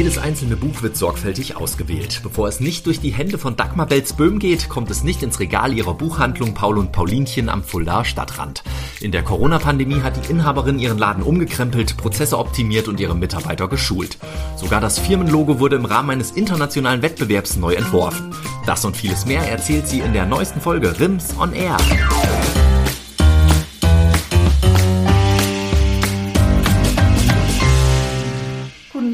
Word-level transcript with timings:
Jedes 0.00 0.16
einzelne 0.16 0.56
Buch 0.56 0.80
wird 0.80 0.96
sorgfältig 0.96 1.56
ausgewählt. 1.56 2.20
Bevor 2.22 2.48
es 2.48 2.58
nicht 2.58 2.86
durch 2.86 3.00
die 3.00 3.10
Hände 3.10 3.36
von 3.36 3.56
Dagmar 3.56 3.84
Belz-Böhm 3.84 4.38
geht, 4.38 4.70
kommt 4.70 4.90
es 4.90 5.04
nicht 5.04 5.22
ins 5.22 5.40
Regal 5.40 5.74
ihrer 5.74 5.92
Buchhandlung 5.92 6.54
Paul 6.54 6.78
und 6.78 6.90
Paulinchen 6.90 7.50
am 7.50 7.62
Fuldaer 7.62 8.06
Stadtrand. 8.06 8.62
In 9.02 9.12
der 9.12 9.22
Corona-Pandemie 9.22 10.00
hat 10.00 10.16
die 10.16 10.30
Inhaberin 10.30 10.78
ihren 10.78 10.96
Laden 10.96 11.22
umgekrempelt, 11.22 11.98
Prozesse 11.98 12.38
optimiert 12.38 12.88
und 12.88 12.98
ihre 12.98 13.14
Mitarbeiter 13.14 13.68
geschult. 13.68 14.16
Sogar 14.56 14.80
das 14.80 14.98
Firmenlogo 14.98 15.58
wurde 15.58 15.76
im 15.76 15.84
Rahmen 15.84 16.08
eines 16.08 16.30
internationalen 16.30 17.02
Wettbewerbs 17.02 17.56
neu 17.56 17.74
entworfen. 17.74 18.34
Das 18.64 18.82
und 18.86 18.96
vieles 18.96 19.26
mehr 19.26 19.42
erzählt 19.52 19.86
sie 19.86 20.00
in 20.00 20.14
der 20.14 20.24
neuesten 20.24 20.62
Folge 20.62 20.98
Rims 20.98 21.36
on 21.38 21.52
Air. 21.52 21.76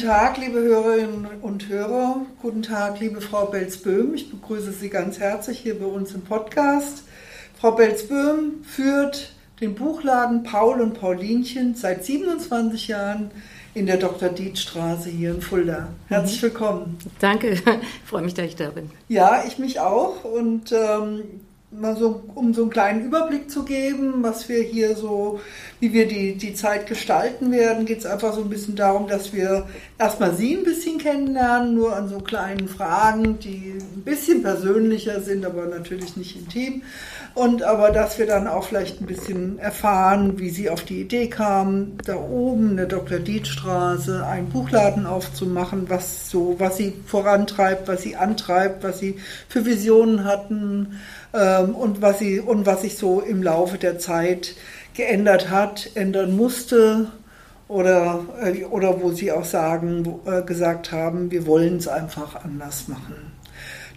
Tag, 0.06 0.38
liebe 0.38 0.60
Hörerinnen 0.60 1.26
und 1.42 1.68
Hörer. 1.68 2.24
Guten 2.40 2.62
Tag, 2.62 3.00
liebe 3.00 3.20
Frau 3.20 3.46
Belzböhm. 3.46 4.14
Ich 4.14 4.30
begrüße 4.30 4.70
Sie 4.70 4.88
ganz 4.88 5.18
herzlich 5.18 5.58
hier 5.58 5.80
bei 5.80 5.86
uns 5.86 6.12
im 6.12 6.20
Podcast. 6.20 7.02
Frau 7.58 7.72
Belzböhm 7.72 8.62
führt 8.62 9.32
den 9.60 9.74
Buchladen 9.74 10.44
Paul 10.44 10.80
und 10.80 11.00
Paulinchen 11.00 11.74
seit 11.74 12.04
27 12.04 12.86
Jahren 12.86 13.32
in 13.74 13.86
der 13.86 13.96
Dr. 13.96 14.28
Dietz 14.28 14.60
Straße 14.60 15.10
hier 15.10 15.32
in 15.32 15.42
Fulda. 15.42 15.88
Herzlich 16.06 16.40
mhm. 16.40 16.46
willkommen. 16.46 16.98
Danke, 17.18 17.48
ich 17.48 17.62
freue 18.04 18.22
mich, 18.22 18.34
dass 18.34 18.46
ich 18.46 18.54
da 18.54 18.70
bin. 18.70 18.88
Ja, 19.08 19.42
ich 19.44 19.58
mich 19.58 19.80
auch. 19.80 20.22
Und 20.22 20.70
ähm, 20.70 21.22
mal 21.80 21.96
so, 21.96 22.22
um 22.34 22.54
so 22.54 22.62
einen 22.62 22.70
kleinen 22.70 23.04
Überblick 23.04 23.50
zu 23.50 23.64
geben, 23.64 24.22
was 24.22 24.48
wir 24.48 24.62
hier 24.62 24.96
so, 24.96 25.40
wie 25.78 25.92
wir 25.92 26.08
die, 26.08 26.36
die 26.36 26.54
Zeit 26.54 26.86
gestalten 26.86 27.52
werden, 27.52 27.84
geht 27.84 27.98
es 27.98 28.06
einfach 28.06 28.32
so 28.32 28.40
ein 28.40 28.48
bisschen 28.48 28.76
darum, 28.76 29.08
dass 29.08 29.32
wir 29.32 29.66
erstmal 29.98 30.34
Sie 30.34 30.56
ein 30.56 30.64
bisschen 30.64 30.98
kennenlernen, 30.98 31.74
nur 31.74 31.94
an 31.94 32.08
so 32.08 32.18
kleinen 32.18 32.68
Fragen, 32.68 33.38
die 33.40 33.74
ein 33.78 34.02
bisschen 34.04 34.42
persönlicher 34.42 35.20
sind, 35.20 35.44
aber 35.44 35.66
natürlich 35.66 36.16
nicht 36.16 36.36
intim. 36.36 36.82
Und 37.34 37.62
aber, 37.62 37.90
dass 37.90 38.18
wir 38.18 38.26
dann 38.26 38.46
auch 38.46 38.64
vielleicht 38.64 39.02
ein 39.02 39.06
bisschen 39.06 39.58
erfahren, 39.58 40.38
wie 40.38 40.48
Sie 40.48 40.70
auf 40.70 40.82
die 40.82 41.02
Idee 41.02 41.28
kamen, 41.28 41.98
da 42.06 42.16
oben 42.16 42.70
in 42.70 42.76
der 42.78 42.86
Dr. 42.86 43.18
Dietz 43.18 43.48
Straße 43.48 44.24
einen 44.24 44.48
Buchladen 44.48 45.04
aufzumachen, 45.04 45.90
was 45.90 46.30
so, 46.30 46.56
was 46.58 46.78
Sie 46.78 46.94
vorantreibt, 47.04 47.88
was 47.88 48.00
Sie 48.00 48.16
antreibt, 48.16 48.82
was 48.82 49.00
Sie 49.00 49.16
für 49.48 49.66
Visionen 49.66 50.24
hatten 50.24 50.96
ähm, 51.36 51.74
und, 51.74 52.02
was 52.02 52.18
sie, 52.18 52.40
und 52.40 52.66
was 52.66 52.82
sich 52.82 52.96
so 52.96 53.20
im 53.20 53.42
Laufe 53.42 53.78
der 53.78 53.98
Zeit 53.98 54.54
geändert 54.94 55.50
hat, 55.50 55.90
ändern 55.94 56.36
musste 56.36 57.08
oder, 57.68 58.24
äh, 58.42 58.64
oder 58.64 59.00
wo 59.02 59.10
sie 59.10 59.32
auch 59.32 59.44
sagen, 59.44 60.20
äh, 60.24 60.42
gesagt 60.42 60.92
haben, 60.92 61.30
wir 61.30 61.46
wollen 61.46 61.76
es 61.76 61.88
einfach 61.88 62.44
anders 62.44 62.88
machen. 62.88 63.32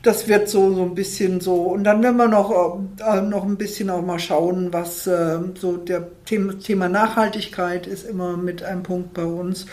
Das 0.01 0.29
wird 0.29 0.47
so, 0.47 0.73
so 0.73 0.83
ein 0.83 0.95
bisschen 0.95 1.41
so. 1.41 1.55
Und 1.55 1.83
dann 1.83 2.01
werden 2.01 2.17
wir 2.17 2.29
noch, 2.29 2.79
äh, 3.05 3.21
noch 3.21 3.43
ein 3.43 3.57
bisschen 3.57 3.89
auch 3.89 4.01
mal 4.01 4.19
schauen, 4.19 4.71
was 4.71 5.05
äh, 5.07 5.39
so 5.59 5.75
der 5.75 6.07
Thema, 6.25 6.57
Thema 6.57 6.87
Nachhaltigkeit 6.87 7.85
ist 7.85 8.05
immer 8.05 8.37
mit 8.37 8.63
einem 8.63 8.83
Punkt 8.83 9.13
bei 9.13 9.25
uns. 9.25 9.65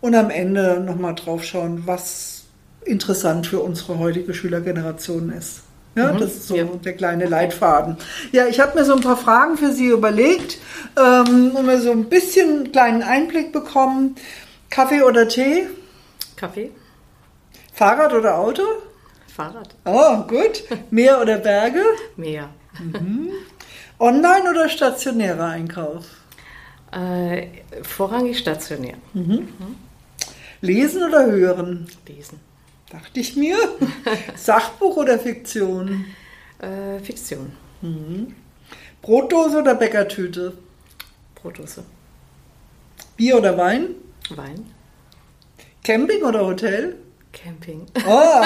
Und 0.00 0.14
am 0.14 0.30
Ende 0.30 0.80
nochmal 0.80 1.14
drauf 1.14 1.44
schauen, 1.44 1.82
was 1.86 2.44
interessant 2.84 3.46
für 3.46 3.60
unsere 3.60 3.98
heutige 3.98 4.32
Schülergeneration 4.32 5.30
ist. 5.30 5.63
Ja, 5.94 6.12
mhm. 6.12 6.18
das 6.18 6.32
ist 6.32 6.48
so 6.48 6.56
ja. 6.56 6.64
der 6.64 6.94
kleine 6.94 7.26
Leitfaden. 7.26 7.96
Ja, 8.32 8.46
ich 8.46 8.60
habe 8.60 8.78
mir 8.78 8.84
so 8.84 8.94
ein 8.94 9.00
paar 9.00 9.16
Fragen 9.16 9.56
für 9.56 9.72
Sie 9.72 9.86
überlegt, 9.86 10.58
ähm, 10.96 11.52
um 11.54 11.66
mir 11.66 11.80
so 11.80 11.92
ein 11.92 12.04
bisschen 12.04 12.48
einen 12.48 12.72
kleinen 12.72 13.02
Einblick 13.02 13.52
bekommen. 13.52 14.16
Kaffee 14.70 15.02
oder 15.02 15.28
Tee? 15.28 15.68
Kaffee. 16.36 16.70
Fahrrad 17.72 18.12
oder 18.12 18.38
Auto? 18.38 18.62
Fahrrad. 19.34 19.74
Oh, 19.84 20.22
gut. 20.22 20.64
Meer 20.90 21.20
oder 21.20 21.38
Berge? 21.38 21.82
Meer. 22.16 22.48
Mhm. 22.80 23.30
Online 23.98 24.50
oder 24.50 24.68
stationärer 24.68 25.46
Einkauf? 25.46 26.04
Äh, 26.92 27.48
vorrangig 27.82 28.38
stationär. 28.38 28.94
Mhm. 29.12 29.48
Mhm. 29.58 29.76
Lesen 30.60 31.02
oder 31.02 31.26
hören? 31.26 31.86
Lesen. 32.06 32.40
Dachte 32.90 33.20
ich 33.20 33.36
mir. 33.36 33.56
Sachbuch 34.36 34.96
oder 34.96 35.18
Fiktion? 35.18 36.04
Äh, 36.58 37.00
Fiktion. 37.00 37.52
Mhm. 37.82 38.34
Brotdose 39.02 39.58
oder 39.58 39.74
Bäckertüte? 39.74 40.56
Brotdose. 41.34 41.84
Bier 43.16 43.36
oder 43.36 43.56
Wein? 43.58 43.94
Wein. 44.30 44.72
Camping 45.82 46.22
oder 46.22 46.46
Hotel? 46.46 46.96
Camping. 47.32 47.86
Oh. 48.06 48.42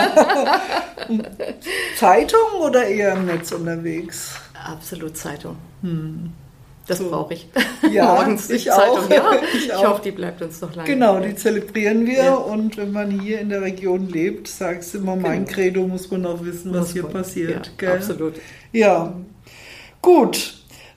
Zeitung 1.96 2.60
oder 2.60 2.86
eher 2.86 3.12
im 3.12 3.26
Netz 3.26 3.52
unterwegs? 3.52 4.34
Absolut 4.54 5.16
Zeitung. 5.16 5.56
Hm. 5.82 6.32
Das 6.88 7.00
brauche 7.00 7.34
ich. 7.34 7.46
Ja, 7.92 8.14
Morgens 8.14 8.48
ich 8.50 8.64
Zeitung. 8.66 8.98
Auch. 8.98 9.10
Ja, 9.10 9.30
ich, 9.54 9.68
ich 9.68 9.86
hoffe, 9.86 10.00
die 10.02 10.10
bleibt 10.10 10.42
uns 10.42 10.60
noch 10.60 10.74
lange. 10.74 10.88
Genau, 10.88 11.20
die 11.20 11.36
zelebrieren 11.36 12.06
wir. 12.06 12.24
Ja. 12.24 12.34
Und 12.34 12.76
wenn 12.78 12.92
man 12.92 13.10
hier 13.20 13.40
in 13.40 13.50
der 13.50 13.62
Region 13.62 14.08
lebt, 14.08 14.48
sagst 14.48 14.94
du 14.94 14.98
immer, 14.98 15.14
genau. 15.14 15.28
mein 15.28 15.44
Credo 15.44 15.86
muss 15.86 16.10
man 16.10 16.24
auch 16.26 16.42
wissen, 16.42 16.72
was 16.72 16.80
muss 16.80 16.92
hier 16.94 17.02
man. 17.02 17.12
passiert. 17.12 17.72
Ja, 17.80 17.94
absolut. 17.94 18.34
Ja, 18.72 19.12
gut. 20.02 20.54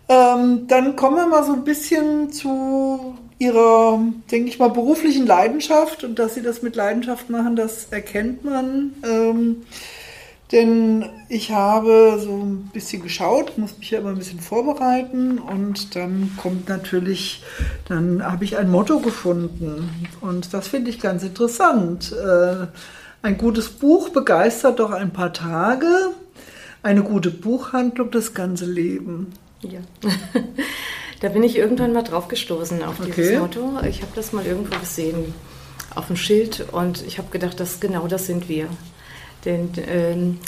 Ähm, 0.08 0.66
dann 0.68 0.96
kommen 0.96 1.18
wir 1.18 1.28
mal 1.28 1.44
so 1.44 1.54
ein 1.54 1.64
bisschen 1.64 2.32
zu 2.32 3.18
Ihrer, 3.38 4.00
denke 4.32 4.50
ich 4.50 4.60
mal, 4.60 4.70
beruflichen 4.70 5.28
Leidenschaft. 5.28 6.06
Und 6.06 6.20
dass 6.20 6.36
Sie 6.36 6.42
das 6.42 6.62
mit 6.62 6.78
Leidenschaft 6.78 7.30
machen, 7.30 7.58
das 7.58 7.88
erkennt 7.92 8.46
man. 8.46 8.94
Ähm, 9.04 9.64
denn 10.52 11.06
ich 11.30 11.52
habe 11.52 12.20
so 12.22 12.32
ein 12.32 12.70
bisschen 12.74 13.02
geschaut, 13.02 13.58
muss 13.58 13.78
mich 13.78 13.92
ja 13.92 14.00
immer 14.00 14.10
ein 14.10 14.18
bisschen 14.18 14.40
vorbereiten 14.40 15.40
und 15.40 15.96
dann 15.96 16.32
kommt 16.42 16.68
natürlich, 16.68 17.44
dann 17.88 18.24
habe 18.24 18.44
ich 18.44 18.58
ein 18.58 18.70
Motto 18.70 19.00
gefunden 19.00 19.90
und 20.20 20.54
das 20.54 20.68
finde 20.68 20.90
ich 20.90 21.00
ganz 21.00 21.24
interessant. 21.24 22.12
Äh, 22.12 22.68
ein 23.22 23.38
gutes 23.38 23.70
Buch 23.70 24.10
begeistert 24.10 24.80
doch 24.80 24.92
ein 24.92 25.12
paar 25.12 25.32
Tage, 25.32 25.88
eine 26.84 27.04
gute 27.04 27.32
Buchhandlung 27.32 28.12
das 28.12 28.34
ganze 28.34 28.66
Leben. 28.66 29.34
Ja. 29.62 29.80
da 31.22 31.30
bin 31.30 31.44
ich 31.44 31.56
irgendwann 31.56 31.94
mal 31.94 32.02
drauf 32.02 32.28
gestoßen 32.28 32.84
auf 32.84 32.96
dieses 33.06 33.30
okay. 33.30 33.40
Motto. 33.40 33.80
Ich 33.88 34.02
habe 34.02 34.12
das 34.16 34.34
mal 34.34 34.46
irgendwo 34.46 34.78
gesehen 34.80 35.34
auf 35.96 36.08
dem 36.08 36.16
Schild 36.16 36.66
und 36.72 37.06
ich 37.06 37.20
habe 37.20 37.30
gedacht, 37.30 37.60
das 37.60 37.80
genau 37.80 38.08
das 38.08 38.26
sind 38.26 38.50
wir. 38.50 38.68
Denn 39.46 39.72
ähm, 39.88 40.40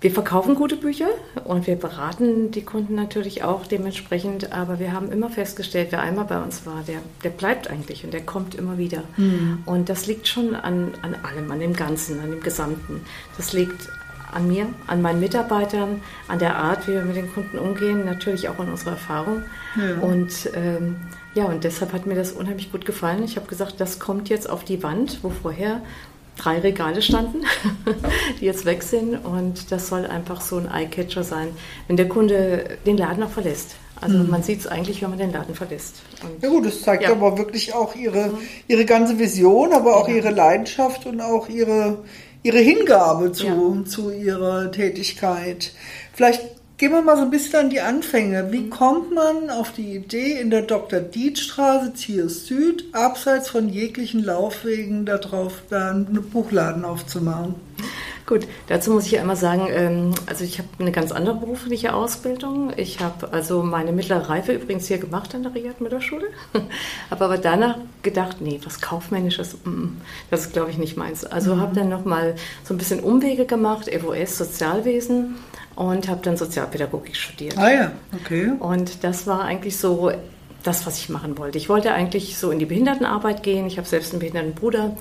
wir 0.00 0.12
verkaufen 0.12 0.54
gute 0.54 0.76
Bücher 0.76 1.08
und 1.44 1.66
wir 1.66 1.74
beraten 1.74 2.52
die 2.52 2.62
Kunden 2.62 2.94
natürlich 2.94 3.42
auch 3.42 3.66
dementsprechend, 3.66 4.52
aber 4.52 4.78
wir 4.78 4.92
haben 4.92 5.10
immer 5.10 5.28
festgestellt, 5.28 5.88
wer 5.90 6.02
einmal 6.02 6.24
bei 6.24 6.40
uns 6.40 6.64
war, 6.66 6.84
der, 6.86 7.00
der 7.24 7.30
bleibt 7.30 7.68
eigentlich 7.68 8.04
und 8.04 8.14
der 8.14 8.22
kommt 8.22 8.54
immer 8.54 8.78
wieder. 8.78 9.02
Mhm. 9.16 9.62
Und 9.66 9.88
das 9.88 10.06
liegt 10.06 10.28
schon 10.28 10.54
an, 10.54 10.92
an 11.02 11.16
allem, 11.24 11.50
an 11.50 11.58
dem 11.58 11.72
Ganzen, 11.72 12.20
an 12.20 12.30
dem 12.30 12.40
Gesamten. 12.40 13.00
Das 13.36 13.52
liegt 13.52 13.88
an 14.32 14.46
mir, 14.46 14.66
an 14.86 15.02
meinen 15.02 15.18
Mitarbeitern, 15.18 16.00
an 16.28 16.38
der 16.38 16.56
Art, 16.56 16.86
wie 16.86 16.92
wir 16.92 17.02
mit 17.02 17.16
den 17.16 17.32
Kunden 17.32 17.58
umgehen, 17.58 18.04
natürlich 18.04 18.48
auch 18.48 18.58
an 18.60 18.68
unserer 18.68 18.92
Erfahrung. 18.92 19.42
Ja. 19.74 19.98
Und 20.00 20.50
ähm, 20.54 20.96
ja, 21.34 21.46
und 21.46 21.64
deshalb 21.64 21.92
hat 21.92 22.06
mir 22.06 22.14
das 22.14 22.32
unheimlich 22.32 22.70
gut 22.70 22.84
gefallen. 22.84 23.24
Ich 23.24 23.36
habe 23.36 23.46
gesagt, 23.46 23.80
das 23.80 23.98
kommt 23.98 24.28
jetzt 24.28 24.48
auf 24.48 24.64
die 24.64 24.82
Wand, 24.82 25.20
wo 25.22 25.30
vorher 25.30 25.80
drei 26.38 26.60
Regale 26.60 27.02
standen, 27.02 27.42
die 28.40 28.46
jetzt 28.46 28.64
weg 28.64 28.82
sind. 28.82 29.16
Und 29.16 29.70
das 29.70 29.88
soll 29.88 30.06
einfach 30.06 30.40
so 30.40 30.56
ein 30.56 30.68
Eyecatcher 30.70 31.24
sein, 31.24 31.48
wenn 31.86 31.96
der 31.96 32.08
Kunde 32.08 32.78
den 32.86 32.96
Laden 32.96 33.22
auch 33.22 33.30
verlässt. 33.30 33.74
Also 34.00 34.18
mhm. 34.18 34.30
man 34.30 34.42
sieht 34.42 34.60
es 34.60 34.66
eigentlich, 34.66 35.02
wenn 35.02 35.10
man 35.10 35.18
den 35.18 35.32
Laden 35.32 35.54
verlässt. 35.54 35.96
Und 36.22 36.42
ja 36.42 36.48
gut, 36.48 36.66
das 36.66 36.82
zeigt 36.82 37.02
ja. 37.02 37.10
aber 37.10 37.36
wirklich 37.36 37.74
auch 37.74 37.94
ihre, 37.94 38.28
mhm. 38.28 38.38
ihre 38.68 38.84
ganze 38.84 39.18
Vision, 39.18 39.72
aber 39.72 39.96
auch 39.96 40.08
ja. 40.08 40.14
ihre 40.14 40.30
Leidenschaft 40.30 41.06
und 41.06 41.20
auch 41.20 41.48
ihre, 41.48 41.98
ihre 42.42 42.58
Hingabe 42.58 43.32
zu, 43.32 43.46
ja. 43.46 43.84
zu 43.84 44.10
ihrer 44.10 44.70
Tätigkeit. 44.70 45.72
Vielleicht 46.12 46.57
Gehen 46.78 46.92
wir 46.92 47.02
mal 47.02 47.16
so 47.16 47.22
ein 47.22 47.30
bisschen 47.30 47.58
an 47.58 47.70
die 47.70 47.80
Anfänge. 47.80 48.52
Wie 48.52 48.70
kommt 48.70 49.12
man 49.12 49.50
auf 49.50 49.72
die 49.72 49.96
Idee, 49.96 50.40
in 50.40 50.50
der 50.50 50.62
Dr. 50.62 51.00
Dietz 51.00 51.40
Straße, 51.40 51.92
Ziers 51.94 52.46
Süd, 52.46 52.84
abseits 52.92 53.50
von 53.50 53.68
jeglichen 53.68 54.22
Laufwegen, 54.22 55.04
darauf 55.04 55.62
da 55.70 55.90
einen 55.90 56.30
Buchladen 56.30 56.84
aufzumachen? 56.84 57.56
Gut, 58.26 58.46
dazu 58.68 58.92
muss 58.92 59.06
ich 59.06 59.12
ja 59.12 59.22
immer 59.22 59.34
sagen, 59.34 59.66
ähm, 59.70 60.14
also 60.26 60.44
ich 60.44 60.58
habe 60.58 60.68
eine 60.78 60.92
ganz 60.92 61.10
andere 61.10 61.34
berufliche 61.34 61.94
Ausbildung. 61.94 62.72
Ich 62.76 63.00
habe 63.00 63.32
also 63.32 63.64
meine 63.64 63.90
mittlere 63.90 64.28
Reife 64.28 64.52
übrigens 64.52 64.86
hier 64.86 64.98
gemacht 64.98 65.34
an 65.34 65.42
der 65.42 65.56
Riad 65.56 65.80
Mittelschule, 65.80 66.26
habe 67.10 67.24
aber 67.24 67.38
danach 67.38 67.78
gedacht, 68.02 68.36
nee, 68.40 68.60
was 68.64 68.80
Kaufmännisches, 68.80 69.56
mm, 69.64 69.96
das 70.30 70.42
ist 70.42 70.52
glaube 70.52 70.70
ich 70.70 70.78
nicht 70.78 70.96
meins. 70.96 71.24
Also 71.24 71.56
mhm. 71.56 71.60
habe 71.60 71.74
dann 71.74 71.88
nochmal 71.88 72.36
so 72.62 72.72
ein 72.72 72.78
bisschen 72.78 73.00
Umwege 73.00 73.46
gemacht, 73.46 73.88
EVS 73.88 74.38
Sozialwesen 74.38 75.36
und 75.78 76.08
habe 76.08 76.20
dann 76.22 76.36
Sozialpädagogik 76.36 77.14
studiert. 77.14 77.56
Ah 77.56 77.70
ja, 77.70 77.92
okay. 78.12 78.50
Und 78.58 79.04
das 79.04 79.28
war 79.28 79.42
eigentlich 79.42 79.76
so 79.76 80.10
das, 80.64 80.84
was 80.86 80.98
ich 80.98 81.08
machen 81.08 81.38
wollte. 81.38 81.56
Ich 81.56 81.68
wollte 81.68 81.92
eigentlich 81.92 82.36
so 82.36 82.50
in 82.50 82.58
die 82.58 82.66
Behindertenarbeit 82.66 83.44
gehen. 83.44 83.64
Ich 83.64 83.78
habe 83.78 83.86
selbst 83.86 84.10
einen 84.10 84.18
behinderten 84.18 84.54
Bruder 84.54 84.96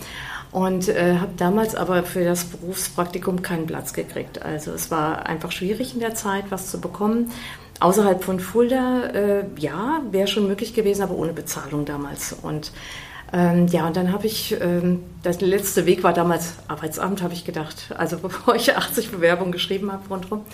und 0.51 0.87
äh, 0.87 1.17
habe 1.17 1.31
damals 1.35 1.73
aber 1.73 2.03
für 2.03 2.23
das 2.23 2.43
Berufspraktikum 2.43 3.41
keinen 3.41 3.65
Platz 3.65 3.93
gekriegt. 3.93 4.43
Also 4.43 4.71
es 4.71 4.91
war 4.91 5.25
einfach 5.25 5.51
schwierig 5.51 5.95
in 5.95 5.99
der 5.99 6.13
Zeit, 6.13 6.45
was 6.51 6.69
zu 6.69 6.79
bekommen. 6.79 7.31
Außerhalb 7.79 8.23
von 8.23 8.39
Fulda, 8.39 9.05
äh, 9.05 9.45
ja, 9.57 10.01
wäre 10.11 10.27
schon 10.27 10.47
möglich 10.47 10.75
gewesen, 10.75 11.01
aber 11.01 11.15
ohne 11.15 11.33
Bezahlung 11.33 11.85
damals. 11.85 12.33
Und 12.39 12.71
ähm, 13.33 13.67
ja, 13.67 13.85
und 13.85 13.97
dann 13.97 14.13
habe 14.13 14.25
ich, 14.25 14.55
ähm, 14.61 15.03
das 15.21 15.41
letzte 15.41 15.85
Weg 15.85 16.01
war 16.03 16.13
damals 16.13 16.53
Arbeitsamt, 16.69 17.21
habe 17.21 17.33
ich 17.33 17.43
gedacht, 17.43 17.93
also 17.97 18.17
bevor 18.21 18.55
ich 18.55 18.75
80 18.75 19.11
Bewerbungen 19.11 19.51
geschrieben 19.51 19.91
habe 19.91 20.07
rundherum. 20.09 20.45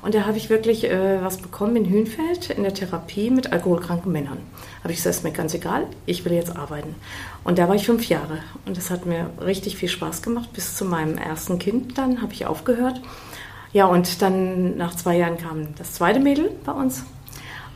Und 0.00 0.14
da 0.14 0.24
habe 0.24 0.38
ich 0.38 0.48
wirklich 0.48 0.84
äh, 0.84 1.22
was 1.22 1.36
bekommen 1.36 1.76
in 1.76 1.90
Hünfeld 1.90 2.48
in 2.50 2.62
der 2.62 2.72
Therapie 2.72 3.30
mit 3.30 3.52
alkoholkranken 3.52 4.10
Männern. 4.10 4.38
Habe 4.82 4.92
ich 4.92 4.98
gesagt, 4.98 5.16
ist 5.16 5.24
mir 5.24 5.32
ganz 5.32 5.52
egal, 5.52 5.86
ich 6.06 6.24
will 6.24 6.32
jetzt 6.32 6.56
arbeiten. 6.56 6.94
Und 7.44 7.58
da 7.58 7.68
war 7.68 7.74
ich 7.74 7.84
fünf 7.84 8.08
Jahre 8.08 8.38
und 8.64 8.76
das 8.76 8.90
hat 8.90 9.04
mir 9.04 9.28
richtig 9.40 9.76
viel 9.76 9.90
Spaß 9.90 10.22
gemacht. 10.22 10.52
Bis 10.54 10.76
zu 10.76 10.86
meinem 10.86 11.18
ersten 11.18 11.58
Kind 11.58 11.98
dann 11.98 12.22
habe 12.22 12.32
ich 12.32 12.46
aufgehört. 12.46 13.00
Ja, 13.74 13.86
und 13.86 14.22
dann 14.22 14.76
nach 14.76 14.94
zwei 14.94 15.16
Jahren 15.16 15.38
kam 15.38 15.74
das 15.76 15.94
zweite 15.94 16.20
Mädel 16.20 16.50
bei 16.64 16.72
uns 16.72 17.04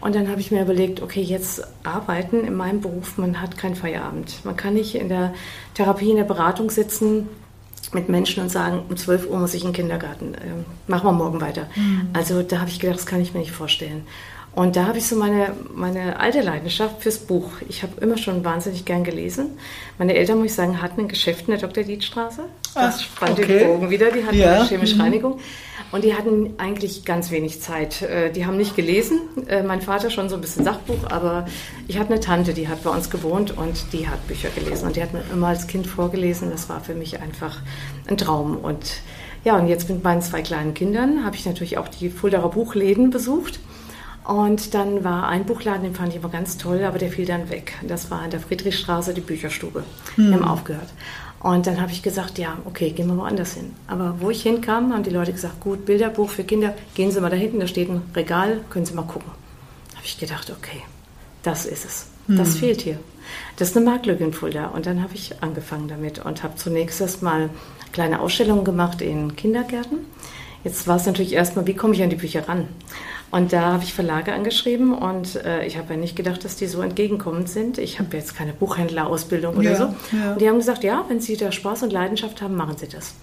und 0.06 0.14
dann 0.14 0.28
habe 0.28 0.40
ich 0.40 0.52
mir 0.52 0.62
überlegt, 0.62 1.02
okay, 1.02 1.20
jetzt 1.20 1.66
arbeiten 1.82 2.44
in 2.44 2.54
meinem 2.54 2.80
Beruf, 2.80 3.18
man 3.18 3.40
hat 3.42 3.58
keinen 3.58 3.74
Feierabend. 3.74 4.44
Man 4.44 4.56
kann 4.56 4.74
nicht 4.74 4.94
in 4.94 5.08
der 5.08 5.34
Therapie, 5.74 6.10
in 6.10 6.16
der 6.16 6.22
Beratung 6.22 6.70
sitzen 6.70 7.28
mit 7.92 8.08
Menschen 8.08 8.40
und 8.44 8.48
sagen, 8.48 8.84
um 8.88 8.96
12 8.96 9.28
Uhr 9.28 9.36
muss 9.36 9.52
ich 9.52 9.62
in 9.62 9.70
den 9.70 9.74
Kindergarten, 9.74 10.34
äh, 10.34 10.38
machen 10.86 11.06
wir 11.06 11.12
morgen 11.12 11.40
weiter. 11.40 11.66
Mhm. 11.74 12.10
Also 12.12 12.42
da 12.42 12.60
habe 12.60 12.70
ich 12.70 12.78
gedacht, 12.78 13.00
das 13.00 13.06
kann 13.06 13.20
ich 13.20 13.34
mir 13.34 13.40
nicht 13.40 13.50
vorstellen. 13.50 14.06
Und 14.54 14.76
da 14.76 14.86
habe 14.86 14.98
ich 14.98 15.08
so 15.08 15.16
meine, 15.16 15.54
meine 15.74 16.20
alte 16.20 16.40
Leidenschaft 16.40 17.02
fürs 17.02 17.18
Buch. 17.18 17.50
Ich 17.68 17.82
habe 17.82 18.00
immer 18.00 18.16
schon 18.16 18.44
wahnsinnig 18.44 18.84
gern 18.84 19.02
gelesen. 19.02 19.58
Meine 19.98 20.14
Eltern, 20.14 20.38
muss 20.38 20.46
ich 20.46 20.54
sagen, 20.54 20.80
hatten 20.82 21.00
ein 21.00 21.08
Geschäft 21.08 21.48
in 21.48 21.58
der 21.58 21.58
Dr. 21.58 21.82
Dietstraße. 21.82 22.44
Das 22.76 23.02
spannt 23.02 23.38
okay. 23.38 23.58
den 23.58 23.68
Bogen 23.68 23.90
wieder. 23.90 24.10
Die 24.10 24.24
hatten 24.24 24.36
ja. 24.36 24.60
eine 24.60 24.64
chemische 24.66 24.96
mhm. 24.96 25.00
Reinigung. 25.00 25.40
Und 25.92 26.04
die 26.04 26.14
hatten 26.14 26.54
eigentlich 26.58 27.04
ganz 27.04 27.30
wenig 27.30 27.60
Zeit. 27.62 28.02
Äh, 28.02 28.30
die 28.32 28.44
haben 28.44 28.56
nicht 28.56 28.76
gelesen. 28.76 29.20
Äh, 29.46 29.62
mein 29.62 29.80
Vater 29.80 30.10
schon 30.10 30.28
so 30.28 30.34
ein 30.34 30.40
bisschen 30.40 30.64
Sachbuch, 30.64 31.10
aber 31.10 31.46
ich 31.86 31.98
hatte 31.98 32.12
eine 32.12 32.20
Tante, 32.20 32.54
die 32.54 32.68
hat 32.68 32.82
bei 32.82 32.90
uns 32.90 33.08
gewohnt 33.08 33.56
und 33.56 33.92
die 33.92 34.08
hat 34.08 34.26
Bücher 34.26 34.48
gelesen. 34.50 34.88
Und 34.88 34.96
die 34.96 35.02
hat 35.02 35.12
mir 35.12 35.22
immer 35.32 35.48
als 35.48 35.66
Kind 35.66 35.86
vorgelesen. 35.86 36.50
Das 36.50 36.68
war 36.68 36.80
für 36.80 36.94
mich 36.94 37.20
einfach 37.20 37.60
ein 38.08 38.16
Traum. 38.16 38.56
Und 38.56 39.00
ja, 39.44 39.56
und 39.56 39.68
jetzt 39.68 39.88
mit 39.88 40.02
meinen 40.02 40.22
zwei 40.22 40.42
kleinen 40.42 40.74
Kindern 40.74 41.24
habe 41.24 41.36
ich 41.36 41.46
natürlich 41.46 41.78
auch 41.78 41.88
die 41.88 42.10
Fuldaer 42.10 42.48
Buchläden 42.48 43.10
besucht. 43.10 43.60
Und 44.24 44.74
dann 44.74 45.04
war 45.04 45.28
ein 45.28 45.44
Buchladen, 45.46 45.84
den 45.84 45.94
fand 45.94 46.08
ich 46.08 46.16
immer 46.16 46.30
ganz 46.30 46.58
toll, 46.58 46.82
aber 46.82 46.98
der 46.98 47.10
fiel 47.10 47.26
dann 47.26 47.48
weg. 47.48 47.74
Das 47.86 48.10
war 48.10 48.24
in 48.24 48.30
der 48.30 48.40
Friedrichstraße 48.40 49.14
die 49.14 49.20
Bücherstube. 49.20 49.84
Hm. 50.16 50.30
Wir 50.30 50.34
haben 50.34 50.44
aufgehört. 50.44 50.88
Und 51.40 51.66
dann 51.66 51.80
habe 51.80 51.92
ich 51.92 52.02
gesagt, 52.02 52.38
ja, 52.38 52.58
okay, 52.64 52.90
gehen 52.90 53.08
wir 53.08 53.16
woanders 53.16 53.54
hin. 53.54 53.74
Aber 53.86 54.16
wo 54.20 54.30
ich 54.30 54.42
hinkam, 54.42 54.92
haben 54.92 55.02
die 55.02 55.10
Leute 55.10 55.32
gesagt, 55.32 55.60
gut, 55.60 55.84
Bilderbuch 55.84 56.30
für 56.30 56.44
Kinder, 56.44 56.74
gehen 56.94 57.10
Sie 57.10 57.20
mal 57.20 57.30
da 57.30 57.36
hinten, 57.36 57.60
da 57.60 57.66
steht 57.66 57.88
ein 57.88 58.02
Regal, 58.14 58.60
können 58.70 58.86
Sie 58.86 58.94
mal 58.94 59.02
gucken. 59.02 59.30
Da 59.90 59.96
habe 59.96 60.06
ich 60.06 60.18
gedacht, 60.18 60.50
okay, 60.50 60.82
das 61.42 61.66
ist 61.66 61.84
es. 61.84 62.06
Das 62.28 62.54
hm. 62.54 62.60
fehlt 62.60 62.80
hier. 62.80 62.98
Das 63.56 63.70
ist 63.70 63.76
eine 63.76 63.86
Marktlücke 63.86 64.24
in 64.24 64.32
Fulda. 64.32 64.66
Und 64.68 64.86
dann 64.86 65.02
habe 65.02 65.14
ich 65.14 65.42
angefangen 65.42 65.88
damit 65.88 66.24
und 66.24 66.42
habe 66.42 66.56
zunächst 66.56 67.00
erstmal 67.00 67.50
kleine 67.92 68.20
Ausstellungen 68.20 68.64
gemacht 68.64 69.00
in 69.00 69.36
Kindergärten. 69.36 69.98
Jetzt 70.64 70.88
war 70.88 70.96
es 70.96 71.06
natürlich 71.06 71.32
erstmal, 71.32 71.66
wie 71.66 71.74
komme 71.74 71.94
ich 71.94 72.02
an 72.02 72.10
die 72.10 72.16
Bücher 72.16 72.48
ran? 72.48 72.68
Und 73.30 73.52
da 73.52 73.72
habe 73.72 73.82
ich 73.82 73.92
Verlage 73.92 74.32
angeschrieben 74.32 74.94
und 74.94 75.36
äh, 75.44 75.66
ich 75.66 75.76
habe 75.76 75.94
ja 75.94 76.00
nicht 76.00 76.14
gedacht, 76.14 76.44
dass 76.44 76.56
die 76.56 76.66
so 76.66 76.80
entgegenkommend 76.80 77.48
sind. 77.48 77.76
Ich 77.76 77.98
habe 77.98 78.16
jetzt 78.16 78.36
keine 78.36 78.52
Buchhändlerausbildung 78.52 79.56
oder 79.56 79.70
ja, 79.70 79.76
so. 79.76 80.16
Ja. 80.16 80.32
Und 80.32 80.40
die 80.40 80.48
haben 80.48 80.58
gesagt, 80.58 80.84
ja, 80.84 81.04
wenn 81.08 81.20
Sie 81.20 81.36
da 81.36 81.50
Spaß 81.50 81.82
und 81.82 81.92
Leidenschaft 81.92 82.40
haben, 82.40 82.54
machen 82.54 82.76
Sie 82.78 82.86
das. 82.88 83.14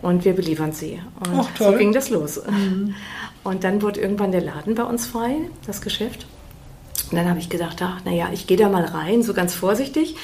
Und 0.00 0.24
wir 0.24 0.34
beliefern 0.34 0.72
Sie. 0.72 1.00
Und 1.20 1.40
Ach, 1.40 1.48
so 1.58 1.72
ging 1.72 1.92
das 1.92 2.08
los. 2.08 2.40
Mhm. 2.48 2.94
Und 3.42 3.64
dann 3.64 3.82
wurde 3.82 4.00
irgendwann 4.00 4.30
der 4.30 4.42
Laden 4.42 4.76
bei 4.76 4.84
uns 4.84 5.06
frei, 5.06 5.36
das 5.66 5.80
Geschäft. 5.80 6.26
Und 7.10 7.16
dann 7.16 7.28
habe 7.28 7.38
ich 7.38 7.48
gedacht, 7.48 7.78
ach, 7.82 8.04
naja, 8.04 8.28
ich 8.32 8.46
gehe 8.46 8.56
da 8.56 8.68
mal 8.68 8.84
rein, 8.84 9.22
so 9.22 9.34
ganz 9.34 9.54
vorsichtig 9.54 10.14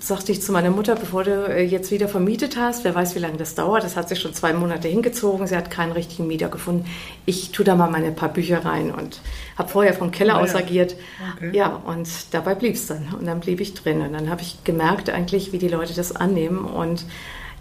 sagte 0.00 0.32
ich 0.32 0.42
zu 0.42 0.50
meiner 0.50 0.70
Mutter, 0.70 0.96
bevor 0.96 1.24
du 1.24 1.44
äh, 1.46 1.62
jetzt 1.62 1.90
wieder 1.90 2.08
vermietet 2.08 2.56
hast, 2.56 2.84
wer 2.84 2.94
weiß, 2.94 3.14
wie 3.14 3.18
lange 3.18 3.36
das 3.36 3.54
dauert. 3.54 3.84
Das 3.84 3.96
hat 3.96 4.08
sich 4.08 4.18
schon 4.18 4.32
zwei 4.34 4.52
Monate 4.54 4.88
hingezogen. 4.88 5.46
Sie 5.46 5.56
hat 5.56 5.70
keinen 5.70 5.92
richtigen 5.92 6.26
Mieter 6.26 6.48
gefunden. 6.48 6.86
Ich 7.26 7.52
tue 7.52 7.64
da 7.64 7.74
mal 7.76 7.90
meine 7.90 8.10
paar 8.10 8.30
Bücher 8.30 8.64
rein 8.64 8.90
und 8.90 9.20
habe 9.56 9.68
vorher 9.68 9.92
vom 9.92 10.10
Keller 10.10 10.36
oh, 10.38 10.42
aus 10.42 10.54
agiert. 10.54 10.96
Okay. 11.36 11.50
Ja, 11.52 11.68
und 11.68 12.08
dabei 12.32 12.54
blieb 12.54 12.74
es 12.74 12.86
dann. 12.86 13.08
Und 13.18 13.26
dann 13.26 13.40
blieb 13.40 13.60
ich 13.60 13.74
drin. 13.74 14.00
Und 14.00 14.14
dann 14.14 14.30
habe 14.30 14.40
ich 14.40 14.64
gemerkt 14.64 15.10
eigentlich, 15.10 15.52
wie 15.52 15.58
die 15.58 15.68
Leute 15.68 15.94
das 15.94 16.16
annehmen. 16.16 16.64
Und 16.64 17.04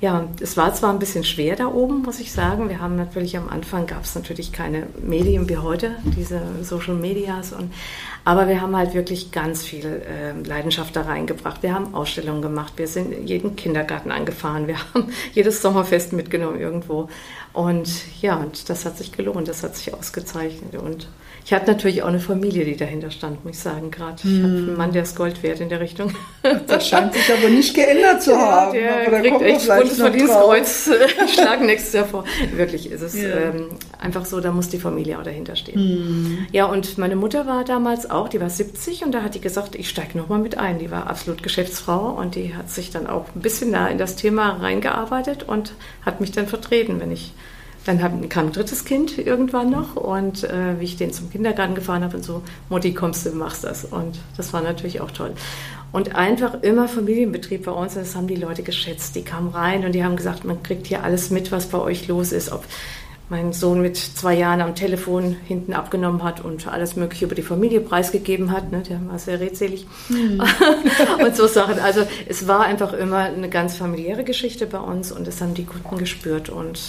ja, 0.01 0.28
es 0.40 0.56
war 0.56 0.74
zwar 0.74 0.94
ein 0.94 1.00
bisschen 1.00 1.25
schwer 1.25 1.57
da 1.57 1.68
oben, 1.68 2.04
muss 2.04 2.22
ich 2.22 2.31
sagen. 2.31 2.69
Wir 2.69 2.80
haben 2.80 2.96
natürlich 2.96 3.36
am 3.36 3.50
Anfang 3.50 3.86
gab 3.86 4.06
es 4.06 4.16
natürlich 4.16 4.54
keine 4.54 4.88
Medien 5.01 5.50
wie 5.50 5.57
heute, 5.57 5.98
diese 6.16 6.42
Social 6.63 6.96
Medias 6.96 7.51
und 7.51 7.74
aber 8.24 8.48
wir 8.48 8.62
haben 8.62 8.75
halt 8.75 8.94
wirklich 8.94 9.31
ganz 9.31 9.63
viel 9.63 9.86
äh, 9.86 10.48
Leidenschaft 10.48 10.96
da 10.96 11.01
reingebracht. 11.01 11.63
Wir 11.63 11.74
haben 11.74 11.94
Ausstellungen 11.96 12.42
gemacht, 12.42 12.74
wir 12.78 12.88
sind 12.88 13.28
jeden 13.28 13.56
Kindergarten 13.56 14.12
angefahren, 14.12 14.68
wir 14.68 14.78
haben 14.94 15.12
jedes 15.34 15.62
Sommerfest 15.62 16.13
mitgenommen 16.13 16.60
irgendwo. 16.60 17.10
Und 17.54 17.90
ja, 18.22 18.38
und 18.38 18.69
das 18.69 18.86
hat 18.86 18.98
sich 18.98 19.12
gelohnt, 19.12 19.48
das 19.48 19.63
hat 19.63 19.75
sich 19.75 19.94
ausgezeichnet. 19.94 20.75
Und 20.75 21.07
ich 21.50 21.54
hatte 21.56 21.72
natürlich 21.72 22.04
auch 22.04 22.10
eine 22.10 22.19
Familie, 22.19 22.63
die 22.63 22.78
dahinter 22.78 23.10
stand, 23.10 23.44
muss 23.44 23.56
ich 23.56 23.60
sagen, 23.63 23.90
gerade. 23.90 24.18
Ich 24.18 24.24
hm. 24.25 24.44
habe 24.44 24.54
einen 24.54 24.78
Mann, 24.78 24.92
der 24.92 25.01
ist 25.01 25.16
Gold 25.16 25.42
wert 25.42 25.60
in 25.62 25.69
der 25.69 25.80
Richtung. 25.80 26.12
Das 26.68 26.88
scheint 26.88 27.13
sich 27.16 27.34
aber 27.34 27.50
nicht 27.50 27.74
geändert 27.74 28.22
zu 28.22 28.38
haben. 28.38 28.75
Ja, 28.80 29.10
der 29.10 29.22
kriegt 29.22 29.42
echt 29.42 29.68
Bundesverdienstkreuz. 29.68 30.92
Ich 31.25 31.34
schlage 31.34 31.66
nächstes 31.66 31.94
Jahr 31.94 32.06
vor. 32.06 32.24
Wirklich 32.56 32.92
ist 32.92 33.01
es 33.01 33.19
ja. 33.19 33.30
ähm, 33.30 33.69
einfach 34.00 34.25
so, 34.25 34.40
da 34.42 34.51
muss 34.51 34.69
die 34.69 34.78
Familie 34.78 35.18
auch 35.18 35.24
dahinter 35.24 35.56
stehen. 35.56 35.80
Hm. 35.80 36.48
Ja, 36.51 36.66
und 36.66 37.00
meine 37.00 37.16
Mutter 37.16 37.48
war 37.48 37.66
damals 37.66 38.07
auch, 38.12 38.30
die 38.30 38.40
war 38.40 38.52
70 38.52 39.04
und 39.04 39.12
da 39.12 39.24
hat 39.24 39.34
die 39.34 39.42
gesagt, 39.42 39.74
ich 39.74 39.90
steige 39.90 40.19
nochmal 40.19 40.38
mit 40.38 40.56
ein. 40.60 40.78
Die 40.78 40.92
war 40.92 41.07
absolut 41.07 41.42
Geschäftsfrau 41.42 42.12
und 42.12 42.36
die 42.36 42.54
hat 42.54 42.69
sich 42.69 42.92
dann 42.92 43.07
auch 43.07 43.25
ein 43.36 43.42
bisschen 43.42 43.72
nah 43.72 43.88
in 43.88 43.98
das 43.98 44.16
Thema 44.16 44.57
reingearbeitet 44.62 45.50
und 45.50 45.74
hat 46.06 46.22
mich 46.22 46.31
dann 46.31 46.45
vertreten, 46.45 47.00
wenn 47.00 47.12
ich 47.12 47.33
dann 47.98 48.30
kam 48.30 48.48
ein 48.48 48.52
drittes 48.52 48.86
Kind 48.86 49.18
irgendwann 49.18 49.72
noch 49.72 49.96
und 49.96 50.44
äh, 50.44 50.80
wie 50.80 50.84
ich 50.84 50.98
den 50.98 51.12
zum 51.12 51.31
Kindergarten 51.31 51.74
gefahren 51.74 52.04
habe 52.04 52.18
und 52.18 52.24
so, 52.24 52.44
Mutti, 52.69 52.94
kommst 52.94 53.26
du, 53.26 53.31
machst 53.31 53.64
das. 53.64 53.84
Und 53.84 54.19
das 54.38 54.54
war 54.54 54.62
natürlich 54.62 55.02
auch 55.02 55.10
toll. 55.10 55.34
Und 55.92 56.16
einfach 56.16 56.62
immer 56.62 56.88
Familienbetrieb 56.88 57.66
bei 57.66 57.72
uns, 57.72 57.96
das 57.96 58.16
haben 58.16 58.28
die 58.28 58.36
Leute 58.36 58.62
geschätzt. 58.62 59.16
Die 59.16 59.24
kamen 59.24 59.50
rein 59.50 59.86
und 59.86 59.94
die 59.94 60.04
haben 60.04 60.16
gesagt, 60.16 60.46
man 60.46 60.62
kriegt 60.62 60.86
hier 60.86 61.04
alles 61.04 61.31
mit, 61.31 61.52
was 61.52 61.66
bei 61.66 61.80
euch 61.80 62.08
los 62.08 62.31
ist. 62.31 62.52
Ob 62.52 62.64
mein 63.30 63.54
Sohn 63.54 63.81
mit 63.81 63.98
zwei 63.98 64.36
Jahren 64.36 64.62
am 64.62 64.76
Telefon 64.76 65.36
hinten 65.48 65.74
abgenommen 65.74 66.24
hat 66.24 66.44
und 66.44 66.68
alles 66.68 66.96
Mögliche 66.96 67.26
über 67.26 67.36
die 67.36 67.42
Familie 67.42 67.80
preisgegeben 67.80 68.52
hat. 68.52 68.72
Ne? 68.72 68.84
Der 68.88 69.00
war 69.08 69.18
sehr 69.18 69.40
redselig. 69.40 69.88
Mhm. 70.10 70.42
und 71.24 71.36
so 71.36 71.48
Sachen. 71.48 71.80
Also 71.80 72.02
es 72.28 72.48
war 72.48 72.62
einfach 72.62 72.94
immer 72.94 73.18
eine 73.18 73.50
ganz 73.50 73.76
familiäre 73.76 74.24
Geschichte 74.24 74.68
bei 74.68 74.80
uns 74.80 75.12
und 75.12 75.26
das 75.26 75.42
haben 75.42 75.56
die 75.56 75.66
Kunden 75.66 75.98
gespürt. 75.98 76.50
Und 76.50 76.80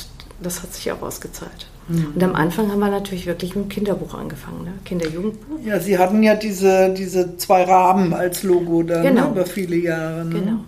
das 0.43 0.63
hat 0.63 0.73
sich 0.75 0.91
auch 0.93 1.03
ausgezahlt. 1.03 1.67
Mhm. 1.89 2.13
Und 2.15 2.23
am 2.23 2.35
Anfang 2.35 2.71
haben 2.71 2.81
wir 2.81 2.91
natürlich 2.91 3.27
wirklich 3.27 3.57
mit 3.57 3.67
dem 3.67 3.69
Kinderbuch 3.69 4.15
angefangen, 4.15 4.65
ne? 4.65 4.73
Kinder-Jugendbuch. 4.85 5.59
Ja, 5.65 5.81
Sie 5.81 5.99
hatten 5.99 6.23
ja 6.23 6.35
diese, 6.35 6.95
diese 6.95 7.37
zwei 7.37 7.65
Rahmen 7.65 8.15
als 8.15 8.43
Logo 8.43 8.83
dann 8.83 9.03
ne? 9.03 9.09
genau. 9.11 9.25
ne? 9.27 9.31
über 9.33 9.47
viele 9.47 9.77
Jahre. 9.77 10.25
Ne? 10.25 10.41
Genau. 10.41 10.59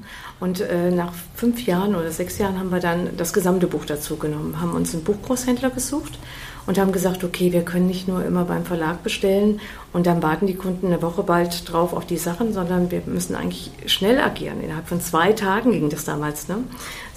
Und 0.40 0.60
äh, 0.60 0.90
nach 0.90 1.12
fünf 1.36 1.64
Jahren 1.66 1.94
oder 1.94 2.10
sechs 2.10 2.38
Jahren 2.38 2.58
haben 2.58 2.70
wir 2.70 2.80
dann 2.80 3.10
das 3.16 3.32
gesamte 3.32 3.68
Buch 3.68 3.84
dazu 3.84 4.16
genommen, 4.16 4.60
haben 4.60 4.72
uns 4.74 4.92
einen 4.92 5.04
Buchgroßhändler 5.04 5.70
gesucht 5.70 6.18
und 6.66 6.78
haben 6.78 6.90
gesagt, 6.90 7.22
okay, 7.22 7.52
wir 7.52 7.62
können 7.62 7.86
nicht 7.86 8.08
nur 8.08 8.24
immer 8.24 8.44
beim 8.44 8.64
Verlag 8.64 9.04
bestellen 9.04 9.60
und 9.92 10.06
dann 10.06 10.22
warten 10.22 10.48
die 10.48 10.54
Kunden 10.54 10.88
eine 10.88 11.00
Woche 11.00 11.22
bald 11.22 11.70
drauf 11.70 11.92
auf 11.92 12.06
die 12.06 12.16
Sachen, 12.16 12.52
sondern 12.52 12.90
wir 12.90 13.02
müssen 13.06 13.36
eigentlich 13.36 13.70
schnell 13.86 14.18
agieren. 14.18 14.60
Innerhalb 14.62 14.88
von 14.88 15.00
zwei 15.00 15.32
Tagen 15.32 15.72
ging 15.72 15.90
das 15.90 16.04
damals. 16.04 16.48
Ne? 16.48 16.58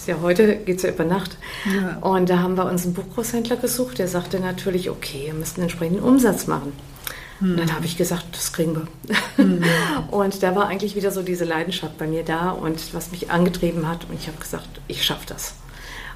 Ist 0.05 0.09
ja 0.09 0.21
heute 0.21 0.57
geht 0.57 0.77
es 0.77 0.83
ja 0.83 0.89
über 0.89 1.03
Nacht. 1.03 1.35
Ja. 1.65 1.97
Und 1.97 2.29
da 2.29 2.37
haben 2.37 2.57
wir 2.57 2.65
uns 2.67 2.85
einen 2.85 2.93
Buchgroßhändler 2.93 3.55
gesucht, 3.55 3.97
der 3.97 4.07
sagte 4.07 4.39
natürlich, 4.39 4.91
okay, 4.91 5.23
wir 5.25 5.33
müssen 5.33 5.63
entsprechenden 5.63 6.03
Umsatz 6.03 6.45
machen. 6.45 6.73
Hm. 7.39 7.53
Und 7.53 7.59
dann 7.59 7.73
habe 7.73 7.85
ich 7.87 7.97
gesagt, 7.97 8.27
das 8.33 8.53
kriegen 8.53 8.75
wir. 8.75 8.87
Hm. 9.37 9.63
Und 10.11 10.43
da 10.43 10.55
war 10.55 10.67
eigentlich 10.67 10.95
wieder 10.95 11.09
so 11.09 11.23
diese 11.23 11.43
Leidenschaft 11.43 11.97
bei 11.97 12.05
mir 12.05 12.21
da 12.21 12.51
und 12.51 12.93
was 12.93 13.09
mich 13.09 13.31
angetrieben 13.31 13.89
hat. 13.89 14.05
Und 14.07 14.19
ich 14.19 14.27
habe 14.27 14.37
gesagt, 14.37 14.67
ich 14.87 15.03
schaffe 15.03 15.25
das. 15.25 15.55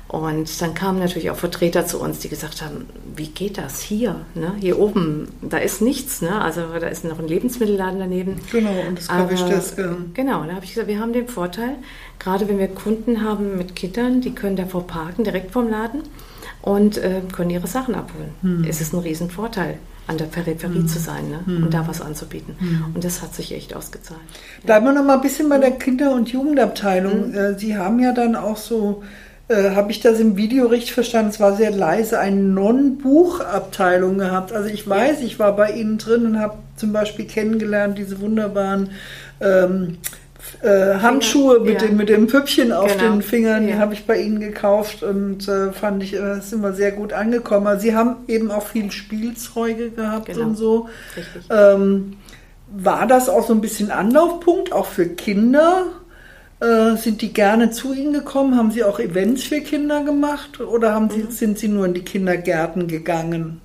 Und 0.10 0.60
dann 0.60 0.74
kamen 0.74 0.98
natürlich 0.98 1.30
auch 1.30 1.36
Vertreter 1.36 1.86
zu 1.86 2.02
uns, 2.02 2.18
die 2.18 2.30
gesagt 2.30 2.64
haben, 2.64 2.88
wie 3.16 3.28
geht 3.28 3.60
das 3.60 3.80
hier? 3.80 4.16
Ne? 4.34 4.56
Hier 4.60 4.80
oben, 4.80 5.28
da 5.44 5.60
ist 5.60 5.84
nichts, 5.84 6.24
ne? 6.24 6.42
also 6.42 6.62
da 6.80 6.88
ist 6.88 7.06
noch 7.06 7.20
ein 7.20 7.28
Lebensmittelladen 7.28 8.00
daneben. 8.00 8.38
Genau, 8.52 8.72
und 8.88 8.98
das 8.98 9.08
kann 9.08 9.30
ich 9.32 9.44
das. 9.44 9.78
Ja. 9.78 9.96
Genau, 10.16 10.44
da 10.46 10.56
habe 10.56 10.66
ich 10.66 10.74
gesagt, 10.74 10.88
wir 10.88 11.00
haben 11.00 11.14
den 11.14 11.28
Vorteil, 11.28 11.76
gerade 12.18 12.48
wenn 12.48 12.58
wir 12.58 12.70
Kunden 12.70 13.24
haben 13.24 13.56
mit 13.56 13.76
Kindern, 13.76 14.20
die 14.20 14.34
können 14.34 14.56
davor 14.56 14.88
parken, 14.88 15.24
direkt 15.24 15.52
vorm 15.52 15.70
Laden 15.70 16.02
und 16.64 16.98
äh, 16.98 17.22
können 17.32 17.52
ihre 17.52 17.68
Sachen 17.68 17.94
abholen. 17.94 18.32
Hm. 18.42 18.66
Es 18.68 18.82
ist 18.82 18.94
ein 18.94 19.00
Riesenvorteil 19.02 19.78
an 20.08 20.18
der 20.18 20.26
Peripherie 20.26 20.80
hm. 20.80 20.88
zu 20.88 20.98
sein 20.98 21.30
ne? 21.30 21.42
Hm. 21.46 21.66
und 21.66 21.74
da 21.76 21.88
was 21.88 22.02
anzubieten. 22.02 22.56
Hm. 22.58 22.96
Und 22.96 23.04
das 23.04 23.22
hat 23.22 23.36
sich 23.36 23.54
echt 23.54 23.76
ausgezahlt. 23.76 24.20
Bleiben 24.64 24.88
wir 24.88 24.94
noch 24.94 25.06
mal 25.06 25.18
ein 25.18 25.22
bisschen 25.22 25.50
bei 25.50 25.60
der 25.60 25.72
Kinder- 25.72 26.16
und 26.16 26.32
Jugendabteilung. 26.32 27.26
Hm. 27.26 27.36
Äh, 27.36 27.60
Sie 27.60 27.78
haben 27.78 28.00
ja 28.00 28.12
dann 28.12 28.36
auch 28.36 28.58
so 28.58 29.04
äh, 29.50 29.72
habe 29.72 29.92
ich 29.92 30.00
das 30.00 30.20
im 30.20 30.38
Video 30.38 30.68
richtig 30.68 30.94
verstanden? 30.94 31.32
Es 31.32 31.40
war 31.40 31.56
sehr 31.56 31.72
leise, 31.72 32.20
eine 32.20 32.38
Non-Buchabteilung 32.38 34.20
gehabt. 34.20 34.54
Also 34.54 34.70
ich 34.70 34.88
weiß, 34.88 35.22
ich 35.22 35.40
war 35.40 35.56
bei 35.56 35.72
Ihnen 35.72 35.98
drin 35.98 36.26
und 36.26 36.40
habe 36.40 36.56
zum 36.76 36.94
Beispiel 36.94 37.26
kennengelernt 37.26 37.98
diese 37.98 38.22
wunderbaren 38.22 38.92
ähm, 39.42 39.98
äh, 40.62 41.00
Handschuhe 41.00 41.60
mit, 41.62 41.82
ja. 41.82 41.88
dem, 41.88 41.98
mit 41.98 42.10
dem 42.10 42.28
Püppchen 42.28 42.72
auf 42.72 42.96
genau. 42.96 43.12
den 43.12 43.22
Fingern, 43.24 43.68
ja. 43.68 43.74
die 43.74 43.80
habe 43.80 43.94
ich 43.94 44.06
bei 44.06 44.22
Ihnen 44.22 44.40
gekauft 44.40 45.02
und 45.02 45.48
äh, 45.48 45.72
fand 45.72 46.04
ich, 46.04 46.14
äh, 46.14 46.40
sind 46.42 46.62
wir 46.62 46.74
sehr 46.74 46.92
gut 46.92 47.12
angekommen. 47.12 47.66
Also 47.66 47.82
Sie 47.82 47.96
haben 47.96 48.18
eben 48.28 48.52
auch 48.52 48.68
viel 48.68 48.92
Spielzeuge 48.92 49.90
gehabt 49.90 50.28
genau. 50.28 50.46
und 50.46 50.56
so. 50.56 50.90
Ähm, 51.50 52.18
war 52.72 53.08
das 53.08 53.30
auch 53.30 53.48
so 53.48 53.54
ein 53.54 53.62
bisschen 53.62 53.90
Anlaufpunkt, 53.90 54.72
auch 54.72 54.86
für 54.86 55.08
Kinder? 55.08 55.86
Äh, 56.62 56.98
sind 56.98 57.22
die 57.22 57.32
gerne 57.32 57.72
zu 57.72 57.94
Ihnen 57.94 58.14
gekommen? 58.14 58.58
Haben 58.58 58.72
Sie 58.72 58.84
auch 58.84 59.00
Events 59.00 59.44
für 59.44 59.62
Kinder 59.62 60.04
gemacht 60.04 60.60
oder 60.60 60.94
haben 60.94 61.10
Sie, 61.10 61.24
mhm. 61.24 61.32
sind 61.32 61.60
Sie 61.60 61.70
nur 61.70 61.86
in 61.86 61.94
die 61.94 62.04
Kindergärten 62.04 62.88
gegangen? 62.88 63.62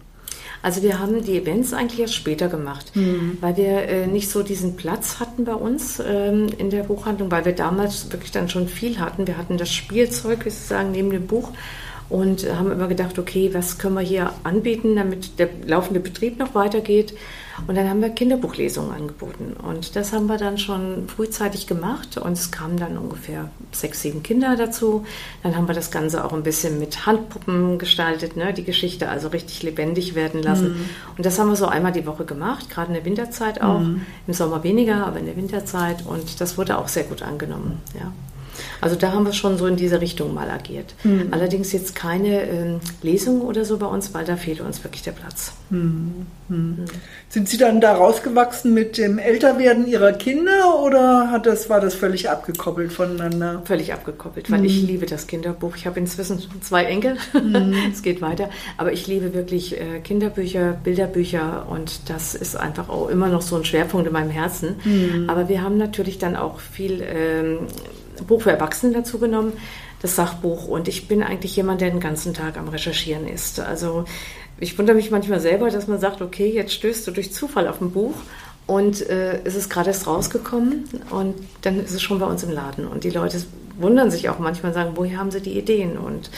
Also 0.62 0.82
wir 0.82 0.98
haben 0.98 1.22
die 1.22 1.36
Events 1.36 1.74
eigentlich 1.74 2.00
erst 2.00 2.14
später 2.14 2.48
gemacht, 2.48 2.92
mhm. 2.94 3.36
weil 3.42 3.56
wir 3.58 3.82
äh, 3.86 4.06
nicht 4.06 4.30
so 4.30 4.42
diesen 4.42 4.76
Platz 4.76 5.20
hatten 5.20 5.44
bei 5.44 5.54
uns 5.54 6.00
ähm, 6.00 6.46
in 6.56 6.70
der 6.70 6.84
Buchhandlung, 6.84 7.30
weil 7.30 7.44
wir 7.44 7.52
damals 7.52 8.10
wirklich 8.12 8.30
dann 8.30 8.48
schon 8.48 8.68
viel 8.68 8.98
hatten. 8.98 9.26
Wir 9.26 9.36
hatten 9.36 9.58
das 9.58 9.70
Spielzeug, 9.70 10.46
wie 10.46 10.50
Sie 10.50 10.66
sagen, 10.66 10.92
neben 10.92 11.10
dem 11.10 11.26
Buch 11.26 11.50
und 12.08 12.46
haben 12.50 12.70
immer 12.70 12.88
gedacht, 12.88 13.18
okay, 13.18 13.50
was 13.52 13.78
können 13.78 13.94
wir 13.94 14.02
hier 14.02 14.32
anbieten, 14.42 14.96
damit 14.96 15.38
der 15.38 15.48
laufende 15.66 16.00
Betrieb 16.00 16.38
noch 16.38 16.54
weitergeht. 16.54 17.14
Und 17.66 17.76
dann 17.76 17.88
haben 17.88 18.02
wir 18.02 18.10
Kinderbuchlesungen 18.10 18.92
angeboten. 18.92 19.54
Und 19.62 19.94
das 19.96 20.12
haben 20.12 20.26
wir 20.26 20.38
dann 20.38 20.58
schon 20.58 21.08
frühzeitig 21.08 21.66
gemacht. 21.66 22.18
Und 22.18 22.32
es 22.32 22.50
kamen 22.50 22.76
dann 22.76 22.98
ungefähr 22.98 23.48
sechs, 23.70 24.02
sieben 24.02 24.22
Kinder 24.22 24.56
dazu. 24.56 25.06
Dann 25.42 25.56
haben 25.56 25.68
wir 25.68 25.74
das 25.74 25.90
Ganze 25.90 26.24
auch 26.24 26.32
ein 26.32 26.42
bisschen 26.42 26.78
mit 26.80 27.06
Handpuppen 27.06 27.78
gestaltet, 27.78 28.36
ne? 28.36 28.52
die 28.52 28.64
Geschichte 28.64 29.08
also 29.08 29.28
richtig 29.28 29.62
lebendig 29.62 30.14
werden 30.14 30.42
lassen. 30.42 30.70
Mhm. 30.70 30.88
Und 31.16 31.26
das 31.26 31.38
haben 31.38 31.48
wir 31.48 31.56
so 31.56 31.66
einmal 31.66 31.92
die 31.92 32.06
Woche 32.06 32.24
gemacht, 32.24 32.70
gerade 32.70 32.88
in 32.88 32.94
der 32.94 33.04
Winterzeit 33.04 33.62
auch. 33.62 33.80
Mhm. 33.80 34.02
Im 34.26 34.34
Sommer 34.34 34.64
weniger, 34.64 35.06
aber 35.06 35.20
in 35.20 35.26
der 35.26 35.36
Winterzeit. 35.36 36.04
Und 36.04 36.40
das 36.40 36.58
wurde 36.58 36.76
auch 36.76 36.88
sehr 36.88 37.04
gut 37.04 37.22
angenommen. 37.22 37.80
Ja. 37.94 38.12
Also 38.80 38.96
da 38.96 39.12
haben 39.12 39.24
wir 39.24 39.32
schon 39.32 39.58
so 39.58 39.66
in 39.66 39.76
diese 39.76 40.00
Richtung 40.00 40.34
mal 40.34 40.50
agiert. 40.50 40.94
Mhm. 41.04 41.28
Allerdings 41.30 41.72
jetzt 41.72 41.94
keine 41.94 42.42
ähm, 42.48 42.80
Lesung 43.02 43.42
oder 43.42 43.64
so 43.64 43.78
bei 43.78 43.86
uns, 43.86 44.14
weil 44.14 44.24
da 44.24 44.36
fehlt 44.36 44.60
uns 44.60 44.82
wirklich 44.84 45.02
der 45.02 45.12
Platz. 45.12 45.52
Mhm. 45.70 46.26
Mhm. 46.48 46.84
Sind 47.28 47.48
Sie 47.48 47.56
dann 47.56 47.80
da 47.80 47.94
rausgewachsen 47.94 48.74
mit 48.74 48.98
dem 48.98 49.18
Älterwerden 49.18 49.86
Ihrer 49.86 50.12
Kinder 50.12 50.82
oder 50.82 51.30
hat 51.30 51.46
das, 51.46 51.70
war 51.70 51.80
das 51.80 51.94
völlig 51.94 52.28
abgekoppelt 52.28 52.92
voneinander? 52.92 53.62
Völlig 53.64 53.92
abgekoppelt, 53.92 54.50
weil 54.50 54.64
ich 54.64 54.82
liebe 54.82 55.06
das 55.06 55.26
Kinderbuch. 55.26 55.76
Ich 55.76 55.86
habe 55.86 55.98
inzwischen 55.98 56.40
zwei 56.60 56.84
Enkel, 56.84 57.16
mhm. 57.32 57.74
es 57.92 58.02
geht 58.02 58.20
weiter, 58.20 58.50
aber 58.76 58.92
ich 58.92 59.06
liebe 59.06 59.32
wirklich 59.32 59.80
äh, 59.80 60.00
Kinderbücher, 60.00 60.76
Bilderbücher 60.84 61.66
und 61.68 62.10
das 62.10 62.34
ist 62.34 62.56
einfach 62.56 62.88
auch 62.88 63.08
immer 63.08 63.28
noch 63.28 63.42
so 63.42 63.56
ein 63.56 63.64
Schwerpunkt 63.64 64.06
in 64.06 64.12
meinem 64.12 64.30
Herzen. 64.30 64.76
Mhm. 64.84 65.28
Aber 65.28 65.48
wir 65.48 65.62
haben 65.62 65.78
natürlich 65.78 66.18
dann 66.18 66.36
auch 66.36 66.60
viel 66.60 67.02
ähm, 67.02 67.58
Buch 68.26 68.42
für 68.42 68.50
Erwachsene 68.50 68.92
dazu 68.92 69.18
genommen, 69.18 69.52
das 70.02 70.16
Sachbuch. 70.16 70.68
Und 70.68 70.88
ich 70.88 71.08
bin 71.08 71.22
eigentlich 71.22 71.56
jemand, 71.56 71.80
der 71.80 71.90
den 71.90 72.00
ganzen 72.00 72.34
Tag 72.34 72.56
am 72.56 72.68
Recherchieren 72.68 73.26
ist. 73.26 73.60
Also 73.60 74.04
ich 74.58 74.78
wundere 74.78 74.96
mich 74.96 75.10
manchmal 75.10 75.40
selber, 75.40 75.70
dass 75.70 75.88
man 75.88 75.98
sagt, 75.98 76.22
okay, 76.22 76.50
jetzt 76.50 76.72
stößt 76.72 77.06
du 77.06 77.10
durch 77.10 77.32
Zufall 77.32 77.68
auf 77.68 77.80
ein 77.80 77.90
Buch 77.90 78.14
und 78.66 79.08
äh, 79.08 79.40
es 79.44 79.56
ist 79.56 79.68
gerade 79.68 79.88
erst 79.88 80.06
rausgekommen 80.06 80.84
und 81.10 81.34
dann 81.62 81.82
ist 81.82 81.92
es 81.92 82.02
schon 82.02 82.18
bei 82.18 82.26
uns 82.26 82.42
im 82.42 82.50
Laden. 82.50 82.86
Und 82.86 83.04
die 83.04 83.10
Leute 83.10 83.42
wundern 83.78 84.10
sich 84.10 84.28
auch 84.28 84.38
manchmal, 84.38 84.72
sagen, 84.72 84.92
woher 84.94 85.18
haben 85.18 85.30
sie 85.30 85.40
die 85.40 85.58
Ideen? 85.58 85.98
Und 85.98 86.30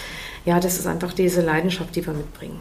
ja, 0.44 0.58
das 0.58 0.78
ist 0.78 0.86
einfach 0.86 1.12
diese 1.12 1.42
Leidenschaft, 1.42 1.94
die 1.94 2.06
wir 2.06 2.14
mitbringen. 2.14 2.58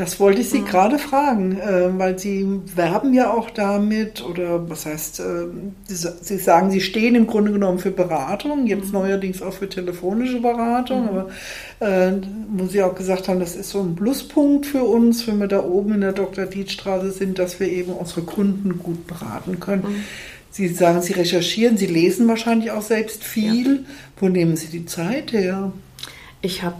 Das 0.00 0.18
wollte 0.18 0.40
ich 0.40 0.48
Sie 0.48 0.60
mhm. 0.60 0.64
gerade 0.64 0.98
fragen, 0.98 1.60
äh, 1.60 1.90
weil 1.98 2.18
Sie 2.18 2.46
werben 2.74 3.12
ja 3.12 3.34
auch 3.34 3.50
damit, 3.50 4.24
oder 4.24 4.70
was 4.70 4.86
heißt, 4.86 5.20
äh, 5.20 5.44
Sie, 5.84 6.38
sagen, 6.38 6.70
Sie 6.70 6.80
stehen 6.80 7.14
im 7.14 7.26
Grunde 7.26 7.52
genommen 7.52 7.78
für 7.78 7.90
Beratung, 7.90 8.66
jetzt 8.66 8.86
mhm. 8.86 8.92
neuerdings 8.92 9.42
auch 9.42 9.52
für 9.52 9.68
telefonische 9.68 10.40
Beratung, 10.40 11.02
mhm. 11.02 11.08
aber 11.08 11.28
äh, 11.80 12.12
wo 12.48 12.64
Sie 12.64 12.82
auch 12.82 12.94
gesagt 12.94 13.28
haben, 13.28 13.40
das 13.40 13.54
ist 13.54 13.68
so 13.68 13.82
ein 13.82 13.94
Pluspunkt 13.94 14.64
für 14.64 14.84
uns, 14.84 15.26
wenn 15.26 15.38
wir 15.38 15.48
da 15.48 15.62
oben 15.62 15.92
in 15.92 16.00
der 16.00 16.12
Dr. 16.12 16.46
Dietstraße 16.46 17.10
sind, 17.10 17.38
dass 17.38 17.60
wir 17.60 17.68
eben 17.68 17.92
unsere 17.92 18.22
Kunden 18.22 18.78
gut 18.78 19.06
beraten 19.06 19.60
können. 19.60 19.82
Mhm. 19.82 20.04
Sie 20.50 20.68
sagen, 20.68 21.02
Sie 21.02 21.12
recherchieren, 21.12 21.76
Sie 21.76 21.84
lesen 21.84 22.26
wahrscheinlich 22.26 22.70
auch 22.70 22.80
selbst 22.80 23.22
viel. 23.22 23.66
Ja. 23.66 23.82
Wo 24.18 24.30
nehmen 24.30 24.56
Sie 24.56 24.68
die 24.68 24.86
Zeit 24.86 25.32
her? 25.32 25.72
Ich 26.40 26.62
habe 26.62 26.76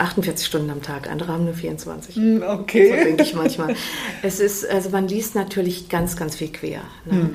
48 0.00 0.46
Stunden 0.46 0.70
am 0.70 0.82
Tag, 0.82 1.10
andere 1.10 1.32
haben 1.32 1.44
nur 1.44 1.54
24. 1.54 2.16
Hm, 2.16 2.42
okay. 2.42 2.88
So 2.88 3.04
denke 3.04 3.22
ich 3.22 3.34
manchmal. 3.34 3.74
es 4.22 4.40
ist, 4.40 4.68
also 4.68 4.90
man 4.90 5.08
liest 5.08 5.34
natürlich 5.34 5.88
ganz, 5.88 6.16
ganz 6.16 6.36
viel 6.36 6.48
quer. 6.48 6.82
Ne? 7.04 7.12
Mhm. 7.12 7.34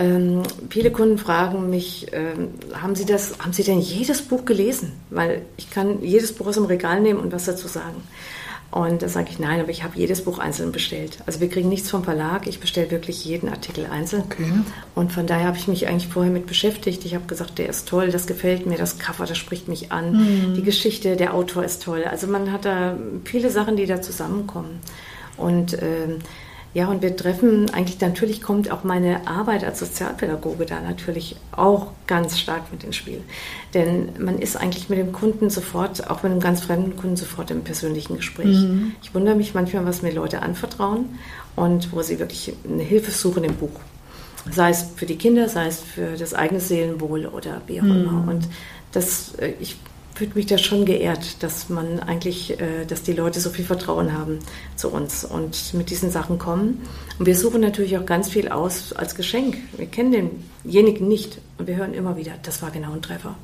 Ähm, 0.00 0.42
viele 0.70 0.92
Kunden 0.92 1.18
fragen 1.18 1.70
mich, 1.70 2.06
ähm, 2.12 2.50
haben 2.72 2.94
Sie 2.94 3.04
das, 3.04 3.38
haben 3.40 3.52
Sie 3.52 3.64
denn 3.64 3.80
jedes 3.80 4.22
Buch 4.22 4.44
gelesen? 4.44 4.92
Weil 5.10 5.42
ich 5.56 5.70
kann 5.70 6.02
jedes 6.02 6.32
Buch 6.32 6.46
aus 6.46 6.54
dem 6.54 6.66
Regal 6.66 7.00
nehmen 7.00 7.18
und 7.18 7.32
was 7.32 7.46
dazu 7.46 7.66
sagen. 7.66 8.00
Und 8.70 9.00
da 9.00 9.08
sage 9.08 9.28
ich, 9.30 9.38
nein, 9.38 9.60
aber 9.60 9.70
ich 9.70 9.82
habe 9.82 9.98
jedes 9.98 10.24
Buch 10.24 10.38
einzeln 10.38 10.72
bestellt. 10.72 11.18
Also 11.24 11.40
wir 11.40 11.48
kriegen 11.48 11.70
nichts 11.70 11.88
vom 11.88 12.04
Verlag, 12.04 12.46
ich 12.46 12.60
bestelle 12.60 12.90
wirklich 12.90 13.24
jeden 13.24 13.48
Artikel 13.48 13.86
einzeln. 13.86 14.24
Okay. 14.26 14.52
Und 14.94 15.10
von 15.10 15.26
daher 15.26 15.46
habe 15.46 15.56
ich 15.56 15.68
mich 15.68 15.88
eigentlich 15.88 16.08
vorher 16.08 16.30
mit 16.30 16.46
beschäftigt. 16.46 17.06
Ich 17.06 17.14
habe 17.14 17.24
gesagt, 17.24 17.58
der 17.58 17.70
ist 17.70 17.88
toll, 17.88 18.10
das 18.10 18.26
gefällt 18.26 18.66
mir, 18.66 18.76
das 18.76 18.98
Cover, 18.98 19.24
das 19.24 19.38
spricht 19.38 19.68
mich 19.68 19.90
an. 19.90 20.12
Mhm. 20.12 20.54
Die 20.54 20.62
Geschichte, 20.62 21.16
der 21.16 21.32
Autor 21.32 21.64
ist 21.64 21.82
toll. 21.82 22.04
Also 22.04 22.26
man 22.26 22.52
hat 22.52 22.66
da 22.66 22.98
viele 23.24 23.50
Sachen, 23.50 23.76
die 23.76 23.86
da 23.86 24.02
zusammenkommen. 24.02 24.80
Und 25.38 25.74
ähm, 25.82 26.18
ja, 26.78 26.86
und 26.86 27.02
wir 27.02 27.16
treffen, 27.16 27.68
eigentlich 27.70 28.00
natürlich 28.00 28.40
kommt 28.40 28.70
auch 28.70 28.84
meine 28.84 29.26
Arbeit 29.26 29.64
als 29.64 29.80
Sozialpädagoge 29.80 30.64
da 30.64 30.80
natürlich 30.80 31.34
auch 31.50 31.88
ganz 32.06 32.38
stark 32.38 32.70
mit 32.70 32.84
ins 32.84 32.94
Spiel. 32.94 33.20
Denn 33.74 34.10
man 34.20 34.38
ist 34.38 34.54
eigentlich 34.54 34.88
mit 34.88 34.96
dem 34.96 35.10
Kunden 35.10 35.50
sofort, 35.50 36.08
auch 36.08 36.22
mit 36.22 36.30
einem 36.30 36.40
ganz 36.40 36.60
fremden 36.60 36.96
Kunden, 36.96 37.16
sofort 37.16 37.50
im 37.50 37.64
persönlichen 37.64 38.18
Gespräch. 38.18 38.58
Mhm. 38.58 38.92
Ich 39.02 39.12
wundere 39.12 39.34
mich 39.34 39.54
manchmal, 39.54 39.86
was 39.86 40.02
mir 40.02 40.12
Leute 40.12 40.40
anvertrauen 40.40 41.06
und 41.56 41.92
wo 41.92 42.02
sie 42.02 42.20
wirklich 42.20 42.52
eine 42.64 42.84
Hilfe 42.84 43.10
suchen 43.10 43.42
im 43.42 43.56
Buch. 43.56 43.80
Sei 44.48 44.70
es 44.70 44.86
für 44.94 45.06
die 45.06 45.18
Kinder, 45.18 45.48
sei 45.48 45.66
es 45.66 45.80
für 45.80 46.16
das 46.16 46.32
eigene 46.32 46.60
Seelenwohl 46.60 47.26
oder 47.26 47.60
wie 47.66 47.80
auch 47.80 47.86
mhm. 47.86 48.02
immer. 48.02 48.24
Und 48.30 48.46
das, 48.92 49.34
äh, 49.40 49.54
ich 49.58 49.78
fühlt 50.18 50.34
mich 50.34 50.46
da 50.46 50.58
schon 50.58 50.84
geehrt, 50.84 51.44
dass 51.44 51.68
man 51.68 52.00
eigentlich, 52.00 52.58
äh, 52.60 52.84
dass 52.84 53.04
die 53.04 53.12
Leute 53.12 53.38
so 53.38 53.50
viel 53.50 53.64
Vertrauen 53.64 54.18
haben 54.18 54.40
zu 54.74 54.88
uns 54.90 55.24
und 55.24 55.74
mit 55.74 55.90
diesen 55.90 56.10
Sachen 56.10 56.38
kommen. 56.38 56.82
Und 57.20 57.26
wir 57.26 57.36
suchen 57.36 57.60
natürlich 57.60 57.96
auch 57.96 58.04
ganz 58.04 58.28
viel 58.28 58.48
aus 58.48 58.92
als 58.92 59.14
Geschenk. 59.14 59.56
Wir 59.76 59.86
kennen 59.86 60.42
denjenigen 60.64 61.06
nicht 61.06 61.38
und 61.56 61.68
wir 61.68 61.76
hören 61.76 61.94
immer 61.94 62.16
wieder, 62.16 62.32
das 62.42 62.62
war 62.62 62.72
genau 62.72 62.94
ein 62.94 63.00
Treffer. 63.02 63.36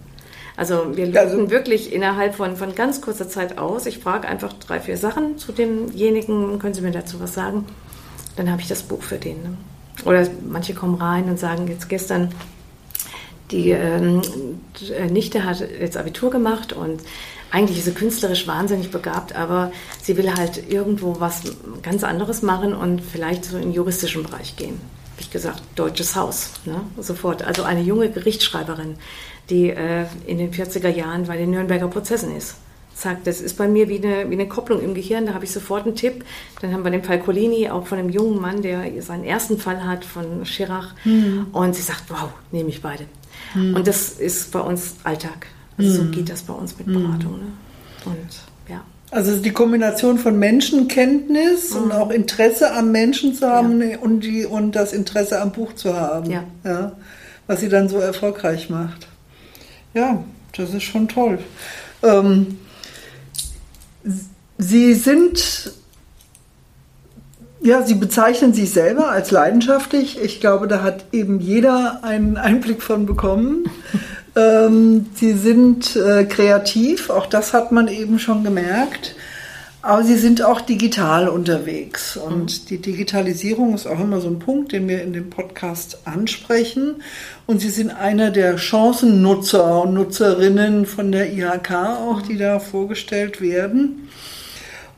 Also 0.57 0.97
wir 0.97 1.07
loten 1.07 1.19
also, 1.19 1.51
wirklich 1.51 1.93
innerhalb 1.93 2.35
von, 2.35 2.57
von 2.57 2.75
ganz 2.75 3.01
kurzer 3.01 3.29
Zeit 3.29 3.57
aus. 3.57 3.87
Ich 3.87 3.99
frage 3.99 4.27
einfach 4.27 4.53
drei, 4.55 4.81
vier 4.81 4.97
Sachen 4.97 5.39
zu 5.39 5.53
demjenigen, 5.53 6.59
können 6.59 6.75
Sie 6.75 6.81
mir 6.81 6.91
dazu 6.91 7.21
was 7.21 7.35
sagen? 7.35 7.67
Dann 8.35 8.51
habe 8.51 8.61
ich 8.61 8.67
das 8.67 8.83
Buch 8.83 9.03
für 9.03 9.19
den. 9.19 9.41
Ne? 9.45 9.57
Oder 10.05 10.27
manche 10.45 10.75
kommen 10.75 10.97
rein 10.97 11.29
und 11.29 11.39
sagen, 11.39 11.69
jetzt 11.69 11.89
gestern 11.89 12.31
die 13.51 13.71
ähm, 13.71 14.23
Nichte 15.11 15.45
hat 15.45 15.61
jetzt 15.61 15.97
Abitur 15.97 16.31
gemacht 16.31 16.73
und 16.73 17.03
eigentlich 17.51 17.79
ist 17.79 17.85
sie 17.85 17.93
künstlerisch 17.93 18.49
wahnsinnig 18.49 18.91
begabt, 18.91 19.37
aber 19.37 19.71
sie 20.03 20.17
will 20.17 20.35
halt 20.35 20.71
irgendwo 20.71 21.21
was 21.21 21.43
ganz 21.83 22.03
anderes 22.03 22.43
machen 22.43 22.75
und 22.75 23.01
vielleicht 23.01 23.45
so 23.45 23.57
in 23.57 23.63
den 23.65 23.73
juristischen 23.73 24.25
Bereich 24.25 24.57
gehen. 24.57 24.81
Habe 25.13 25.21
ich 25.21 25.31
gesagt, 25.31 25.63
deutsches 25.77 26.17
Haus, 26.17 26.51
ne? 26.65 26.81
sofort. 26.99 27.45
Also 27.45 27.63
eine 27.63 27.83
junge 27.83 28.11
Gerichtsschreiberin, 28.11 28.97
die 29.51 29.71
äh, 29.71 30.07
in 30.27 30.39
den 30.39 30.53
40er 30.53 30.89
Jahren 30.89 31.27
bei 31.27 31.37
den 31.37 31.53
Nürnberger 31.53 31.87
Prozessen 31.87 32.37
ist. 32.37 32.57
Sagt, 32.97 33.27
das 33.29 33.41
ist 33.41 33.57
bei 33.57 33.69
mir 33.69 33.89
wie 33.89 33.99
eine, 33.99 34.29
wie 34.31 34.35
eine 34.35 34.49
Kopplung 34.49 34.81
im 34.81 34.95
Gehirn, 34.95 35.27
da 35.27 35.35
habe 35.35 35.45
ich 35.45 35.53
sofort 35.53 35.85
einen 35.85 35.95
Tipp. 35.95 36.25
Dann 36.61 36.73
haben 36.73 36.83
wir 36.83 36.91
den 36.91 37.05
Fall 37.05 37.21
Colini, 37.21 37.71
auch 37.71 37.87
von 37.87 37.99
einem 37.99 38.11
jungen 38.11 38.41
Mann, 38.41 38.63
der 38.63 39.01
seinen 39.03 39.25
ersten 39.25 39.59
Fall 39.59 39.85
hat 39.85 40.05
von 40.05 40.45
Schirach. 40.45 40.95
Mhm. 41.05 41.49
Und 41.53 41.77
sie 41.77 41.83
sagt, 41.83 42.05
wow, 42.09 42.31
nehme 42.51 42.71
ich 42.71 42.83
beide. 42.83 43.07
Mhm. 43.55 43.77
Und 43.77 43.87
das 43.87 44.11
ist 44.11 44.53
bei 44.53 44.61
uns 44.61 44.95
Alltag. 45.05 45.47
Also 45.77 45.91
mhm. 45.91 46.07
so 46.07 46.11
geht 46.11 46.29
das 46.29 46.43
bei 46.43 46.53
uns 46.53 46.77
mit 46.79 46.87
Beratung. 46.87 47.39
Ne? 47.39 47.53
Und 48.05 48.29
ja. 48.69 48.83
Also 49.11 49.37
die 49.37 49.53
Kombination 49.53 50.19
von 50.19 50.39
Menschenkenntnis 50.39 51.75
mhm. 51.75 51.83
und 51.83 51.93
auch 51.93 52.11
Interesse 52.11 52.73
am 52.73 52.93
Menschen 52.93 53.35
zu 53.35 53.49
haben 53.49 53.81
ja. 53.81 53.99
und, 53.99 54.21
die, 54.21 54.45
und 54.45 54.73
das 54.73 54.93
Interesse 54.93 55.41
am 55.41 55.53
Buch 55.53 55.75
zu 55.75 55.95
haben. 55.95 56.31
Ja. 56.31 56.45
ja. 56.65 56.93
Was 57.47 57.61
sie 57.61 57.69
dann 57.69 57.89
so 57.89 57.99
erfolgreich 57.99 58.71
macht. 58.71 59.09
Ja, 59.93 60.25
das 60.57 60.75
ist 60.75 60.83
schon 60.83 61.09
toll. 61.09 61.39
Ähm, 62.03 62.59
sie 64.59 64.95
sind, 64.95 65.73
ja, 67.65 67.83
Sie 67.83 67.95
bezeichnen 67.95 68.53
sich 68.53 68.73
selber 68.73 69.11
als 69.11 69.31
leidenschaftlich. 69.31 70.21
Ich 70.23 70.39
glaube, 70.39 70.69
da 70.69 70.83
hat 70.83 71.07
eben 71.13 71.41
jeder 71.41 72.05
einen 72.05 72.37
Einblick 72.37 72.83
von 72.83 73.07
bekommen. 73.07 73.65
ähm, 74.37 75.07
sie 75.15 75.33
sind 75.33 75.97
äh, 75.97 76.27
kreativ, 76.27 77.09
auch 77.09 77.25
das 77.25 77.55
hat 77.55 77.73
man 77.73 77.89
eben 77.89 78.19
schon 78.19 78.45
gemerkt. 78.45 79.17
Aber 79.81 80.03
sie 80.03 80.17
sind 80.17 80.43
auch 80.43 80.61
digital 80.61 81.27
unterwegs. 81.27 82.19
Und 82.19 82.65
mhm. 82.65 82.67
die 82.69 82.79
Digitalisierung 82.83 83.75
ist 83.75 83.87
auch 83.87 84.01
immer 84.01 84.21
so 84.21 84.29
ein 84.29 84.41
Punkt, 84.41 84.73
den 84.73 84.87
wir 84.87 85.03
in 85.03 85.15
dem 85.15 85.31
Podcast 85.31 85.99
ansprechen. 86.05 86.97
Und 87.47 87.61
sie 87.61 87.71
sind 87.71 87.91
einer 87.91 88.31
der 88.31 88.59
Chancennutzer 88.59 89.83
und 89.83 89.95
Nutzerinnen 89.95 90.85
von 90.85 91.13
der 91.13 91.33
IHK 91.33 91.73
auch, 91.73 92.21
die 92.21 92.37
da 92.37 92.61
vorgestellt 92.61 93.41
werden. 93.41 94.09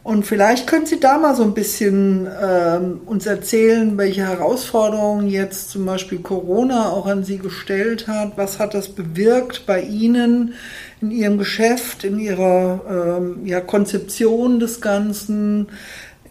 Und 0.07 0.25
vielleicht 0.25 0.69
können 0.69 0.87
Sie 0.87 1.01
da 1.01 1.19
mal 1.19 1.35
so 1.35 1.43
ein 1.43 1.53
bisschen 1.53 2.29
ähm, 2.41 3.01
uns 3.07 3.27
erzählen, 3.27 3.99
welche 3.99 4.25
Herausforderungen 4.25 5.27
jetzt 5.27 5.71
zum 5.71 5.85
Beispiel 5.85 6.21
Corona 6.21 6.91
auch 6.91 7.07
an 7.07 7.25
Sie 7.25 7.39
gestellt 7.39 8.07
hat. 8.07 8.35
Was 8.37 8.61
hat 8.61 8.75
das 8.75 8.89
bewirkt 8.89 9.67
bei 9.67 9.81
Ihnen 9.81 10.55
in 11.01 11.11
Ihrem 11.11 11.39
Geschäft, 11.39 12.05
in 12.05 12.21
Ihrer 12.21 13.19
ähm, 13.19 13.45
ja, 13.47 13.61
Konzeption 13.61 14.61
des 14.61 14.81
Ganzen? 14.81 15.71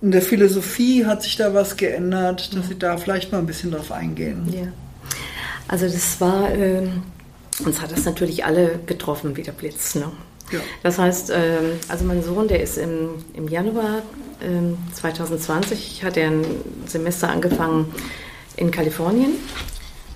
In 0.02 0.12
der 0.12 0.22
Philosophie 0.22 1.06
hat 1.06 1.24
sich 1.24 1.36
da 1.36 1.54
was 1.54 1.76
geändert, 1.76 2.56
dass 2.56 2.70
Sie 2.70 2.80
da 2.80 2.96
vielleicht 2.96 3.34
mal 3.34 3.40
ein 3.40 3.46
bisschen 3.46 3.72
drauf 3.72 3.92
eingehen. 3.92 4.54
Ja. 4.54 4.68
Also 5.68 5.86
das 5.86 6.22
war, 6.22 6.50
äh, 6.50 6.88
uns 7.66 7.82
hat 7.82 7.92
das 7.92 8.06
natürlich 8.06 8.46
alle 8.46 8.80
getroffen 8.86 9.36
wie 9.36 9.44
der 9.44 9.52
Blitz. 9.52 9.96
Ne? 9.96 10.14
Ja. 10.52 10.60
Das 10.84 10.98
heißt, 10.98 11.32
ähm, 11.34 11.80
also 11.88 12.06
mein 12.06 12.24
Sohn, 12.24 12.48
der 12.48 12.62
ist 12.62 12.78
im, 12.78 13.10
im 13.34 13.48
Januar 13.48 14.02
2020, 14.94 16.02
ähm, 16.02 16.08
hat 16.08 16.18
er 16.18 16.28
ein 16.30 16.46
Semester 16.86 17.30
angefangen 17.30 17.94
in 18.58 18.72
Kalifornien 18.72 19.34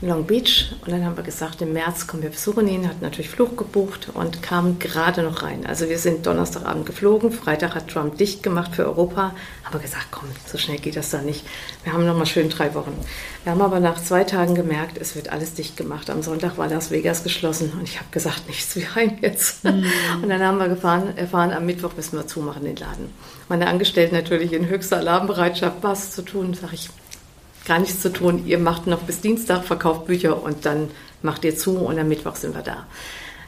Long 0.02 0.26
Beach 0.26 0.72
und 0.86 0.94
dann 0.94 1.04
haben 1.04 1.18
wir 1.18 1.24
gesagt, 1.24 1.62
im 1.62 1.74
März 1.74 2.08
kommen 2.08 2.24
wir 2.24 2.30
besuchen 2.30 2.70
ihn, 2.70 2.88
hat 2.88 3.02
natürlich 3.02 3.30
Flug 3.30 3.58
gebucht 3.58 4.08
und 4.14 4.42
kam 4.42 4.80
gerade 4.80 5.24
noch 5.24 5.44
rein. 5.44 5.66
Also 5.66 5.90
wir 5.90 6.00
sind 6.00 6.26
Donnerstagabend 6.26 6.86
geflogen, 6.86 7.34
Freitag 7.34 7.76
hat 7.76 7.90
Trump 7.90 8.18
dicht 8.18 8.42
gemacht 8.42 8.76
für 8.76 8.86
Europa, 8.86 9.34
haben 9.66 9.74
wir 9.74 9.82
gesagt, 9.82 10.08
komm, 10.12 10.30
so 10.48 10.58
schnell 10.58 10.78
geht 10.78 10.96
das 10.96 11.10
da 11.10 11.22
nicht. 11.22 11.46
Wir 11.84 11.92
haben 11.92 12.06
noch 12.06 12.18
mal 12.18 12.26
schön 12.26 12.50
drei 12.50 12.74
Wochen. 12.76 12.94
Wir 13.44 13.52
haben 13.52 13.62
aber 13.62 13.82
nach 13.82 14.02
zwei 14.02 14.24
Tagen 14.24 14.56
gemerkt, 14.56 14.98
es 14.98 15.18
wird 15.18 15.34
alles 15.34 15.54
dicht 15.54 15.76
gemacht. 15.76 16.10
Am 16.10 16.24
Sonntag 16.24 16.58
war 16.58 16.70
Las 16.70 16.92
Vegas 16.92 17.24
geschlossen 17.24 17.74
und 17.78 17.84
ich 17.84 17.98
habe 17.98 18.10
gesagt, 18.12 18.48
nichts 18.48 18.78
wie 18.78 18.88
heim 18.88 19.18
jetzt. 19.22 19.66
Mhm. 19.66 19.86
Und 20.24 20.30
dann 20.30 20.42
haben 20.42 20.60
wir 20.60 20.70
gefahren, 20.70 21.18
erfahren, 21.18 21.52
am 21.52 21.66
Mittwoch 21.66 21.92
müssen 21.98 22.18
wir 22.18 22.26
zumachen 22.26 22.64
den 22.64 22.78
Laden. 22.78 23.14
Meine 23.50 23.68
Angestellten 23.68 24.16
natürlich 24.16 24.54
in 24.54 24.70
höchster 24.70 24.98
Alarmbereitschaft, 24.98 25.78
was 25.82 26.12
zu 26.12 26.22
tun, 26.22 26.54
sage 26.54 26.76
ich, 26.76 26.90
gar 27.70 27.80
nichts 27.80 28.02
zu 28.02 28.12
tun. 28.12 28.46
Ihr 28.48 28.58
macht 28.58 28.88
noch 28.88 29.04
bis 29.04 29.22
Dienstag, 29.22 29.64
verkauft 29.64 30.08
Bücher 30.08 30.42
und 30.42 30.66
dann 30.66 30.90
macht 31.22 31.46
ihr 31.46 31.56
zu 31.56 31.78
und 31.78 32.00
am 32.00 32.10
Mittwoch 32.10 32.36
sind 32.36 32.56
wir 32.56 32.64
da. 32.64 32.88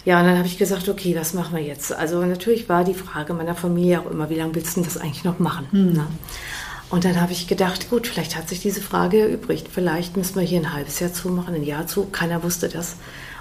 Ja, 0.06 0.20
und 0.20 0.28
dann 0.28 0.38
habe 0.38 0.48
ich 0.48 0.58
gesagt, 0.58 0.88
okay, 0.90 1.16
was 1.16 1.34
machen 1.34 1.56
wir 1.56 1.63
jetzt? 1.63 1.92
Also 1.94 2.24
natürlich 2.24 2.70
war 2.70 2.84
die 2.84 2.94
Frage 2.94 3.34
meiner 3.34 3.56
Familie 3.56 4.00
auch 4.00 4.10
immer, 4.10 4.30
wie 4.30 4.36
lange 4.36 4.56
willst 4.56 4.78
du 4.78 4.82
das 4.82 4.98
eigentlich 4.98 5.24
noch 5.24 5.40
machen? 5.40 5.68
Hm. 5.72 5.94
Ne? 5.94 6.08
Und 6.90 7.04
dann 7.04 7.20
habe 7.20 7.32
ich 7.32 7.48
gedacht, 7.48 7.90
gut, 7.90 8.08
vielleicht 8.08 8.36
hat 8.36 8.48
sich 8.48 8.62
diese 8.62 8.82
Frage 8.82 9.22
erübrigt. 9.22 9.68
Vielleicht 9.72 10.18
müssen 10.18 10.36
wir 10.36 10.44
hier 10.44 10.60
ein 10.60 10.74
halbes 10.74 11.00
Jahr 11.00 11.13
zumachen, 11.13 11.56
ein 11.56 11.63
Jahr 11.63 11.88
zu. 11.88 12.06
Keiner 12.06 12.44
wusste 12.44 12.70
das. 12.70 12.98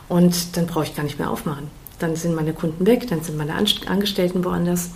Und 0.08 0.56
dann 0.56 0.66
brauche 0.66 0.84
ich 0.84 0.94
gar 0.94 1.02
nicht 1.02 1.18
mehr 1.18 1.30
aufmachen. 1.30 1.68
Dann 1.98 2.16
sind 2.16 2.34
meine 2.34 2.52
Kunden 2.52 2.86
weg, 2.86 3.06
dann 3.08 3.22
sind 3.22 3.36
meine 3.36 3.54
Angestellten 3.54 4.44
woanders. 4.44 4.90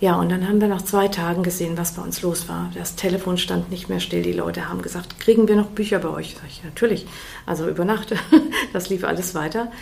Ja, 0.00 0.14
und 0.14 0.28
dann 0.28 0.46
haben 0.46 0.60
wir 0.60 0.68
nach 0.68 0.82
zwei 0.82 1.08
Tagen 1.08 1.42
gesehen, 1.42 1.76
was 1.76 1.92
bei 1.92 2.02
uns 2.02 2.22
los 2.22 2.48
war. 2.48 2.70
Das 2.74 2.94
Telefon 2.94 3.36
stand 3.36 3.70
nicht 3.70 3.88
mehr 3.88 3.98
still. 3.98 4.22
Die 4.22 4.32
Leute 4.32 4.68
haben 4.68 4.80
gesagt, 4.80 5.18
kriegen 5.18 5.48
wir 5.48 5.56
noch 5.56 5.66
Bücher 5.66 5.98
bei 5.98 6.08
euch? 6.08 6.36
Sag 6.40 6.48
ich, 6.48 6.62
natürlich. 6.62 7.06
Also 7.46 7.68
über 7.68 7.84
Nacht. 7.84 8.14
Das 8.72 8.90
lief 8.90 9.02
alles 9.02 9.34
weiter. 9.34 9.72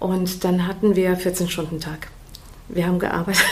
Und 0.00 0.42
dann 0.44 0.66
hatten 0.66 0.96
wir 0.96 1.16
14 1.16 1.48
Stunden 1.48 1.80
Tag. 1.80 2.08
Wir 2.72 2.86
haben 2.86 2.98
gearbeitet. 2.98 3.44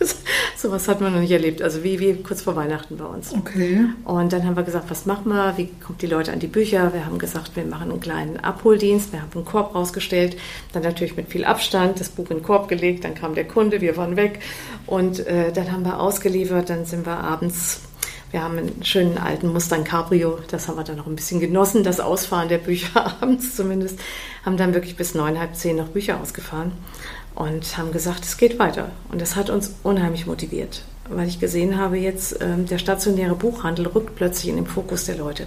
Sowas 0.56 0.88
hat 0.88 1.00
man 1.00 1.12
noch 1.12 1.20
nicht 1.20 1.30
erlebt. 1.30 1.62
Also 1.62 1.84
wie, 1.84 2.00
wie 2.00 2.14
kurz 2.22 2.42
vor 2.42 2.56
Weihnachten 2.56 2.96
bei 2.96 3.04
uns. 3.04 3.32
Okay. 3.32 3.86
Und 4.04 4.32
dann 4.32 4.44
haben 4.44 4.56
wir 4.56 4.64
gesagt, 4.64 4.90
was 4.90 5.06
machen 5.06 5.28
wir? 5.28 5.54
Wie 5.56 5.68
kommt 5.84 6.02
die 6.02 6.06
Leute 6.06 6.32
an 6.32 6.40
die 6.40 6.48
Bücher? 6.48 6.92
Wir 6.92 7.06
haben 7.06 7.18
gesagt, 7.18 7.54
wir 7.54 7.64
machen 7.64 7.90
einen 7.90 8.00
kleinen 8.00 8.38
Abholdienst. 8.38 9.12
Wir 9.12 9.22
haben 9.22 9.30
einen 9.34 9.44
Korb 9.44 9.74
rausgestellt. 9.74 10.36
Dann 10.72 10.82
natürlich 10.82 11.16
mit 11.16 11.28
viel 11.28 11.44
Abstand 11.44 12.00
das 12.00 12.08
Buch 12.08 12.30
in 12.30 12.38
den 12.38 12.42
Korb 12.42 12.68
gelegt. 12.68 13.04
Dann 13.04 13.14
kam 13.14 13.34
der 13.34 13.46
Kunde, 13.46 13.80
wir 13.80 13.96
waren 13.96 14.16
weg. 14.16 14.40
Und 14.86 15.24
äh, 15.26 15.52
dann 15.52 15.70
haben 15.70 15.84
wir 15.84 16.00
ausgeliefert. 16.00 16.70
Dann 16.70 16.84
sind 16.84 17.06
wir 17.06 17.18
abends 17.18 17.82
wir 18.30 18.42
haben 18.42 18.58
einen 18.58 18.82
schönen 18.82 19.16
alten 19.16 19.52
Mustang 19.52 19.84
Cabrio, 19.84 20.40
das 20.50 20.66
haben 20.66 20.76
wir 20.76 20.82
dann 20.82 20.96
noch 20.96 21.06
ein 21.06 21.14
bisschen 21.14 21.38
genossen, 21.38 21.84
das 21.84 22.00
Ausfahren 22.00 22.48
der 22.48 22.58
Bücher 22.58 23.14
abends 23.22 23.54
zumindest. 23.54 24.00
Haben 24.44 24.56
dann 24.56 24.74
wirklich 24.74 24.96
bis 24.96 25.14
neun, 25.14 25.38
halb 25.38 25.54
zehn 25.54 25.76
noch 25.76 25.90
Bücher 25.90 26.20
ausgefahren 26.20 26.72
und 27.34 27.76
haben 27.76 27.92
gesagt, 27.92 28.24
es 28.24 28.36
geht 28.36 28.58
weiter. 28.58 28.90
Und 29.10 29.20
das 29.20 29.36
hat 29.36 29.50
uns 29.50 29.74
unheimlich 29.82 30.26
motiviert, 30.26 30.82
weil 31.08 31.28
ich 31.28 31.40
gesehen 31.40 31.78
habe, 31.78 31.98
jetzt 31.98 32.40
ähm, 32.40 32.66
der 32.66 32.78
stationäre 32.78 33.34
Buchhandel 33.34 33.86
rückt 33.86 34.16
plötzlich 34.16 34.48
in 34.48 34.56
den 34.56 34.66
Fokus 34.66 35.04
der 35.04 35.16
Leute. 35.16 35.46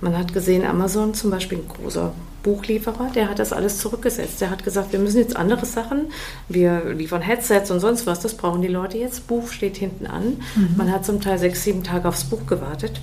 Man 0.00 0.18
hat 0.18 0.32
gesehen, 0.32 0.66
Amazon 0.66 1.14
zum 1.14 1.30
Beispiel, 1.30 1.58
ein 1.58 1.68
großer 1.68 2.12
Buchlieferer, 2.42 3.10
der 3.14 3.30
hat 3.30 3.38
das 3.38 3.52
alles 3.52 3.78
zurückgesetzt. 3.78 4.40
Der 4.40 4.50
hat 4.50 4.64
gesagt, 4.64 4.92
wir 4.92 4.98
müssen 4.98 5.18
jetzt 5.18 5.36
andere 5.36 5.64
Sachen, 5.64 6.06
wir 6.48 6.92
liefern 6.92 7.22
Headsets 7.22 7.70
und 7.70 7.78
sonst 7.78 8.04
was, 8.04 8.18
das 8.18 8.34
brauchen 8.34 8.62
die 8.62 8.68
Leute 8.68 8.98
jetzt. 8.98 9.28
Buch 9.28 9.48
steht 9.48 9.76
hinten 9.76 10.06
an. 10.06 10.38
Mhm. 10.56 10.74
Man 10.76 10.90
hat 10.90 11.06
zum 11.06 11.20
Teil 11.20 11.38
sechs, 11.38 11.62
sieben 11.62 11.84
Tage 11.84 12.08
aufs 12.08 12.24
Buch 12.24 12.46
gewartet. 12.46 13.00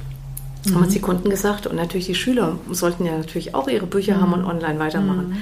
Mhm. 0.66 0.76
Haben 0.76 0.84
uns 0.84 0.94
die 0.94 1.00
Kunden 1.00 1.30
gesagt. 1.30 1.68
Und 1.68 1.78
natürlich 1.78 2.08
die 2.08 2.16
Schüler 2.16 2.58
sollten 2.70 3.06
ja 3.06 3.18
natürlich 3.18 3.56
auch 3.56 3.70
ihre 3.70 3.86
Bücher 3.86 4.18
mhm. 4.18 4.22
haben 4.22 4.34
und 4.34 4.44
online 4.44 4.80
weitermachen. 4.80 5.38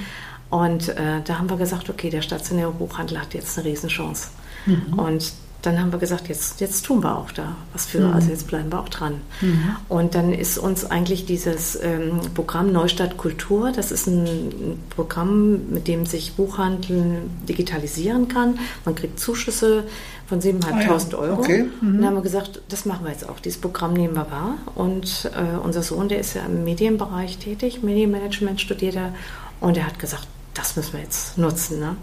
Mhm. 0.52 0.58
Und 0.58 0.90
äh, 0.90 1.22
da 1.24 1.40
haben 1.40 1.50
wir 1.50 1.58
gesagt, 1.58 1.90
okay, 1.90 2.10
der 2.10 2.22
stationäre 2.22 2.72
Buchhandel 2.72 3.20
hat 3.20 3.34
jetzt 3.34 3.58
eine 3.58 3.68
Riesenchance. 3.68 4.30
Mhm. 4.66 5.00
Und 5.00 5.34
dann 5.64 5.80
haben 5.80 5.92
wir 5.92 6.00
gesagt, 6.00 6.30
jetzt, 6.30 6.62
jetzt 6.62 6.86
tun 6.86 7.04
wir 7.04 7.18
auch 7.18 7.32
da 7.32 7.56
was 7.74 7.88
für, 7.88 8.00
mhm. 8.00 8.14
also 8.14 8.30
jetzt 8.30 8.48
bleiben 8.48 8.72
wir 8.72 8.80
auch 8.80 8.90
dran. 8.90 9.22
Mhm. 9.42 9.76
Und 9.90 10.16
dann 10.16 10.32
ist 10.32 10.58
uns 10.58 10.86
eigentlich 10.86 11.26
dieses 11.26 11.78
ähm, 11.82 12.22
Programm 12.36 12.72
Neustadt 12.72 13.18
Kultur, 13.18 13.72
das 13.76 13.92
ist 13.92 14.08
ein, 14.08 14.26
ein, 14.26 14.84
Programm, 14.92 15.70
mit 15.70 15.88
dem 15.88 16.06
sich 16.06 16.34
Buchhandel 16.34 17.24
digitalisieren 17.50 18.28
kann. 18.28 18.60
Man 18.86 18.96
kriegt 18.96 19.20
Zuschüsse 19.20 19.84
von 20.28 20.42
7.500 20.42 20.72
ah, 20.72 20.82
ja. 20.82 21.18
Euro. 21.18 21.40
Okay. 21.40 21.64
Mhm. 21.64 21.88
Und 21.88 21.98
dann 21.98 22.06
haben 22.06 22.16
wir 22.16 22.22
gesagt, 22.22 22.62
das 22.70 22.86
machen 22.86 23.06
wir 23.06 23.12
jetzt 23.12 23.28
auch. 23.28 23.40
Dieses 23.40 23.60
Programm 23.60 23.94
nehmen 23.94 24.14
wir 24.14 24.30
wahr. 24.30 24.58
Und 24.76 25.30
äh, 25.36 25.58
unser 25.58 25.82
Sohn, 25.82 26.08
der 26.08 26.20
ist 26.20 26.36
ja 26.36 26.46
im 26.46 26.64
Medienbereich 26.64 27.40
tätig, 27.40 27.82
Medienmanagement 27.82 28.62
studiert 28.62 28.96
er. 28.96 29.14
Und 29.60 29.76
er 29.76 29.88
hat 29.88 29.98
gesagt, 29.98 30.28
das 30.58 30.76
müssen 30.76 30.94
wir 30.94 31.02
jetzt 31.02 31.38
nutzen. 31.38 31.80
Ne? 31.80 31.96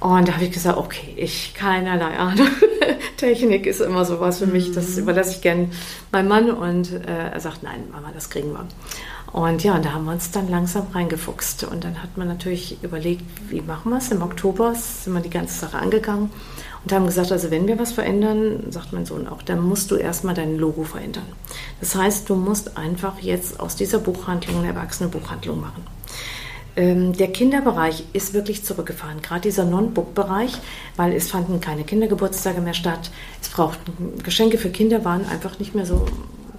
Und 0.00 0.28
da 0.28 0.34
habe 0.34 0.44
ich 0.44 0.52
gesagt, 0.52 0.78
okay, 0.78 1.14
ich 1.16 1.54
keinerlei 1.54 2.16
Ahnung. 2.16 2.48
Technik 3.16 3.66
ist 3.66 3.80
immer 3.80 4.04
sowas 4.04 4.38
für 4.38 4.46
mich, 4.46 4.72
das 4.72 4.96
mhm. 4.96 5.02
überlasse 5.02 5.30
ich 5.30 5.40
gern 5.40 5.72
meinem 6.12 6.28
Mann. 6.28 6.50
Und 6.50 6.92
äh, 6.92 7.30
er 7.32 7.40
sagt, 7.40 7.62
nein, 7.62 7.84
Mama, 7.90 8.10
das 8.12 8.28
kriegen 8.28 8.52
wir. 8.52 8.66
Und 9.32 9.64
ja, 9.64 9.74
und 9.74 9.84
da 9.84 9.92
haben 9.92 10.04
wir 10.04 10.12
uns 10.12 10.30
dann 10.30 10.48
langsam 10.48 10.86
reingefuchst. 10.92 11.64
Und 11.64 11.84
dann 11.84 12.02
hat 12.02 12.16
man 12.16 12.28
natürlich 12.28 12.82
überlegt, 12.82 13.22
wie 13.50 13.60
machen 13.60 13.90
wir 13.90 13.98
es? 13.98 14.10
Im 14.10 14.22
Oktober 14.22 14.74
sind 14.74 15.12
wir 15.14 15.20
die 15.20 15.30
ganze 15.30 15.58
Sache 15.58 15.78
angegangen 15.78 16.30
und 16.84 16.92
haben 16.92 17.06
gesagt, 17.06 17.32
also 17.32 17.50
wenn 17.50 17.66
wir 17.66 17.78
was 17.78 17.92
verändern, 17.92 18.70
sagt 18.70 18.92
mein 18.92 19.06
Sohn 19.06 19.26
auch, 19.26 19.42
dann 19.42 19.60
musst 19.60 19.90
du 19.90 19.96
erstmal 19.96 20.34
dein 20.34 20.56
Logo 20.56 20.84
verändern. 20.84 21.26
Das 21.80 21.96
heißt, 21.96 22.30
du 22.30 22.36
musst 22.36 22.76
einfach 22.76 23.18
jetzt 23.18 23.58
aus 23.58 23.74
dieser 23.74 23.98
Buchhandlung 23.98 24.58
eine 24.58 24.68
erwachsene 24.68 25.08
Buchhandlung 25.08 25.60
machen. 25.60 25.95
Ähm, 26.76 27.14
der 27.14 27.28
Kinderbereich 27.28 28.04
ist 28.12 28.34
wirklich 28.34 28.62
zurückgefahren, 28.62 29.22
gerade 29.22 29.42
dieser 29.42 29.64
Non-Book-Bereich, 29.64 30.52
weil 30.96 31.12
es 31.12 31.30
fanden 31.30 31.60
keine 31.60 31.84
Kindergeburtstage 31.84 32.60
mehr 32.60 32.74
statt. 32.74 33.10
Es 33.40 33.48
brauchten 33.48 34.22
Geschenke 34.22 34.58
für 34.58 34.68
Kinder 34.68 35.04
waren 35.04 35.26
einfach 35.26 35.58
nicht 35.58 35.74
mehr 35.74 35.86
so 35.86 36.04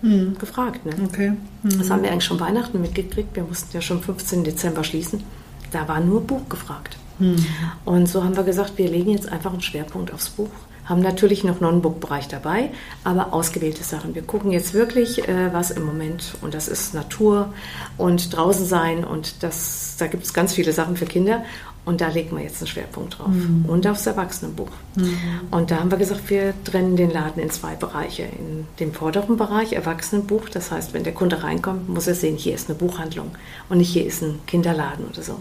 mhm. 0.01 0.35
gefragt. 0.39 0.85
Ne? 0.85 0.93
Okay. 1.05 1.33
Mhm. 1.61 1.77
Das 1.77 1.91
haben 1.91 2.01
wir 2.01 2.11
eigentlich 2.11 2.25
schon 2.25 2.39
Weihnachten 2.39 2.81
mitgekriegt. 2.81 3.35
Wir 3.35 3.43
mussten 3.43 3.69
ja 3.73 3.81
schon 3.81 4.01
15. 4.01 4.43
Dezember 4.43 4.83
schließen. 4.83 5.23
Da 5.71 5.87
war 5.87 5.99
nur 5.99 6.21
Buch 6.21 6.49
gefragt. 6.49 6.97
Mhm. 7.19 7.45
Und 7.85 8.07
so 8.07 8.23
haben 8.23 8.35
wir 8.35 8.43
gesagt, 8.43 8.77
wir 8.77 8.89
legen 8.89 9.11
jetzt 9.11 9.31
einfach 9.31 9.51
einen 9.51 9.61
Schwerpunkt 9.61 10.11
aufs 10.11 10.29
Buch 10.29 10.49
Haben 10.87 11.01
natürlich 11.01 11.43
noch 11.43 11.59
Non-Book-Bereich 11.59 12.27
dabei, 12.27 12.71
aber 13.03 13.33
ausgewählte 13.33 13.83
Sachen. 13.83 14.15
Wir 14.15 14.21
gucken 14.23 14.51
jetzt 14.51 14.73
wirklich, 14.73 15.27
äh, 15.27 15.53
was 15.53 15.69
im 15.71 15.85
Moment, 15.85 16.33
und 16.41 16.53
das 16.53 16.67
ist 16.67 16.93
Natur 16.93 17.53
und 17.97 18.35
draußen 18.35 18.65
sein 18.65 19.03
und 19.03 19.43
das, 19.43 19.95
da 19.99 20.07
gibt 20.07 20.23
es 20.23 20.33
ganz 20.33 20.53
viele 20.53 20.71
Sachen 20.71 20.97
für 20.97 21.05
Kinder. 21.05 21.43
Und 21.87 22.01
da 22.01 22.09
legen 22.09 22.35
wir 22.35 22.43
jetzt 22.43 22.57
einen 22.57 22.67
Schwerpunkt 22.67 23.17
drauf. 23.17 23.29
Mhm. 23.29 23.63
Und 23.65 23.87
aufs 23.87 24.05
Erwachsenenbuch. 24.05 24.71
Mhm. 24.97 25.17
Und 25.51 25.71
da 25.71 25.79
haben 25.79 25.89
wir 25.89 25.97
gesagt, 25.97 26.29
wir 26.29 26.53
trennen 26.65 26.97
den 26.97 27.11
Laden 27.11 27.41
in 27.41 27.49
zwei 27.49 27.75
Bereiche. 27.75 28.23
In 28.23 28.67
dem 28.81 28.91
vorderen 28.93 29.37
Bereich 29.37 29.71
Erwachsenenbuch. 29.71 30.49
Das 30.49 30.69
heißt, 30.69 30.93
wenn 30.93 31.05
der 31.05 31.13
Kunde 31.13 31.43
reinkommt, 31.43 31.87
muss 31.87 32.07
er 32.07 32.15
sehen, 32.15 32.35
hier 32.35 32.55
ist 32.55 32.69
eine 32.69 32.77
Buchhandlung 32.77 33.31
und 33.69 33.77
nicht 33.77 33.89
hier 33.89 34.05
ist 34.05 34.21
ein 34.21 34.39
Kinderladen 34.47 35.05
oder 35.05 35.23
so. 35.23 35.39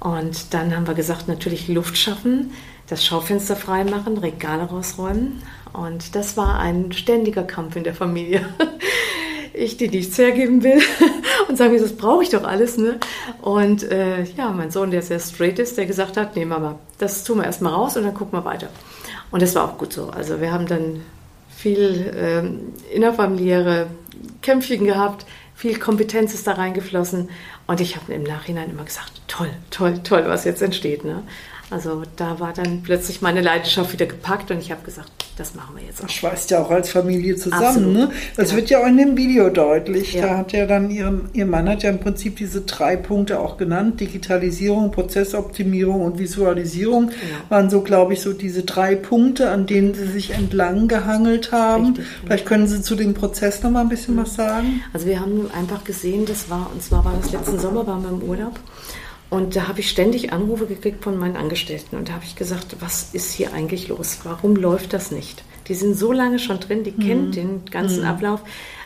Und 0.00 0.52
dann 0.52 0.76
haben 0.76 0.86
wir 0.86 0.92
gesagt, 0.92 1.28
natürlich 1.28 1.66
Luft 1.68 1.96
schaffen, 1.96 2.50
das 2.88 3.04
Schaufenster 3.04 3.56
freimachen, 3.56 4.18
Regale 4.18 4.64
rausräumen. 4.64 5.42
Und 5.72 6.14
das 6.14 6.36
war 6.36 6.58
ein 6.58 6.92
ständiger 6.92 7.42
Kampf 7.42 7.76
in 7.76 7.84
der 7.84 7.94
Familie. 7.94 8.48
ich, 9.54 9.76
die 9.76 9.88
nichts 9.88 10.18
hergeben 10.18 10.62
will 10.62 10.80
und 11.48 11.56
sagen, 11.56 11.78
das 11.80 11.96
brauche 11.96 12.22
ich 12.22 12.30
doch 12.30 12.44
alles. 12.44 12.76
Ne? 12.76 12.98
Und 13.40 13.84
äh, 13.84 14.24
ja, 14.24 14.50
mein 14.50 14.70
Sohn, 14.70 14.90
der 14.90 15.02
sehr 15.02 15.20
straight 15.20 15.58
ist, 15.58 15.78
der 15.78 15.86
gesagt 15.86 16.16
hat, 16.16 16.36
nee 16.36 16.44
Mama, 16.44 16.78
das 16.98 17.24
tun 17.24 17.38
wir 17.38 17.44
erstmal 17.44 17.72
raus 17.72 17.96
und 17.96 18.04
dann 18.04 18.14
gucken 18.14 18.38
wir 18.38 18.44
weiter. 18.44 18.68
Und 19.30 19.42
das 19.42 19.54
war 19.54 19.64
auch 19.64 19.78
gut 19.78 19.92
so. 19.92 20.10
Also 20.10 20.40
wir 20.40 20.52
haben 20.52 20.66
dann 20.66 21.02
viel 21.48 22.12
ähm, 22.16 22.72
innerfamiliäre 22.92 23.86
Kämpfchen 24.42 24.84
gehabt, 24.84 25.24
viel 25.54 25.78
Kompetenz 25.78 26.34
ist 26.34 26.46
da 26.46 26.52
reingeflossen 26.52 27.30
und 27.66 27.80
ich 27.80 27.96
habe 27.96 28.12
im 28.12 28.24
Nachhinein 28.24 28.70
immer 28.70 28.84
gesagt, 28.84 29.12
toll, 29.28 29.50
toll, 29.70 30.00
toll, 30.02 30.24
was 30.26 30.44
jetzt 30.44 30.62
entsteht. 30.62 31.04
Ne? 31.04 31.22
Also 31.70 32.02
da 32.16 32.40
war 32.40 32.52
dann 32.52 32.82
plötzlich 32.82 33.22
meine 33.22 33.40
Leidenschaft 33.40 33.92
wieder 33.92 34.06
gepackt 34.06 34.50
und 34.50 34.58
ich 34.58 34.70
habe 34.70 34.82
gesagt, 34.84 35.10
das 35.36 35.54
machen 35.56 35.76
wir 35.76 35.84
jetzt 35.84 35.98
auch. 35.98 36.06
Das 36.06 36.12
schweißt 36.12 36.50
ja 36.52 36.62
auch 36.62 36.70
als 36.70 36.90
Familie 36.90 37.34
zusammen. 37.34 37.92
Ne? 37.92 38.10
Das 38.36 38.50
genau. 38.50 38.60
wird 38.60 38.70
ja 38.70 38.80
auch 38.80 38.86
in 38.86 38.96
dem 38.98 39.16
Video 39.16 39.50
deutlich. 39.50 40.14
Ja. 40.14 40.26
Da 40.26 40.36
hat 40.38 40.52
ja 40.52 40.66
dann 40.66 40.90
ihren, 40.90 41.28
ihr 41.32 41.46
Mann 41.46 41.68
hat 41.68 41.82
ja 41.82 41.90
im 41.90 41.98
Prinzip 41.98 42.36
diese 42.36 42.60
drei 42.60 42.96
Punkte 42.96 43.40
auch 43.40 43.56
genannt. 43.56 44.00
Digitalisierung, 44.00 44.92
Prozessoptimierung 44.92 46.02
und 46.02 46.18
Visualisierung 46.18 47.08
genau. 47.08 47.18
waren 47.48 47.68
so, 47.68 47.80
glaube 47.80 48.12
ich, 48.12 48.20
so 48.20 48.32
diese 48.32 48.62
drei 48.62 48.94
Punkte, 48.94 49.50
an 49.50 49.66
denen 49.66 49.94
sie 49.94 50.06
sich 50.06 50.30
entlang 50.30 50.86
gehangelt 50.86 51.50
haben. 51.50 51.86
Richtig, 51.86 52.06
Vielleicht 52.24 52.46
können 52.46 52.68
Sie 52.68 52.82
zu 52.82 52.94
dem 52.94 53.14
Prozess 53.14 53.62
noch 53.62 53.70
mal 53.70 53.80
ein 53.80 53.88
bisschen 53.88 54.16
was 54.16 54.34
sagen. 54.34 54.82
Also 54.92 55.06
wir 55.06 55.18
haben 55.18 55.50
einfach 55.52 55.82
gesehen, 55.82 56.26
das 56.26 56.48
war, 56.48 56.70
und 56.72 56.82
zwar 56.82 57.04
war 57.04 57.14
das 57.20 57.32
letzten 57.32 57.58
Sommer, 57.58 57.86
waren 57.86 58.02
wir 58.02 58.10
im 58.10 58.22
Urlaub. 58.22 58.60
Und 59.34 59.56
da 59.56 59.66
habe 59.66 59.80
ich 59.80 59.90
ständig 59.90 60.32
Anrufe 60.32 60.66
gekriegt 60.66 61.02
von 61.02 61.18
meinen 61.18 61.36
Angestellten. 61.36 61.96
Und 61.96 62.08
da 62.08 62.12
habe 62.12 62.24
ich 62.24 62.36
gesagt, 62.36 62.76
was 62.78 63.08
ist 63.14 63.32
hier 63.32 63.52
eigentlich 63.52 63.88
los? 63.88 64.20
Warum 64.22 64.54
läuft 64.54 64.92
das 64.92 65.10
nicht? 65.10 65.42
Die 65.66 65.74
sind 65.74 65.96
so 65.96 66.12
lange 66.12 66.38
schon 66.38 66.60
drin, 66.60 66.84
die 66.84 66.92
mhm. 66.92 67.00
kennen 67.00 67.32
den 67.32 67.64
ganzen 67.64 68.02
mhm. 68.02 68.06
Ablauf. 68.06 68.42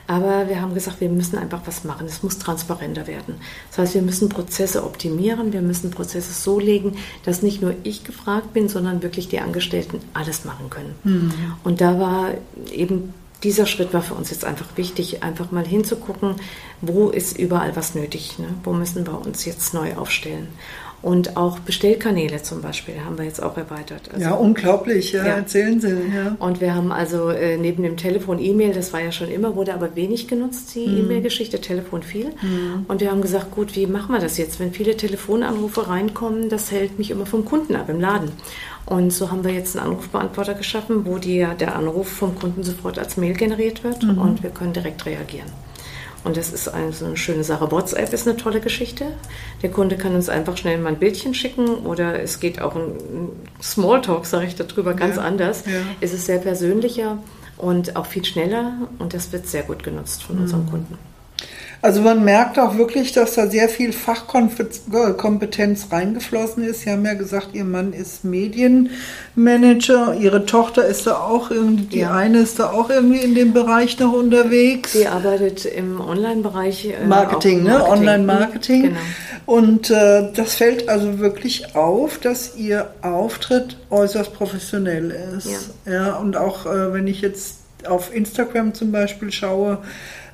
Aber 0.06 0.48
wir 0.48 0.62
haben 0.62 0.72
gesagt, 0.72 1.02
wir 1.02 1.10
müssen 1.10 1.36
einfach 1.36 1.60
was 1.66 1.84
machen. 1.84 2.06
Es 2.06 2.22
muss 2.22 2.38
transparenter 2.38 3.06
werden. 3.06 3.34
Das 3.68 3.78
heißt, 3.78 3.94
wir 3.94 4.00
müssen 4.00 4.30
Prozesse 4.30 4.84
optimieren. 4.84 5.52
Wir 5.52 5.60
müssen 5.60 5.90
Prozesse 5.90 6.32
so 6.32 6.58
legen, 6.58 6.96
dass 7.26 7.42
nicht 7.42 7.60
nur 7.60 7.74
ich 7.82 8.04
gefragt 8.04 8.54
bin, 8.54 8.70
sondern 8.70 9.02
wirklich 9.02 9.28
die 9.28 9.40
Angestellten 9.40 10.00
alles 10.14 10.46
machen 10.46 10.70
können. 10.70 10.94
Mhm. 11.04 11.32
Und 11.62 11.82
da 11.82 12.00
war 12.00 12.30
eben 12.72 13.12
dieser 13.42 13.66
Schritt 13.66 13.94
war 13.94 14.02
für 14.02 14.14
uns 14.14 14.30
jetzt 14.30 14.44
einfach 14.44 14.66
wichtig, 14.76 15.22
einfach 15.22 15.50
mal 15.50 15.66
hinzugucken, 15.66 16.36
wo 16.80 17.08
ist 17.10 17.38
überall 17.38 17.76
was 17.76 17.94
nötig, 17.94 18.38
ne? 18.38 18.48
wo 18.64 18.72
müssen 18.72 19.06
wir 19.06 19.24
uns 19.24 19.44
jetzt 19.44 19.74
neu 19.74 19.94
aufstellen. 19.96 20.48
Und 21.00 21.36
auch 21.36 21.60
Bestellkanäle 21.60 22.42
zum 22.42 22.60
Beispiel 22.60 22.94
haben 23.04 23.18
wir 23.18 23.24
jetzt 23.24 23.40
auch 23.40 23.56
erweitert. 23.56 24.10
Also, 24.12 24.20
ja, 24.20 24.32
unglaublich, 24.32 25.12
ja, 25.12 25.24
ja. 25.24 25.34
erzählen 25.34 25.80
Sie. 25.80 25.90
Ja. 25.90 26.36
Und 26.40 26.60
wir 26.60 26.74
haben 26.74 26.90
also 26.90 27.28
äh, 27.28 27.56
neben 27.56 27.84
dem 27.84 27.96
Telefon 27.96 28.40
E-Mail, 28.40 28.72
das 28.72 28.92
war 28.92 29.00
ja 29.00 29.12
schon 29.12 29.30
immer, 29.30 29.54
wurde 29.54 29.74
aber 29.74 29.94
wenig 29.94 30.26
genutzt, 30.26 30.74
die 30.74 30.88
mhm. 30.88 31.04
E-Mail-Geschichte, 31.04 31.60
Telefon 31.60 32.02
viel. 32.02 32.30
Mhm. 32.42 32.86
Und 32.88 33.00
wir 33.00 33.12
haben 33.12 33.22
gesagt, 33.22 33.52
gut, 33.52 33.76
wie 33.76 33.86
machen 33.86 34.12
wir 34.12 34.20
das 34.20 34.38
jetzt? 34.38 34.58
Wenn 34.58 34.72
viele 34.72 34.96
Telefonanrufe 34.96 35.86
reinkommen, 35.86 36.48
das 36.48 36.72
hält 36.72 36.98
mich 36.98 37.12
immer 37.12 37.26
vom 37.26 37.44
Kunden 37.44 37.76
ab 37.76 37.88
im 37.88 38.00
Laden. 38.00 38.32
Und 38.88 39.12
so 39.12 39.30
haben 39.30 39.44
wir 39.44 39.52
jetzt 39.52 39.76
einen 39.76 39.86
Anrufbeantworter 39.86 40.54
geschaffen, 40.54 41.04
wo 41.04 41.18
die, 41.18 41.46
der 41.60 41.76
Anruf 41.76 42.08
vom 42.08 42.34
Kunden 42.34 42.64
sofort 42.64 42.98
als 42.98 43.18
Mail 43.18 43.34
generiert 43.34 43.84
wird 43.84 44.02
mhm. 44.02 44.18
und 44.18 44.42
wir 44.42 44.48
können 44.48 44.72
direkt 44.72 45.04
reagieren. 45.04 45.50
Und 46.24 46.36
das 46.36 46.52
ist 46.52 46.68
eine, 46.68 46.92
so 46.92 47.04
eine 47.04 47.16
schöne 47.16 47.44
Sache. 47.44 47.70
WhatsApp 47.70 48.12
ist 48.12 48.26
eine 48.26 48.36
tolle 48.36 48.60
Geschichte. 48.60 49.06
Der 49.62 49.70
Kunde 49.70 49.96
kann 49.96 50.14
uns 50.14 50.28
einfach 50.28 50.56
schnell 50.56 50.78
mal 50.78 50.90
ein 50.90 50.98
Bildchen 50.98 51.34
schicken 51.34 51.68
oder 51.68 52.20
es 52.20 52.40
geht 52.40 52.60
auch 52.62 52.76
ein 52.76 53.28
Smalltalk, 53.62 54.26
sage 54.26 54.46
ich 54.46 54.56
darüber, 54.56 54.94
ganz 54.94 55.16
ja, 55.16 55.22
anders. 55.22 55.64
Ja. 55.66 55.80
Es 56.00 56.14
ist 56.14 56.26
sehr 56.26 56.38
persönlicher 56.38 57.18
und 57.58 57.94
auch 57.94 58.06
viel 58.06 58.24
schneller 58.24 58.88
und 58.98 59.12
das 59.12 59.32
wird 59.32 59.46
sehr 59.46 59.62
gut 59.64 59.82
genutzt 59.82 60.22
von 60.22 60.36
mhm. 60.36 60.42
unseren 60.42 60.66
Kunden. 60.66 60.98
Also 61.80 62.02
man 62.02 62.24
merkt 62.24 62.58
auch 62.58 62.76
wirklich, 62.76 63.12
dass 63.12 63.34
da 63.34 63.46
sehr 63.46 63.68
viel 63.68 63.92
Fachkompetenz 63.92 65.86
reingeflossen 65.92 66.64
ist. 66.64 66.80
Sie 66.80 66.90
haben 66.90 67.04
ja 67.04 67.14
gesagt, 67.14 67.50
Ihr 67.52 67.62
Mann 67.64 67.92
ist 67.92 68.24
Medienmanager, 68.24 70.16
Ihre 70.18 70.44
Tochter 70.44 70.86
ist 70.86 71.06
da 71.06 71.18
auch 71.18 71.52
irgendwie, 71.52 71.84
die 71.84 72.00
ja. 72.00 72.12
eine 72.12 72.40
ist 72.40 72.58
da 72.58 72.72
auch 72.72 72.90
irgendwie 72.90 73.20
in 73.20 73.36
dem 73.36 73.52
Bereich 73.52 73.96
noch 74.00 74.12
unterwegs. 74.12 74.92
Sie 74.92 75.06
arbeitet 75.06 75.66
im 75.66 76.00
Online-Bereich. 76.00 76.86
Äh, 76.86 77.06
Marketing, 77.06 77.62
ne? 77.62 77.88
Online-Marketing. 77.88 78.82
Genau. 78.82 78.98
Und 79.46 79.90
äh, 79.90 80.32
das 80.34 80.56
fällt 80.56 80.88
also 80.88 81.20
wirklich 81.20 81.76
auf, 81.76 82.18
dass 82.18 82.56
Ihr 82.56 82.90
Auftritt 83.02 83.76
äußerst 83.90 84.34
professionell 84.34 85.10
ist. 85.36 85.48
Ja, 85.86 85.92
ja 85.92 86.16
und 86.16 86.36
auch 86.36 86.66
äh, 86.66 86.92
wenn 86.92 87.06
ich 87.06 87.20
jetzt 87.20 87.58
auf 87.86 88.12
Instagram 88.14 88.74
zum 88.74 88.90
Beispiel 88.90 89.30
schaue, 89.30 89.78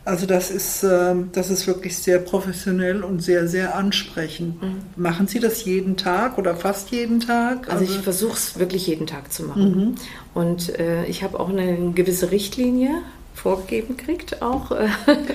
also 0.05 0.27
das 0.27 0.51
ist, 0.51 0.83
ähm, 0.83 1.31
das 1.33 1.51
ist 1.51 1.67
wirklich 1.67 1.97
sehr 1.97 2.19
professionell 2.19 3.03
und 3.03 3.23
sehr, 3.23 3.49
sehr 3.49 3.75
ansprechend. 3.75 4.63
Mhm. 4.63 4.77
Machen 4.97 5.27
Sie 5.27 5.41
das 5.41 5.65
jeden 5.65 5.97
Tag 5.97 6.37
oder 6.37 6.57
fast 6.57 6.91
jeden 6.91 7.21
Tag? 7.21 7.69
Also, 7.71 7.81
also 7.81 7.95
ich 7.95 8.01
versuche 8.01 8.35
es 8.35 8.59
wirklich 8.59 8.87
jeden 8.87 9.07
Tag 9.07 9.33
zu 9.33 9.45
machen. 9.45 9.71
Mhm. 9.71 9.95
Und 10.35 10.79
äh, 10.79 11.07
ich 11.07 11.23
habe 11.23 11.41
auch 11.41 11.49
eine 11.49 11.93
gewisse 11.93 12.31
Richtlinie, 12.31 13.03
vorgegeben 13.35 13.97
kriegt 13.97 14.41
auch. 14.41 14.71
Äh, 14.71 14.87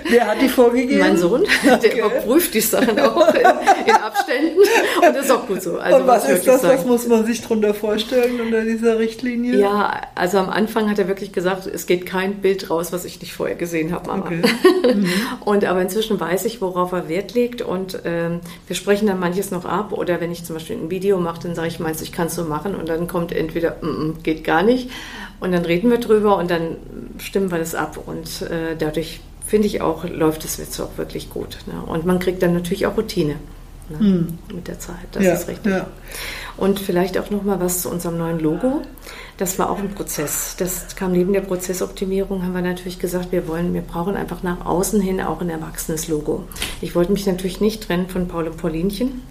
Wer 0.10 0.28
hat 0.28 0.42
die 0.42 0.50
vorgegeben? 0.50 1.00
Mein 1.00 1.18
Sohn, 1.18 1.44
der 1.64 1.98
überprüft 1.98 2.54
die 2.54 2.62
Sachen 2.62 3.00
auch 3.00 3.34
in, 3.34 3.42
in, 3.42 3.96
Abständen 3.96 4.60
und 4.60 5.16
das 5.16 5.26
ist 5.26 5.32
auch 5.32 5.46
gut 5.46 5.62
so. 5.62 5.78
Also, 5.78 5.98
und 5.98 6.08
was 6.08 6.28
ist 6.28 6.48
das, 6.48 6.62
sagen. 6.62 6.78
was 6.78 6.86
muss 6.86 7.08
man 7.08 7.26
sich 7.26 7.42
darunter 7.42 7.74
vorstellen 7.74 8.40
unter 8.42 8.64
dieser 8.64 8.98
Richtlinie? 8.98 9.60
Ja, 9.60 10.02
also 10.16 10.40
am 10.40 10.50
Anfang 10.50 10.90
hat 10.90 10.98
er 10.98 11.08
wirklich 11.08 11.34
gesagt, 11.34 11.68
es 11.68 11.86
geht 11.86 12.06
kein 12.06 12.36
Bild 12.36 12.70
raus, 12.70 12.92
was 12.92 13.06
ich 13.06 13.22
nicht 13.22 13.34
vorher 13.34 13.56
gesehen 13.56 13.92
habe, 13.92 14.08
Mama. 14.08 14.26
Okay. 14.26 14.42
Mhm. 14.96 15.10
und 15.46 15.66
aber 15.66 15.82
inzwischen 15.82 16.20
weiß 16.20 16.46
ich, 16.46 16.62
worauf 16.62 16.94
er 16.94 17.10
Wert 17.10 17.34
legt 17.34 17.62
und 17.62 18.00
ähm, 18.06 18.40
wir 18.68 18.76
sprechen 18.76 19.08
dann 19.08 19.20
manches 19.20 19.52
noch 19.52 19.66
ab 19.66 19.92
oder 19.92 20.22
wenn 20.22 20.32
ich 20.32 20.46
zum 20.46 20.56
Beispiel 20.56 20.78
ein 20.78 20.90
Video 20.90 21.20
mache, 21.20 21.42
dann 21.44 21.54
sage 21.54 21.68
ich, 21.68 21.80
meinst 21.80 22.00
du, 22.00 22.06
ich 22.06 22.12
kann 22.12 22.28
es 22.28 22.36
so 22.36 22.46
machen 22.46 22.76
und 22.76 22.88
dann 22.90 23.08
kommt 23.08 23.34
entweder, 23.34 23.76
mm, 23.82 23.88
mm, 23.88 24.24
geht 24.24 24.44
gar 24.44 24.64
nicht 24.64 24.90
und 25.40 25.52
dann 25.52 25.66
reden 25.66 25.90
wir 25.90 26.00
drüber 26.00 26.38
und 26.38 26.52
dann 26.52 26.78
stimmen 27.18 27.52
wir 27.52 27.58
das 27.58 27.76
ab. 27.76 28.00
Und 28.06 28.42
äh, 28.44 28.76
dadurch 28.78 29.22
finde 29.46 29.68
ich 29.68 29.82
auch, 29.82 30.04
läuft 30.08 30.44
das 30.44 30.58
jetzt 30.58 30.80
auch 30.80 30.98
wirklich 30.98 31.30
gut. 31.30 31.58
Ne? 31.66 31.82
Und 31.86 32.06
man 32.06 32.20
kriegt 32.20 32.42
dann 32.44 32.54
natürlich 32.54 32.86
auch 32.86 32.98
Routine 32.98 33.36
ne? 33.90 34.00
hm. 34.00 34.38
mit 34.54 34.68
der 34.68 34.80
Zeit. 34.80 35.08
Das 35.14 35.24
ja, 35.24 35.34
ist 35.34 35.48
richtig. 35.48 35.72
Ja. 35.72 35.88
Und 36.58 36.80
vielleicht 36.80 37.18
auch 37.18 37.30
noch 37.30 37.44
mal 37.44 37.60
was 37.60 37.82
zu 37.82 37.90
unserem 37.90 38.18
neuen 38.18 38.40
Logo. 38.40 38.82
Das 39.40 39.58
war 39.58 39.70
auch 39.70 39.80
ein 39.80 39.96
Prozess. 39.96 40.56
Das 40.58 40.98
kam 40.98 41.14
neben 41.14 41.32
der 41.32 41.40
Prozessoptimierung, 41.40 42.44
haben 42.44 42.54
wir 42.54 42.62
natürlich 42.62 43.00
gesagt, 43.00 43.32
wir 43.32 43.48
wollen, 43.48 43.74
wir 43.74 43.82
brauchen 43.82 44.18
einfach 44.18 44.44
nach 44.44 44.66
außen 44.66 45.00
hin 45.00 45.22
auch 45.22 45.40
ein 45.40 45.50
erwachsenes 45.50 46.10
Logo. 46.10 46.44
Ich 46.82 46.94
wollte 46.94 47.14
mich 47.14 47.26
natürlich 47.26 47.62
nicht 47.62 47.84
trennen 47.84 48.10
von 48.10 48.28
Paul 48.28 48.48
und 48.48 48.58
Paulinchen. 48.58 49.22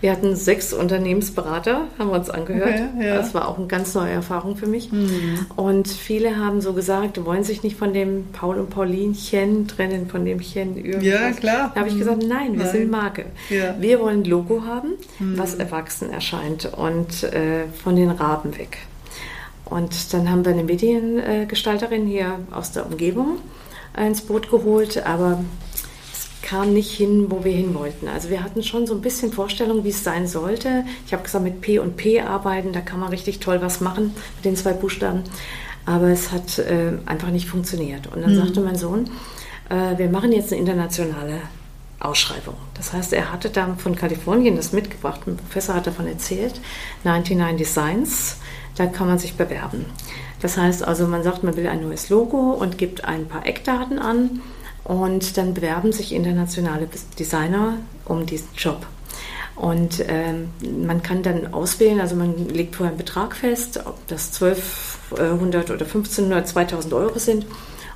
Wir 0.00 0.10
hatten 0.10 0.36
sechs 0.36 0.72
Unternehmensberater, 0.72 1.82
haben 1.98 2.10
wir 2.10 2.18
uns 2.18 2.30
angehört. 2.30 2.80
Okay, 2.94 3.08
ja. 3.08 3.16
Das 3.16 3.34
war 3.34 3.46
auch 3.46 3.58
eine 3.58 3.66
ganz 3.66 3.94
neue 3.94 4.12
Erfahrung 4.12 4.56
für 4.56 4.66
mich. 4.66 4.90
Mhm. 4.90 5.44
Und 5.54 5.88
viele 5.88 6.36
haben 6.36 6.62
so 6.62 6.72
gesagt, 6.72 7.22
wollen 7.26 7.44
sich 7.44 7.62
nicht 7.62 7.76
von 7.76 7.92
dem 7.92 8.24
Paul 8.32 8.56
und 8.56 8.70
Paulinchen 8.70 9.68
trennen, 9.68 10.08
von 10.08 10.24
dem 10.24 10.40
Chen 10.40 10.78
irgendwas. 10.78 11.04
Ja, 11.04 11.30
klar. 11.32 11.72
Da 11.74 11.80
habe 11.80 11.90
ich 11.90 11.98
gesagt, 11.98 12.22
nein, 12.26 12.54
wir 12.54 12.64
nein. 12.64 12.72
sind 12.72 12.90
Marke. 12.90 13.26
Ja. 13.50 13.74
Wir 13.78 14.00
wollen 14.00 14.20
ein 14.20 14.24
Logo 14.24 14.62
haben, 14.64 14.92
mhm. 15.18 15.36
was 15.36 15.56
erwachsen 15.56 16.10
erscheint 16.10 16.72
und 16.74 17.24
äh, 17.24 17.64
von 17.82 17.96
den 17.96 18.08
Raben 18.08 18.56
weg. 18.56 18.78
Und 19.70 20.12
dann 20.14 20.30
haben 20.30 20.44
wir 20.44 20.52
eine 20.52 20.64
Mediengestalterin 20.64 22.06
hier 22.06 22.38
aus 22.50 22.72
der 22.72 22.86
Umgebung 22.86 23.38
ins 23.96 24.22
Boot 24.22 24.50
geholt, 24.50 25.04
aber 25.04 25.42
es 26.12 26.28
kam 26.42 26.72
nicht 26.72 26.90
hin, 26.90 27.26
wo 27.28 27.44
wir 27.44 27.52
hin 27.52 27.74
wollten. 27.74 28.08
Also 28.08 28.30
wir 28.30 28.42
hatten 28.42 28.62
schon 28.62 28.86
so 28.86 28.94
ein 28.94 29.00
bisschen 29.00 29.32
Vorstellung, 29.32 29.84
wie 29.84 29.90
es 29.90 30.04
sein 30.04 30.26
sollte. 30.26 30.84
Ich 31.06 31.12
habe 31.12 31.22
gesagt, 31.22 31.44
mit 31.44 31.60
P 31.60 31.78
und 31.78 31.96
P 31.96 32.20
arbeiten, 32.20 32.72
da 32.72 32.80
kann 32.80 33.00
man 33.00 33.10
richtig 33.10 33.40
toll 33.40 33.60
was 33.60 33.80
machen 33.80 34.14
mit 34.36 34.44
den 34.44 34.56
zwei 34.56 34.72
Buchstaben. 34.72 35.24
Aber 35.84 36.08
es 36.08 36.32
hat 36.32 36.58
äh, 36.58 36.92
einfach 37.06 37.30
nicht 37.30 37.48
funktioniert. 37.48 38.06
Und 38.08 38.22
dann 38.22 38.32
mhm. 38.32 38.36
sagte 38.36 38.60
mein 38.60 38.76
Sohn, 38.76 39.10
äh, 39.68 39.98
wir 39.98 40.08
machen 40.08 40.32
jetzt 40.32 40.52
eine 40.52 40.60
internationale 40.60 41.40
Ausschreibung. 42.00 42.54
Das 42.74 42.92
heißt, 42.92 43.12
er 43.12 43.32
hatte 43.32 43.50
da 43.50 43.74
von 43.76 43.96
Kalifornien 43.96 44.56
das 44.56 44.72
mitgebracht, 44.72 45.22
ein 45.26 45.36
Professor 45.36 45.74
hat 45.74 45.86
davon 45.86 46.06
erzählt, 46.06 46.60
99 47.04 47.66
Designs 47.66 48.36
Da 48.78 48.86
kann 48.86 49.08
man 49.08 49.18
sich 49.18 49.34
bewerben. 49.34 49.86
Das 50.40 50.56
heißt 50.56 50.84
also, 50.84 51.08
man 51.08 51.24
sagt, 51.24 51.42
man 51.42 51.56
will 51.56 51.66
ein 51.66 51.82
neues 51.82 52.10
Logo 52.10 52.52
und 52.52 52.78
gibt 52.78 53.04
ein 53.04 53.26
paar 53.26 53.44
Eckdaten 53.44 53.98
an 53.98 54.40
und 54.84 55.36
dann 55.36 55.52
bewerben 55.52 55.90
sich 55.90 56.14
internationale 56.14 56.88
Designer 57.18 57.78
um 58.04 58.24
diesen 58.24 58.48
Job. 58.56 58.86
Und 59.56 60.04
ähm, 60.06 60.50
man 60.86 61.02
kann 61.02 61.24
dann 61.24 61.52
auswählen, 61.52 62.00
also 62.00 62.14
man 62.14 62.48
legt 62.48 62.76
vorher 62.76 62.92
einen 62.92 62.98
Betrag 62.98 63.34
fest, 63.34 63.80
ob 63.84 64.06
das 64.06 64.40
1200 64.40 65.70
oder 65.70 65.84
1500, 65.84 66.46
2000 66.46 66.94
Euro 66.94 67.18
sind. 67.18 67.46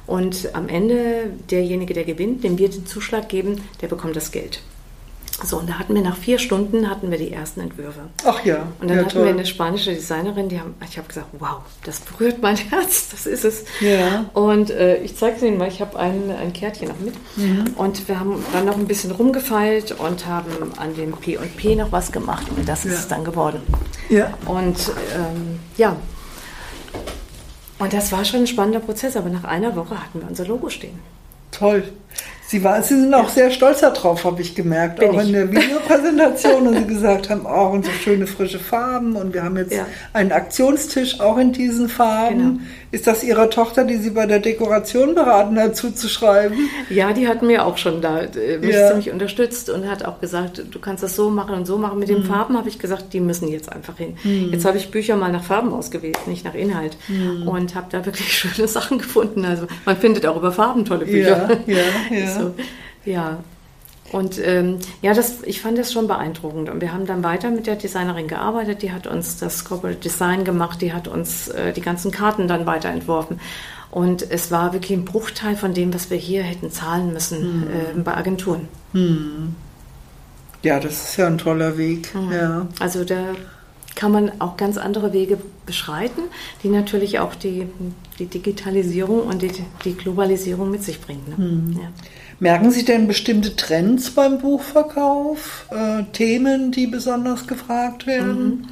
Und 0.09 0.53
am 0.57 0.68
Ende 0.68 1.31
derjenige, 1.49 1.95
der 1.95 2.03
gewinnt, 2.03 2.42
dem 2.42 2.59
wir 2.59 2.68
den 2.68 2.87
Zuschlag 2.87 3.29
geben, 3.29 3.61
der 3.81 3.87
bekommt 3.87 4.16
das 4.16 4.33
Geld. 4.33 4.61
So, 5.44 5.59
und 5.59 5.68
da 5.68 5.74
hatten 5.78 5.94
wir 5.94 6.02
nach 6.02 6.16
vier 6.16 6.38
Stunden 6.38 6.88
hatten 6.88 7.11
wir 7.11 7.18
die 7.18 7.33
ersten 7.33 7.61
Entwürfe. 7.61 8.00
Ach 8.24 8.44
ja. 8.44 8.66
Und 8.81 8.88
dann 8.88 8.98
ja, 8.98 9.05
hatten 9.05 9.14
toll. 9.14 9.24
wir 9.24 9.31
eine 9.31 9.44
spanische 9.46 9.92
Designerin, 9.92 10.48
die 10.48 10.61
haben, 10.61 10.74
ich 10.88 10.96
habe 10.98 11.09
gesagt, 11.09 11.26
wow, 11.38 11.57
das 11.85 12.00
berührt 12.00 12.40
mein 12.40 12.57
Herz, 12.57 13.09
das 13.11 13.26
ist 13.26 13.44
es. 13.44 13.64
Ja. 13.81 14.26
Und 14.35 14.70
äh, 14.70 14.98
ich 14.98 15.16
zeige 15.16 15.37
es 15.37 15.42
Ihnen 15.42 15.59
mal, 15.59 15.68
ich 15.68 15.81
habe 15.81 15.98
ein, 15.98 16.31
ein 16.31 16.52
Kärtchen 16.52 16.88
noch 16.88 16.98
mit. 17.00 17.14
Mhm. 17.37 17.74
Und 17.76 18.07
wir 18.09 18.20
haben 18.20 18.44
dann 18.52 18.66
noch 18.66 18.76
ein 18.76 18.87
bisschen 18.87 19.11
rumgefeilt 19.11 19.92
und 19.98 20.26
haben 20.26 20.50
an 20.78 20.94
dem 20.94 21.12
P&P 21.12 21.74
noch 21.76 21.90
was 21.92 22.12
gemacht. 22.12 22.46
Und 22.57 22.68
das 22.68 22.85
ist 22.85 22.92
Ja. 22.92 22.98
es 22.98 23.09
dann 23.09 23.24
geworden. 23.24 23.61
Ja. 24.09 24.33
Und 24.46 24.92
ähm, 25.16 25.59
ja, 25.76 25.96
und 27.78 27.92
das 27.92 28.12
war 28.12 28.24
schon 28.24 28.40
ein 28.40 28.46
spannender 28.46 28.78
Prozess, 28.78 29.16
aber 29.16 29.28
nach 29.28 29.42
einer 29.42 29.74
Woche 29.74 30.00
hatten 30.00 30.20
wir 30.20 30.28
unser 30.28 30.46
Logo 30.46 30.68
stehen. 30.68 31.00
Toll. 31.50 31.83
Sie, 32.53 32.62
war, 32.62 32.83
Sie 32.83 33.01
sind 33.01 33.15
auch 33.15 33.31
sehr 33.31 33.51
stolz 33.51 33.81
darauf, 33.81 34.25
habe 34.27 34.43
ich 34.43 34.55
gemerkt, 34.55 35.01
Bin 35.01 35.09
auch 35.09 35.23
ich. 35.23 35.29
in 35.29 35.33
der 35.33 35.51
Videopräsentation. 35.51 36.67
und 36.69 36.77
Sie 36.77 36.85
gesagt 36.87 37.31
haben, 37.31 37.47
auch 37.47 37.73
und 37.73 37.87
so 37.87 37.91
schöne 37.93 38.27
frische 38.27 38.59
Farben. 38.59 39.17
Und 39.17 39.33
wir 39.33 39.43
haben 39.43 39.57
jetzt 39.57 39.73
Ja. 39.73 39.87
einen 40.12 40.33
Aktionstisch 40.33 41.19
auch 41.21 41.38
in 41.38 41.53
diesen 41.53 41.88
Farben. 41.88 42.37
Genau. 42.38 42.61
Ist 42.91 43.07
das 43.07 43.25
Ihrer 43.25 43.49
Tochter, 43.49 43.85
die 43.85 43.97
Sie 43.97 44.11
bei 44.11 44.27
der 44.27 44.38
Dekoration 44.38 45.15
beraten 45.15 45.59
hat, 45.59 45.77
zuzuschreiben? 45.77 46.69
Ja, 46.91 47.15
die 47.15 47.27
hat 47.27 47.41
mir 47.41 47.65
auch 47.65 47.79
schon 47.79 48.03
da 48.03 48.21
äh, 48.21 48.59
mich 48.59 48.75
Ja. 48.75 48.88
ziemlich 48.88 49.11
unterstützt 49.11 49.71
und 49.71 49.91
hat 49.91 50.05
auch 50.05 50.21
gesagt, 50.21 50.62
du 50.71 50.79
kannst 50.79 51.03
das 51.03 51.17
so 51.17 51.31
machen 51.31 51.55
und 51.55 51.67
so 51.67 51.79
machen. 51.79 51.99
Mit 52.01 52.11
Mhm. 52.11 52.17
den 52.17 52.25
Farben 52.25 52.59
habe 52.59 52.69
ich 52.69 52.79
gesagt, 52.79 53.15
die 53.15 53.21
müssen 53.21 53.49
jetzt 53.49 53.73
einfach 53.73 53.97
hin. 53.97 54.19
Jetzt 54.51 54.67
habe 54.67 54.77
ich 54.77 54.91
Bücher 54.91 55.17
mal 55.17 55.33
nach 55.33 55.43
Farben 55.45 55.73
ausgewählt, 55.73 56.19
nicht 56.27 56.45
nach 56.45 56.55
Inhalt. 56.55 56.99
Mhm. 57.09 57.49
Und 57.49 57.75
habe 57.75 57.87
da 57.91 58.05
wirklich 58.05 58.31
schöne 58.37 58.69
Sachen 58.69 58.99
gefunden. 58.99 59.43
Also 59.47 59.67
man 59.87 59.97
findet 59.97 60.27
auch 60.27 60.37
über 60.37 60.53
Farben 60.53 60.85
tolle 60.85 61.07
Bücher. 61.07 61.49
Ja, 61.67 61.75
ja, 61.75 62.19
ja. 62.19 62.41
So, 62.42 63.11
ja. 63.11 63.38
Und 64.11 64.38
ähm, 64.44 64.78
ja, 65.00 65.14
das, 65.14 65.42
ich 65.42 65.62
fand 65.62 65.78
das 65.78 65.92
schon 65.92 66.07
beeindruckend. 66.07 66.68
Und 66.68 66.81
wir 66.81 66.92
haben 66.92 67.07
dann 67.07 67.22
weiter 67.24 67.50
mit 67.50 67.66
der 67.66 67.76
Designerin 67.76 68.28
gearbeitet. 68.28 68.83
Die 68.83 68.92
hat 68.92 69.07
uns 69.07 69.38
das 69.38 69.64
Corporate 69.64 70.00
Design 70.00 70.44
gemacht. 70.44 70.83
Die 70.83 70.92
hat 70.92 71.09
uns 71.09 71.48
äh, 71.48 71.72
die 71.72 71.81
ganzen 71.81 72.11
Karten 72.11 72.46
dann 72.46 72.66
weiterentworfen. 72.66 73.40
Und 73.90 74.31
es 74.31 74.50
war 74.50 74.72
wirklich 74.72 74.98
ein 74.98 75.05
Bruchteil 75.05 75.57
von 75.57 75.74
dem, 75.74 75.94
was 75.94 76.11
wir 76.11 76.16
hier 76.16 76.42
hätten 76.42 76.70
zahlen 76.70 77.12
müssen 77.12 77.66
äh, 77.68 77.98
bei 78.00 78.16
Agenturen. 78.16 78.68
Ja, 80.62 80.78
das 80.78 81.11
ist 81.11 81.16
ja 81.16 81.26
ein 81.26 81.38
toller 81.38 81.76
Weg. 81.76 82.09
Ja. 82.31 82.68
Also 82.81 83.05
da 83.05 83.35
kann 83.94 84.12
man 84.12 84.40
auch 84.40 84.57
ganz 84.57 84.78
andere 84.78 85.12
Wege 85.12 85.38
beschreiten, 85.66 86.22
die 86.62 86.68
natürlich 86.68 87.18
auch 87.18 87.35
die, 87.35 87.66
die 88.18 88.26
Digitalisierung 88.26 89.20
und 89.20 89.42
die, 89.42 89.52
die 89.85 89.94
Globalisierung 89.94 90.70
mit 90.70 90.83
sich 90.83 91.00
bringen. 91.00 91.74
Ne? 91.74 91.83
Ja. 91.83 91.88
Merken 92.42 92.72
Sie 92.72 92.85
denn 92.85 93.07
bestimmte 93.07 93.55
Trends 93.55 94.11
beim 94.11 94.38
Buchverkauf? 94.38 95.66
Äh, 95.70 96.02
Themen, 96.12 96.72
die 96.72 96.88
besonders 96.88 97.46
gefragt 97.46 98.09
werden? 98.09 98.66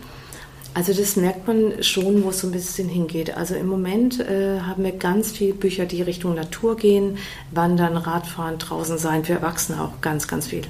Also 0.75 0.93
das 0.93 1.15
merkt 1.15 1.47
man 1.47 1.81
schon, 1.81 2.25
wo 2.25 2.31
es 2.31 2.41
so 2.41 2.49
ein 2.49 2.53
bisschen 2.53 2.89
hingeht. 2.89 3.37
Also 3.37 3.55
im 3.55 3.69
Moment 3.69 4.19
äh, 4.19 4.59
haben 4.59 4.83
wir 4.83 4.91
ganz 4.91 5.31
viele 5.31 5.55
Bücher, 5.55 5.87
die 5.87 6.03
Richtung 6.03 6.35
Natur 6.35 6.77
gehen, 6.77 7.19
Wandern, 7.53 7.97
Radfahren, 7.97 8.59
draußen 8.59 8.99
sein, 8.99 9.25
für 9.25 9.35
Erwachsene 9.35 9.81
auch 9.81 10.01
ganz, 10.01 10.27
ganz 10.27 10.49
viel. 10.49 10.63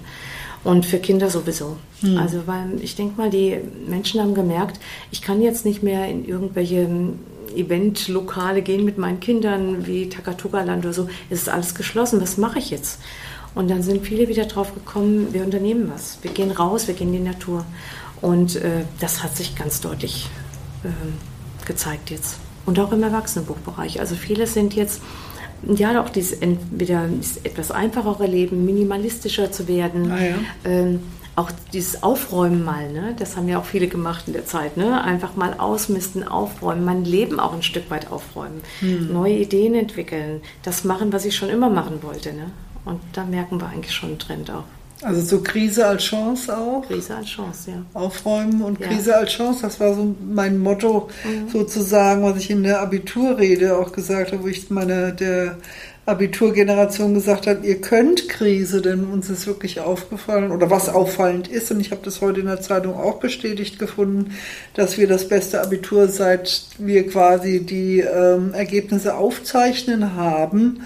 Und 0.62 0.84
für 0.84 0.98
Kinder 0.98 1.30
sowieso. 1.30 1.78
Also 2.18 2.42
weil 2.46 2.82
ich 2.82 2.96
denke 2.96 3.18
mal, 3.18 3.30
die 3.30 3.56
Menschen 3.88 4.20
haben 4.20 4.34
gemerkt, 4.34 4.78
ich 5.10 5.22
kann 5.22 5.40
jetzt 5.40 5.64
nicht 5.64 5.82
mehr 5.82 6.06
in 6.06 6.26
irgendwelche 6.26 6.86
Eventlokale 7.54 8.62
gehen 8.62 8.84
mit 8.84 8.98
meinen 8.98 9.20
Kindern, 9.20 9.86
wie 9.86 10.08
Takatuka-Land 10.08 10.84
oder 10.84 10.94
so. 10.94 11.08
Es 11.28 11.42
ist 11.42 11.48
alles 11.48 11.74
geschlossen. 11.74 12.20
Was 12.20 12.36
mache 12.36 12.58
ich 12.58 12.70
jetzt? 12.70 13.00
Und 13.54 13.68
dann 13.68 13.82
sind 13.82 14.06
viele 14.06 14.28
wieder 14.28 14.44
drauf 14.44 14.74
gekommen, 14.74 15.28
wir 15.32 15.42
unternehmen 15.42 15.90
was. 15.92 16.18
Wir 16.22 16.30
gehen 16.30 16.50
raus, 16.50 16.86
wir 16.86 16.94
gehen 16.94 17.08
in 17.08 17.24
die 17.24 17.28
Natur. 17.30 17.64
Und 18.20 18.56
äh, 18.56 18.84
das 19.00 19.22
hat 19.22 19.36
sich 19.36 19.56
ganz 19.56 19.80
deutlich 19.80 20.28
ähm, 20.84 21.14
gezeigt 21.66 22.10
jetzt. 22.10 22.38
Und 22.66 22.78
auch 22.78 22.92
im 22.92 23.02
Erwachsenenbuchbereich. 23.02 24.00
Also 24.00 24.14
viele 24.14 24.46
sind 24.46 24.74
jetzt, 24.74 25.00
ja, 25.66 26.00
auch 26.02 26.10
dieses 26.10 26.32
entweder 26.38 27.08
dieses 27.08 27.38
etwas 27.38 27.70
einfachere 27.70 28.26
Leben, 28.26 28.64
minimalistischer 28.64 29.50
zu 29.50 29.66
werden. 29.66 30.10
Ah, 30.12 30.24
ja. 30.24 30.34
ähm, 30.64 31.00
auch 31.40 31.50
dieses 31.72 32.02
Aufräumen 32.02 32.64
mal, 32.64 32.92
ne? 32.92 33.14
das 33.18 33.36
haben 33.36 33.48
ja 33.48 33.58
auch 33.58 33.64
viele 33.64 33.88
gemacht 33.88 34.24
in 34.26 34.34
der 34.34 34.46
Zeit. 34.46 34.76
Ne? 34.76 35.02
Einfach 35.02 35.36
mal 35.36 35.54
ausmisten, 35.54 36.26
aufräumen, 36.26 36.84
mein 36.84 37.04
Leben 37.04 37.40
auch 37.40 37.54
ein 37.54 37.62
Stück 37.62 37.90
weit 37.90 38.10
aufräumen, 38.12 38.60
neue 38.80 39.34
Ideen 39.34 39.74
entwickeln, 39.74 40.42
das 40.62 40.84
machen, 40.84 41.12
was 41.12 41.24
ich 41.24 41.34
schon 41.34 41.48
immer 41.48 41.70
machen 41.70 42.02
wollte. 42.02 42.32
Ne? 42.32 42.50
Und 42.84 43.00
da 43.12 43.24
merken 43.24 43.60
wir 43.60 43.68
eigentlich 43.68 43.94
schon 43.94 44.10
einen 44.10 44.18
Trend 44.18 44.50
auch. 44.50 44.64
Also 45.02 45.22
so 45.22 45.42
Krise 45.42 45.86
als 45.86 46.02
Chance 46.02 46.56
auch? 46.56 46.82
Krise 46.86 47.16
als 47.16 47.26
Chance, 47.26 47.70
ja. 47.70 47.82
Aufräumen 47.94 48.60
und 48.60 48.78
Ja. 48.80 48.88
Krise 48.88 49.16
als 49.16 49.30
Chance, 49.30 49.62
das 49.62 49.80
war 49.80 49.94
so 49.94 50.14
mein 50.22 50.58
Motto 50.58 51.08
sozusagen, 51.50 52.22
was 52.22 52.36
ich 52.36 52.50
in 52.50 52.62
der 52.62 52.82
Abiturrede 52.82 53.78
auch 53.78 53.92
gesagt 53.92 54.32
habe, 54.32 54.42
wo 54.42 54.48
ich 54.48 54.68
meiner 54.70 55.12
der 55.12 55.56
Abiturgeneration 56.10 57.14
gesagt 57.14 57.46
habe, 57.46 57.66
ihr 57.66 57.80
könnt 57.80 58.28
Krise, 58.28 58.82
denn 58.82 59.04
uns 59.04 59.30
ist 59.30 59.46
wirklich 59.46 59.80
aufgefallen 59.80 60.50
oder 60.50 60.68
was 60.70 60.88
auffallend 60.88 61.48
ist. 61.48 61.70
Und 61.70 61.80
ich 61.80 61.92
habe 61.92 62.02
das 62.04 62.20
heute 62.20 62.40
in 62.40 62.46
der 62.46 62.60
Zeitung 62.60 62.94
auch 62.94 63.20
bestätigt 63.20 63.78
gefunden, 63.78 64.32
dass 64.74 64.98
wir 64.98 65.06
das 65.06 65.28
beste 65.28 65.62
Abitur 65.62 66.08
seit 66.08 66.64
wir 66.78 67.06
quasi 67.06 67.64
die 67.64 68.00
ähm, 68.00 68.52
Ergebnisse 68.52 69.16
aufzeichnen 69.16 70.16
haben. 70.16 70.82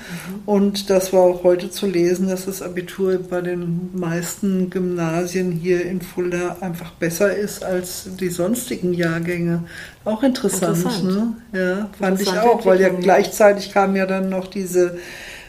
Und 0.46 0.90
das 0.90 1.12
war 1.12 1.22
auch 1.22 1.42
heute 1.42 1.70
zu 1.70 1.86
lesen, 1.86 2.28
dass 2.28 2.46
das 2.46 2.62
Abitur 2.62 3.18
bei 3.18 3.40
den 3.40 3.90
meisten 3.94 4.70
Gymnasien 4.70 5.52
hier 5.52 5.84
in 5.84 6.02
Fulda 6.02 6.58
einfach 6.60 6.92
besser 6.92 7.34
ist 7.34 7.64
als 7.64 8.08
die 8.20 8.28
sonstigen 8.28 8.92
Jahrgänge. 8.92 9.64
Auch 10.04 10.22
interessant, 10.22 10.78
Interessant. 10.78 11.40
ne? 11.52 11.58
Ja, 11.60 11.90
fand 11.98 12.20
ich 12.20 12.28
auch, 12.28 12.64
weil 12.66 12.80
ja 12.80 12.90
gleichzeitig 12.90 13.72
kam 13.72 13.96
ja 13.96 14.04
dann 14.04 14.28
noch 14.28 14.48
diese 14.48 14.98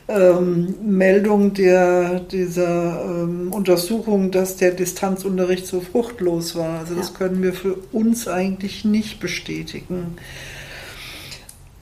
ähm, 0.08 0.76
Meldung 0.84 1.54
der, 1.54 2.20
dieser 2.22 3.04
ähm, 3.04 3.52
Untersuchung, 3.52 4.32
dass 4.32 4.56
der 4.56 4.72
Distanzunterricht 4.72 5.68
so 5.68 5.82
fruchtlos 5.82 6.56
war. 6.56 6.80
Also 6.80 6.96
das 6.96 7.10
Ja. 7.10 7.18
können 7.18 7.44
wir 7.44 7.54
für 7.54 7.76
uns 7.92 8.28
eigentlich 8.28 8.86
nicht 8.86 9.20
bestätigen. 9.20 10.16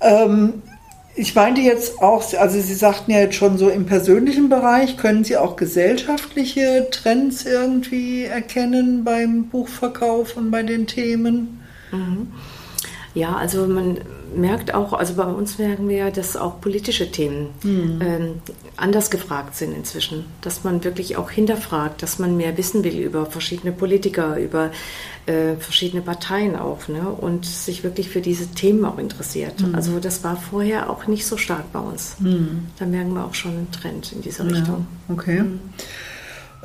Ähm, 0.01 0.63
ich 1.15 1.35
meinte 1.35 1.61
jetzt 1.61 2.01
auch, 2.01 2.23
also 2.33 2.59
Sie 2.59 2.73
sagten 2.73 3.11
ja 3.11 3.19
jetzt 3.19 3.35
schon 3.35 3.57
so 3.57 3.69
im 3.69 3.85
persönlichen 3.85 4.49
Bereich, 4.49 4.97
können 4.97 5.23
Sie 5.23 5.37
auch 5.37 5.55
gesellschaftliche 5.57 6.87
Trends 6.89 7.45
irgendwie 7.45 8.23
erkennen 8.23 9.03
beim 9.03 9.49
Buchverkauf 9.49 10.37
und 10.37 10.49
bei 10.49 10.63
den 10.63 10.87
Themen? 10.87 11.59
Ja, 13.15 13.35
also 13.35 13.67
man 13.67 13.99
merkt 14.35 14.73
auch, 14.73 14.93
also 14.93 15.13
bei 15.13 15.25
uns 15.25 15.59
merken 15.59 15.87
wir 15.87 15.97
ja, 15.97 16.11
dass 16.11 16.35
auch 16.35 16.59
politische 16.59 17.11
Themen 17.11 17.49
ähm, 18.01 18.41
anders 18.75 19.11
gefragt 19.11 19.55
sind 19.55 19.73
inzwischen. 19.75 20.25
Dass 20.41 20.63
man 20.63 20.83
wirklich 20.83 21.15
auch 21.17 21.29
hinterfragt, 21.29 22.01
dass 22.01 22.17
man 22.17 22.35
mehr 22.37 22.57
wissen 22.57 22.83
will 22.83 22.97
über 22.97 23.27
verschiedene 23.27 23.71
Politiker, 23.71 24.37
über 24.37 24.71
äh, 25.27 25.55
verschiedene 25.57 26.01
Parteien 26.01 26.55
auch 26.55 26.87
ne? 26.87 27.07
und 27.07 27.45
sich 27.45 27.83
wirklich 27.83 28.09
für 28.09 28.21
diese 28.21 28.47
Themen 28.47 28.83
auch 28.85 28.97
interessiert. 28.97 29.61
Also 29.73 29.99
das 29.99 30.23
war 30.23 30.35
vorher 30.35 30.89
auch 30.89 31.05
nicht 31.05 31.25
so 31.27 31.37
stark 31.37 31.71
bei 31.71 31.79
uns. 31.79 32.15
Da 32.79 32.85
merken 32.85 33.13
wir 33.13 33.25
auch 33.25 33.35
schon 33.35 33.51
einen 33.51 33.71
Trend 33.71 34.11
in 34.11 34.21
diese 34.21 34.43
Richtung. 34.43 34.87
Ja, 35.07 35.13
okay. 35.13 35.43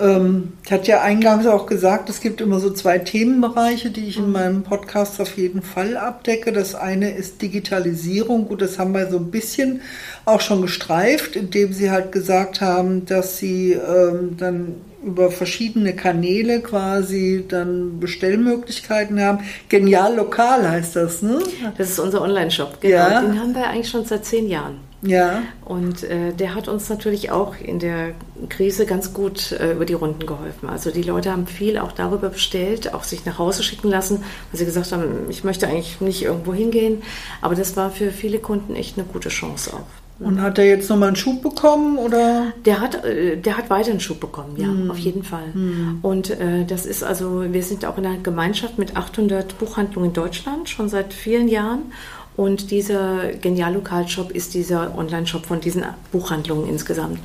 Ähm, 0.00 0.52
ich 0.64 0.72
hatte 0.72 0.88
ja 0.88 1.02
eingangs 1.02 1.46
auch 1.46 1.66
gesagt, 1.66 2.08
es 2.08 2.20
gibt 2.20 2.40
immer 2.40 2.60
so 2.60 2.70
zwei 2.70 2.98
Themenbereiche, 2.98 3.90
die 3.90 4.06
ich 4.06 4.18
in 4.18 4.30
meinem 4.32 4.62
Podcast 4.62 5.20
auf 5.20 5.36
jeden 5.36 5.62
Fall 5.62 5.96
abdecke. 5.96 6.52
Das 6.52 6.74
eine 6.74 7.10
ist 7.10 7.42
Digitalisierung. 7.42 8.48
Gut, 8.48 8.62
das 8.62 8.78
haben 8.78 8.92
wir 8.92 9.10
so 9.10 9.18
ein 9.18 9.30
bisschen 9.30 9.80
auch 10.24 10.40
schon 10.40 10.62
gestreift, 10.62 11.36
indem 11.36 11.72
Sie 11.72 11.90
halt 11.90 12.12
gesagt 12.12 12.60
haben, 12.60 13.06
dass 13.06 13.38
Sie 13.38 13.72
ähm, 13.72 14.36
dann 14.36 14.74
über 15.02 15.30
verschiedene 15.30 15.94
Kanäle 15.94 16.60
quasi 16.60 17.44
dann 17.48 18.00
Bestellmöglichkeiten 18.00 19.20
haben. 19.20 19.44
Genial 19.68 20.16
lokal 20.16 20.68
heißt 20.68 20.96
das, 20.96 21.22
ne? 21.22 21.38
Das 21.76 21.90
ist 21.90 21.98
unser 21.98 22.22
Online-Shop, 22.22 22.80
genau. 22.80 22.94
Ja. 22.94 23.20
Den 23.20 23.40
haben 23.40 23.54
wir 23.54 23.68
eigentlich 23.68 23.88
schon 23.88 24.04
seit 24.04 24.24
zehn 24.24 24.48
Jahren. 24.48 24.87
Ja. 25.02 25.42
Und 25.64 26.02
äh, 26.02 26.32
der 26.32 26.54
hat 26.54 26.68
uns 26.68 26.88
natürlich 26.88 27.30
auch 27.30 27.54
in 27.56 27.78
der 27.78 28.14
Krise 28.48 28.84
ganz 28.84 29.12
gut 29.12 29.52
äh, 29.52 29.72
über 29.72 29.84
die 29.84 29.94
Runden 29.94 30.26
geholfen. 30.26 30.68
Also 30.68 30.90
die 30.90 31.02
Leute 31.02 31.30
haben 31.30 31.46
viel 31.46 31.78
auch 31.78 31.92
darüber 31.92 32.30
bestellt, 32.30 32.94
auch 32.94 33.04
sich 33.04 33.24
nach 33.24 33.38
Hause 33.38 33.62
schicken 33.62 33.88
lassen, 33.88 34.24
weil 34.50 34.58
sie 34.58 34.64
gesagt 34.64 34.92
haben, 34.92 35.28
ich 35.28 35.44
möchte 35.44 35.68
eigentlich 35.68 36.00
nicht 36.00 36.22
irgendwo 36.22 36.52
hingehen. 36.52 37.02
Aber 37.40 37.54
das 37.54 37.76
war 37.76 37.90
für 37.90 38.10
viele 38.10 38.38
Kunden 38.38 38.74
echt 38.74 38.98
eine 38.98 39.06
gute 39.06 39.28
Chance 39.28 39.72
auch. 39.74 39.86
Und 40.20 40.42
hat 40.42 40.58
er 40.58 40.64
jetzt 40.64 40.90
nochmal 40.90 41.08
einen 41.08 41.16
Schub 41.16 41.42
bekommen 41.42 41.96
oder? 41.96 42.52
Der 42.64 42.80
hat, 42.80 43.04
äh, 43.04 43.36
der 43.36 43.56
hat 43.56 43.70
weiter 43.70 43.90
einen 43.90 44.00
Schub 44.00 44.18
bekommen, 44.18 44.56
ja, 44.56 44.66
hm. 44.66 44.90
auf 44.90 44.98
jeden 44.98 45.22
Fall. 45.22 45.52
Hm. 45.52 45.98
Und 46.02 46.30
äh, 46.30 46.64
das 46.64 46.86
ist 46.86 47.04
also, 47.04 47.52
wir 47.52 47.62
sind 47.62 47.84
auch 47.84 47.98
in 47.98 48.06
einer 48.06 48.18
Gemeinschaft 48.18 48.78
mit 48.78 48.96
800 48.96 49.56
Buchhandlungen 49.58 50.10
in 50.10 50.14
Deutschland 50.14 50.68
schon 50.68 50.88
seit 50.88 51.12
vielen 51.14 51.46
Jahren. 51.46 51.92
Und 52.38 52.70
dieser 52.70 53.32
Genial-Lokalshop 53.32 54.30
ist 54.30 54.54
dieser 54.54 54.96
Online-Shop 54.96 55.44
von 55.44 55.60
diesen 55.60 55.84
Buchhandlungen 56.12 56.68
insgesamt. 56.68 57.18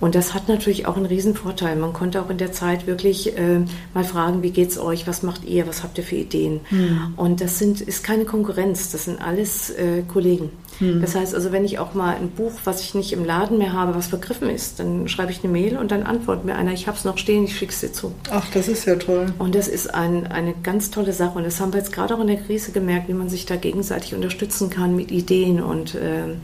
Und 0.00 0.14
das 0.14 0.34
hat 0.34 0.48
natürlich 0.48 0.86
auch 0.86 0.96
einen 0.96 1.06
riesen 1.06 1.34
Vorteil. 1.34 1.76
Man 1.76 1.92
konnte 1.92 2.20
auch 2.20 2.30
in 2.30 2.38
der 2.38 2.52
Zeit 2.52 2.86
wirklich 2.86 3.36
äh, 3.38 3.60
mal 3.94 4.04
fragen, 4.04 4.42
wie 4.42 4.50
geht's 4.50 4.78
euch, 4.78 5.06
was 5.06 5.22
macht 5.22 5.44
ihr, 5.44 5.66
was 5.66 5.82
habt 5.82 5.98
ihr 5.98 6.04
für 6.04 6.16
Ideen? 6.16 6.60
Mhm. 6.70 7.14
Und 7.16 7.40
das 7.40 7.58
sind, 7.58 7.80
ist 7.80 8.02
keine 8.04 8.24
Konkurrenz, 8.24 8.90
das 8.90 9.04
sind 9.04 9.20
alles 9.20 9.70
äh, 9.70 10.02
Kollegen. 10.02 10.50
Mhm. 10.80 11.00
Das 11.00 11.14
heißt 11.14 11.34
also, 11.34 11.52
wenn 11.52 11.64
ich 11.64 11.78
auch 11.78 11.94
mal 11.94 12.16
ein 12.16 12.30
Buch, 12.30 12.52
was 12.64 12.80
ich 12.80 12.94
nicht 12.94 13.12
im 13.12 13.24
Laden 13.24 13.58
mehr 13.58 13.72
habe, 13.72 13.94
was 13.94 14.08
vergriffen 14.08 14.50
ist, 14.50 14.80
dann 14.80 15.08
schreibe 15.08 15.32
ich 15.32 15.42
eine 15.44 15.52
Mail 15.52 15.76
und 15.76 15.90
dann 15.90 16.02
antwortet 16.02 16.44
mir 16.44 16.56
einer, 16.56 16.72
ich 16.72 16.86
habe 16.86 16.98
es 16.98 17.04
noch 17.04 17.18
stehen, 17.18 17.44
ich 17.44 17.56
schicke 17.56 17.72
es 17.72 17.80
dir 17.80 17.92
zu. 17.92 18.12
Ach, 18.30 18.46
das 18.52 18.68
ist 18.68 18.84
ja 18.86 18.96
toll. 18.96 19.26
Und 19.38 19.54
das 19.54 19.68
ist 19.68 19.94
ein, 19.94 20.26
eine 20.26 20.54
ganz 20.62 20.90
tolle 20.90 21.12
Sache. 21.12 21.38
Und 21.38 21.44
das 21.44 21.60
haben 21.60 21.72
wir 21.72 21.78
jetzt 21.78 21.92
gerade 21.92 22.14
auch 22.14 22.20
in 22.20 22.26
der 22.26 22.36
Krise 22.36 22.72
gemerkt, 22.72 23.08
wie 23.08 23.14
man 23.14 23.28
sich 23.28 23.46
da 23.46 23.56
gegenseitig 23.56 24.14
unterstützen 24.14 24.70
kann 24.70 24.96
mit 24.96 25.10
Ideen 25.10 25.62
und 25.62 25.94
äh, 25.94 26.34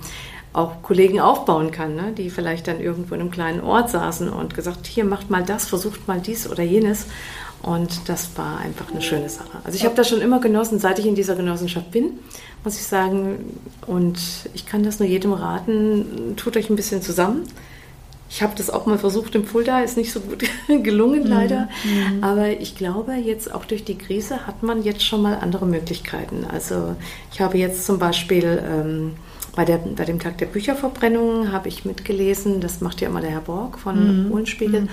auch 0.52 0.82
Kollegen 0.82 1.20
aufbauen 1.20 1.70
kann, 1.70 1.94
ne? 1.94 2.12
die 2.16 2.28
vielleicht 2.28 2.66
dann 2.66 2.80
irgendwo 2.80 3.14
in 3.14 3.20
einem 3.20 3.30
kleinen 3.30 3.60
Ort 3.60 3.90
saßen 3.90 4.28
und 4.28 4.54
gesagt, 4.54 4.86
hier 4.86 5.04
macht 5.04 5.30
mal 5.30 5.44
das, 5.44 5.68
versucht 5.68 6.08
mal 6.08 6.20
dies 6.20 6.48
oder 6.48 6.62
jenes. 6.62 7.06
Und 7.62 8.08
das 8.08 8.30
war 8.36 8.58
einfach 8.58 8.90
eine 8.90 9.02
schöne 9.02 9.28
Sache. 9.28 9.58
Also 9.64 9.76
ich 9.76 9.84
habe 9.84 9.94
das 9.94 10.08
schon 10.08 10.22
immer 10.22 10.40
genossen, 10.40 10.78
seit 10.78 10.98
ich 10.98 11.06
in 11.06 11.14
dieser 11.14 11.36
Genossenschaft 11.36 11.90
bin, 11.90 12.18
muss 12.64 12.76
ich 12.76 12.86
sagen. 12.86 13.60
Und 13.86 14.18
ich 14.54 14.64
kann 14.66 14.82
das 14.82 14.98
nur 14.98 15.06
jedem 15.06 15.34
raten, 15.34 16.34
tut 16.36 16.56
euch 16.56 16.70
ein 16.70 16.76
bisschen 16.76 17.02
zusammen. 17.02 17.42
Ich 18.30 18.42
habe 18.42 18.54
das 18.56 18.70
auch 18.70 18.86
mal 18.86 18.98
versucht 18.98 19.34
im 19.34 19.44
Fulda, 19.44 19.80
ist 19.80 19.96
nicht 19.96 20.12
so 20.12 20.20
gut 20.20 20.44
gelungen 20.68 21.26
leider. 21.26 21.68
Mhm. 21.84 22.24
Aber 22.24 22.48
ich 22.48 22.76
glaube, 22.76 23.14
jetzt 23.14 23.52
auch 23.52 23.66
durch 23.66 23.84
die 23.84 23.98
Krise 23.98 24.46
hat 24.46 24.62
man 24.62 24.82
jetzt 24.82 25.04
schon 25.04 25.20
mal 25.20 25.36
andere 25.40 25.66
Möglichkeiten. 25.66 26.46
Also 26.50 26.96
ich 27.32 27.40
habe 27.40 27.56
jetzt 27.58 27.86
zum 27.86 28.00
Beispiel... 28.00 28.62
Ähm, 28.66 29.12
bei, 29.54 29.64
der, 29.64 29.78
bei 29.78 30.04
dem 30.04 30.18
Tag 30.20 30.38
der 30.38 30.46
Bücherverbrennung 30.46 31.52
habe 31.52 31.68
ich 31.68 31.84
mitgelesen, 31.84 32.60
das 32.60 32.80
macht 32.80 33.00
ja 33.00 33.08
immer 33.08 33.20
der 33.20 33.30
Herr 33.30 33.40
Borg 33.40 33.78
von 33.78 34.26
mhm. 34.26 34.32
Uhlenspiegel. 34.32 34.82
Mhm. 34.82 34.88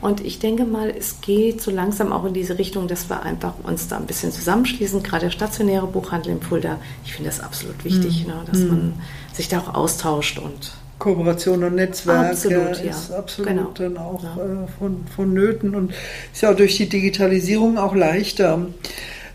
Und 0.00 0.20
ich 0.20 0.40
denke 0.40 0.64
mal, 0.64 0.90
es 0.90 1.20
geht 1.20 1.60
so 1.60 1.70
langsam 1.70 2.12
auch 2.12 2.24
in 2.24 2.34
diese 2.34 2.58
Richtung, 2.58 2.88
dass 2.88 3.08
wir 3.08 3.22
einfach 3.22 3.54
uns 3.62 3.86
da 3.86 3.98
ein 3.98 4.06
bisschen 4.06 4.32
zusammenschließen, 4.32 5.02
gerade 5.02 5.26
der 5.26 5.30
stationäre 5.30 5.86
Buchhandel 5.86 6.32
im 6.32 6.42
Fulda. 6.42 6.78
Ich 7.04 7.14
finde 7.14 7.30
das 7.30 7.40
absolut 7.40 7.84
wichtig, 7.84 8.26
mhm. 8.26 8.32
ne, 8.32 8.42
dass 8.50 8.58
man 8.58 8.86
mhm. 8.86 8.92
sich 9.32 9.48
da 9.48 9.60
auch 9.60 9.74
austauscht 9.74 10.38
und 10.38 10.72
Kooperation 10.98 11.64
und 11.64 11.74
Netzwerk 11.74 12.30
absolut, 12.30 12.84
ja, 12.84 12.90
ist 12.90 13.10
absolut 13.10 13.48
genau. 13.48 13.70
dann 13.74 13.96
auch 13.96 14.22
ja. 14.22 14.36
äh, 14.36 14.68
von, 14.78 15.04
von 15.14 15.34
Nöten 15.34 15.74
und 15.74 15.92
ist 16.32 16.42
ja 16.42 16.52
auch 16.52 16.56
durch 16.56 16.76
die 16.76 16.88
Digitalisierung 16.88 17.76
auch 17.76 17.94
leichter. 17.94 18.66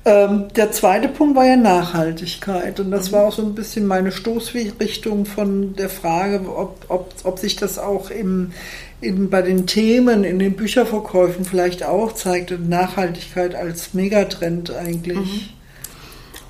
Ähm, 0.08 0.46
der 0.56 0.72
zweite 0.72 1.10
Punkt 1.10 1.36
war 1.36 1.46
ja 1.46 1.58
Nachhaltigkeit. 1.58 2.80
Und 2.80 2.92
das 2.92 3.12
mhm. 3.12 3.16
war 3.16 3.28
auch 3.28 3.34
so 3.34 3.42
ein 3.42 3.56
bisschen 3.56 3.86
meine 3.86 4.14
Stoßrichtung 4.14 5.26
von 5.26 5.76
der 5.76 5.90
Frage, 5.90 6.40
ob, 6.48 6.86
ob, 6.88 7.14
ob 7.26 7.40
sich 7.40 7.58
das 7.58 7.78
auch 7.78 8.10
im, 8.10 8.54
in, 9.02 9.30
bei 9.30 9.42
den 9.42 9.68
Themen, 9.68 10.24
in 10.24 10.40
den 10.40 10.56
Bücherverkäufen 10.56 11.44
vielleicht 11.44 11.84
auch 11.84 12.14
zeigt. 12.14 12.58
Nachhaltigkeit 12.58 13.54
als 13.54 13.94
Megatrend 13.94 14.72
eigentlich. 14.74 15.52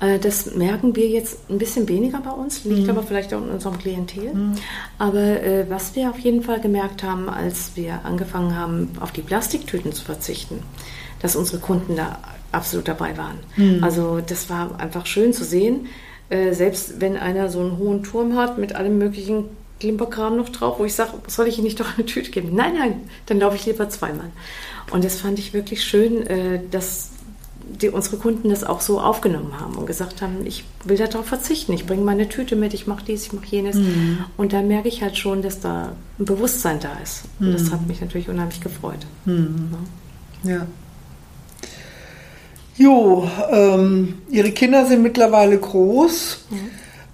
Mhm. 0.00 0.06
Äh, 0.06 0.20
das 0.20 0.54
merken 0.54 0.94
wir 0.94 1.08
jetzt 1.08 1.50
ein 1.50 1.58
bisschen 1.58 1.88
weniger 1.88 2.20
bei 2.20 2.30
uns, 2.30 2.62
liegt 2.62 2.84
mhm. 2.84 2.90
aber 2.90 3.02
vielleicht 3.02 3.34
auch 3.34 3.42
in 3.42 3.50
unserem 3.50 3.76
Klientel. 3.76 4.34
Mhm. 4.34 4.54
Aber 4.98 5.42
äh, 5.42 5.68
was 5.68 5.96
wir 5.96 6.10
auf 6.10 6.18
jeden 6.20 6.42
Fall 6.42 6.60
gemerkt 6.60 7.02
haben, 7.02 7.28
als 7.28 7.72
wir 7.74 8.04
angefangen 8.04 8.56
haben, 8.56 8.92
auf 9.00 9.10
die 9.10 9.22
Plastiktüten 9.22 9.92
zu 9.92 10.04
verzichten, 10.04 10.62
dass 11.20 11.34
unsere 11.34 11.58
Kunden 11.58 11.96
da 11.96 12.20
absolut 12.52 12.88
dabei 12.88 13.16
waren. 13.16 13.38
Mhm. 13.56 13.84
Also 13.84 14.20
das 14.20 14.48
war 14.50 14.78
einfach 14.80 15.06
schön 15.06 15.32
zu 15.32 15.44
sehen. 15.44 15.86
Äh, 16.30 16.52
selbst 16.52 17.00
wenn 17.00 17.16
einer 17.16 17.48
so 17.48 17.60
einen 17.60 17.78
hohen 17.78 18.02
Turm 18.02 18.36
hat 18.36 18.58
mit 18.58 18.74
allem 18.74 18.98
möglichen 18.98 19.44
Klimperkram 19.80 20.36
noch 20.36 20.48
drauf, 20.48 20.78
wo 20.78 20.84
ich 20.84 20.94
sage, 20.94 21.12
soll 21.26 21.46
ich 21.46 21.56
Ihnen 21.58 21.64
nicht 21.64 21.80
doch 21.80 21.96
eine 21.96 22.06
Tüte 22.06 22.30
geben? 22.30 22.54
Nein, 22.54 22.74
nein, 22.78 23.00
dann 23.26 23.38
laufe 23.38 23.56
ich 23.56 23.66
lieber 23.66 23.88
zweimal. 23.88 24.30
Und 24.90 25.04
das 25.04 25.20
fand 25.20 25.38
ich 25.38 25.54
wirklich 25.54 25.84
schön, 25.84 26.26
äh, 26.26 26.60
dass 26.70 27.10
die, 27.80 27.90
unsere 27.90 28.16
Kunden 28.16 28.48
das 28.48 28.64
auch 28.64 28.80
so 28.80 29.00
aufgenommen 29.00 29.60
haben 29.60 29.76
und 29.76 29.86
gesagt 29.86 30.22
haben, 30.22 30.46
ich 30.46 30.64
will 30.84 30.96
darauf 30.96 31.26
verzichten, 31.26 31.72
ich 31.72 31.86
bringe 31.86 32.02
meine 32.02 32.28
Tüte 32.28 32.56
mit, 32.56 32.74
ich 32.74 32.86
mache 32.86 33.04
dies, 33.06 33.26
ich 33.26 33.32
mache 33.32 33.46
jenes. 33.46 33.76
Mhm. 33.76 34.24
Und 34.36 34.52
da 34.52 34.62
merke 34.62 34.88
ich 34.88 35.02
halt 35.02 35.16
schon, 35.16 35.42
dass 35.42 35.60
da 35.60 35.92
ein 36.18 36.24
Bewusstsein 36.24 36.80
da 36.80 36.94
ist. 37.02 37.24
Und 37.38 37.48
mhm. 37.48 37.52
das 37.52 37.70
hat 37.70 37.86
mich 37.86 38.00
natürlich 38.00 38.28
unheimlich 38.28 38.60
gefreut. 38.60 39.06
Mhm. 39.26 39.68
Ja. 40.44 40.50
ja. 40.52 40.66
Jo, 42.78 43.28
ähm, 43.50 44.22
Ihre 44.30 44.52
Kinder 44.52 44.86
sind 44.86 45.02
mittlerweile 45.02 45.58
groß 45.58 46.44
mhm. 46.48 46.56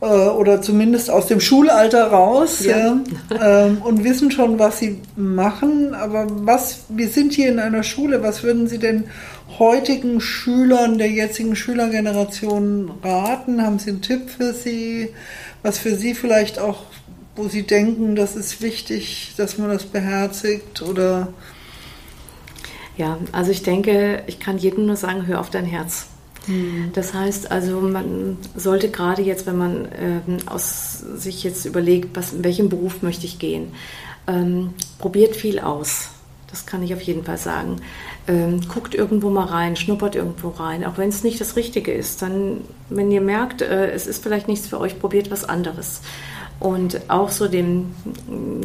äh, 0.03 0.05
oder 0.05 0.61
zumindest 0.61 1.11
aus 1.11 1.27
dem 1.27 1.41
Schulalter 1.41 2.09
raus 2.09 2.63
ja. 2.63 2.99
ja 3.31 3.67
ähm, 3.67 3.79
und 3.79 4.05
wissen 4.05 4.31
schon, 4.31 4.59
was 4.59 4.81
sie 4.81 5.01
machen. 5.17 5.95
Aber 5.95 6.27
was, 6.29 6.81
wir 6.91 7.09
sind 7.09 7.33
hier 7.33 7.49
in 7.49 7.59
einer 7.59 7.83
Schule, 7.83 8.23
was 8.23 8.43
würden 8.43 8.69
Sie 8.69 8.79
denn 8.79 9.05
heutigen 9.59 10.21
Schülern 10.21 10.99
der 10.99 11.11
jetzigen 11.11 11.57
Schülergeneration 11.57 12.91
raten? 13.03 13.63
Haben 13.63 13.79
Sie 13.79 13.91
einen 13.91 14.03
Tipp 14.03 14.29
für 14.37 14.53
sie, 14.53 15.15
was 15.63 15.79
für 15.79 15.97
Sie 15.97 16.15
vielleicht 16.15 16.59
auch, 16.59 16.83
wo 17.37 17.49
Sie 17.49 17.63
denken, 17.63 18.17
das 18.17 18.37
ist 18.37 18.61
wichtig, 18.61 19.33
dass 19.39 19.57
man 19.57 19.71
das 19.71 19.85
beherzigt 19.85 20.83
oder 20.83 21.29
ja, 22.97 23.19
also 23.33 23.51
ich 23.51 23.63
denke, 23.63 24.23
ich 24.27 24.39
kann 24.39 24.59
jedem 24.59 24.87
nur 24.87 24.97
sagen, 24.97 25.27
hör 25.27 25.41
auf 25.41 25.51
dein 25.51 25.65
Herz. 25.65 26.07
Mhm. 26.47 26.91
Das 26.93 27.15
heißt 27.15 27.51
also, 27.51 27.81
man 27.81 28.37
sollte 28.55 28.91
gerade 28.91 29.23
jetzt, 29.23 29.47
wenn 29.47 29.57
man 29.57 29.89
ähm, 29.99 30.37
aus 30.47 31.01
sich 31.17 31.43
jetzt 31.43 31.65
überlegt, 31.65 32.17
was, 32.17 32.33
in 32.33 32.45
welchem 32.45 32.69
Beruf 32.69 33.03
möchte 33.03 33.27
ich 33.27 33.39
gehen, 33.39 33.73
ähm, 34.27 34.75
probiert 34.99 35.37
viel 35.37 35.59
aus. 35.59 36.11
Das 36.51 36.67
kann 36.67 36.85
ich 36.85 36.95
auf 36.95 37.01
jeden 37.01 37.25
Fall 37.25 37.39
sagen. 37.39 37.81
Ähm, 38.29 38.61
guckt 38.69 38.95
irgendwo 38.95 39.29
mal 39.29 39.47
rein, 39.47 39.75
schnuppert 39.75 40.15
irgendwo 40.15 40.51
rein, 40.51 40.85
auch 40.85 40.99
wenn 40.99 41.09
es 41.09 41.25
nicht 41.25 41.41
das 41.41 41.57
Richtige 41.57 41.93
ist. 41.93 42.23
Dann, 42.23 42.61
wenn 42.91 43.11
ihr 43.11 43.21
merkt, 43.21 43.61
äh, 43.61 43.91
es 43.91 44.07
ist 44.07 44.23
vielleicht 44.23 44.47
nichts 44.47 44.69
für 44.69 44.79
euch, 44.79 45.01
probiert 45.01 45.33
was 45.33 45.45
anderes 45.45 46.01
und 46.61 47.11
auch 47.11 47.31
so 47.31 47.49
dem, 47.49 47.95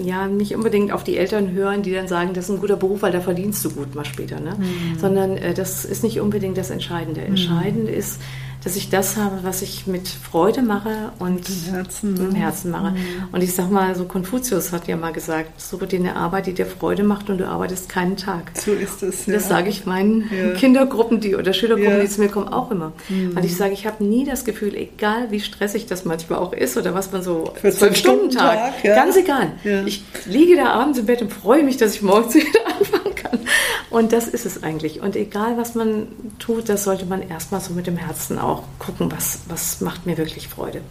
ja, 0.02 0.28
nicht 0.28 0.56
unbedingt 0.56 0.92
auf 0.92 1.04
die 1.04 1.18
Eltern 1.18 1.52
hören, 1.52 1.82
die 1.82 1.92
dann 1.92 2.08
sagen, 2.08 2.34
das 2.34 2.46
ist 2.46 2.52
ein 2.52 2.62
guter 2.62 2.78
Beruf, 2.78 3.02
weil 3.02 3.12
da 3.12 3.20
verdienst 3.20 3.66
du 3.66 3.72
gut 3.72 3.96
mal 3.96 4.06
später, 4.06 4.40
ne? 4.40 4.56
Mhm. 4.58 5.00
sondern 5.00 5.38
äh, 5.38 5.54
das 5.54 5.86
ist 5.86 6.04
nicht 6.04 6.20
unbedingt 6.20 6.58
das 6.58 6.70
Entscheidende. 6.70 7.22
Mhm. 7.22 7.28
Entscheidend 7.28 7.90
ist, 7.90 8.22
dass 8.64 8.76
ich 8.76 8.90
das 8.90 9.16
habe, 9.16 9.40
was 9.44 9.62
ich 9.62 9.88
mit 9.88 10.08
Freude 10.08 10.62
mache 10.62 11.12
und 11.20 11.48
im 11.50 11.74
Herzen, 11.74 12.18
im 12.18 12.36
Herzen 12.36 12.72
mache. 12.72 12.92
Mhm. 12.92 13.30
Und 13.32 13.42
ich 13.42 13.56
sag 13.56 13.72
mal, 13.72 13.96
so 13.96 14.04
Konfuzius 14.06 14.74
hat 14.74 14.88
ja 14.88 14.98
mal 14.98 15.14
gesagt, 15.14 15.62
suche 15.62 15.88
dir 15.88 16.00
eine 16.00 16.16
Arbeit, 16.16 16.48
die 16.48 16.54
dir 16.54 16.66
Freude 16.66 17.04
macht 17.04 17.30
und 17.30 17.38
du 17.38 17.48
arbeitest 17.48 17.88
keinen 17.88 18.18
Tag. 18.18 18.52
So 18.56 18.74
ist 18.74 19.02
es. 19.02 19.26
Ja. 19.28 19.36
Das 19.36 19.48
sage 19.48 19.70
ich 19.70 19.86
meinen 19.86 20.30
ja. 20.32 20.52
Kindergruppen, 20.56 21.22
die 21.22 21.36
oder 21.36 21.54
Schülergruppen, 21.54 21.98
ja. 21.98 22.02
die 22.02 22.10
zu 22.10 22.20
mir 22.20 22.28
kommen, 22.28 22.50
auch 22.50 22.70
immer. 22.70 22.92
Mhm. 23.08 23.36
Weil 23.36 23.46
ich 23.46 23.56
sage, 23.56 23.74
ich 23.74 23.88
habe 23.88 24.04
nie 24.04 24.26
das 24.26 24.44
Gefühl, 24.44 24.76
egal 24.76 25.32
wie 25.32 25.40
stressig 25.40 25.86
das 25.86 26.04
manchmal 26.04 26.40
auch 26.40 26.52
ist 26.52 26.76
oder 26.76 26.94
was 26.94 27.12
man 27.12 27.24
so 27.24 27.54
zwölf 27.62 27.96
Stunden 27.96 28.30
Tag, 28.30 28.84
ja. 28.84 28.96
ganz 28.96 29.16
egal. 29.16 29.54
Ich 29.86 30.04
liege 30.26 30.58
da 30.58 30.72
abends 30.72 31.00
im 31.00 31.06
Bett 31.06 31.22
und 31.22 31.32
freue 31.32 31.64
mich, 31.64 31.78
dass 31.78 31.96
ich 31.96 32.02
morgens 32.02 32.36
wieder 32.36 32.60
anfangen 32.66 32.99
kann. 33.30 33.40
Und 33.90 34.12
das 34.14 34.28
ist 34.28 34.46
es 34.46 34.64
eigentlich. 34.64 35.02
Und 35.02 35.16
egal 35.16 35.58
was 35.58 35.76
man 35.76 36.08
tut, 36.40 36.70
das 36.70 36.84
sollte 36.84 37.06
man 37.06 37.22
erstmal 37.22 37.62
so 37.62 37.74
mit 37.74 37.88
dem 37.88 37.98
Herzen 37.98 38.40
auch 38.40 38.64
gucken, 38.78 39.12
was, 39.12 39.42
was 39.48 39.82
macht 39.82 40.06
mir 40.06 40.18
wirklich 40.18 40.48
Freude. 40.48 40.82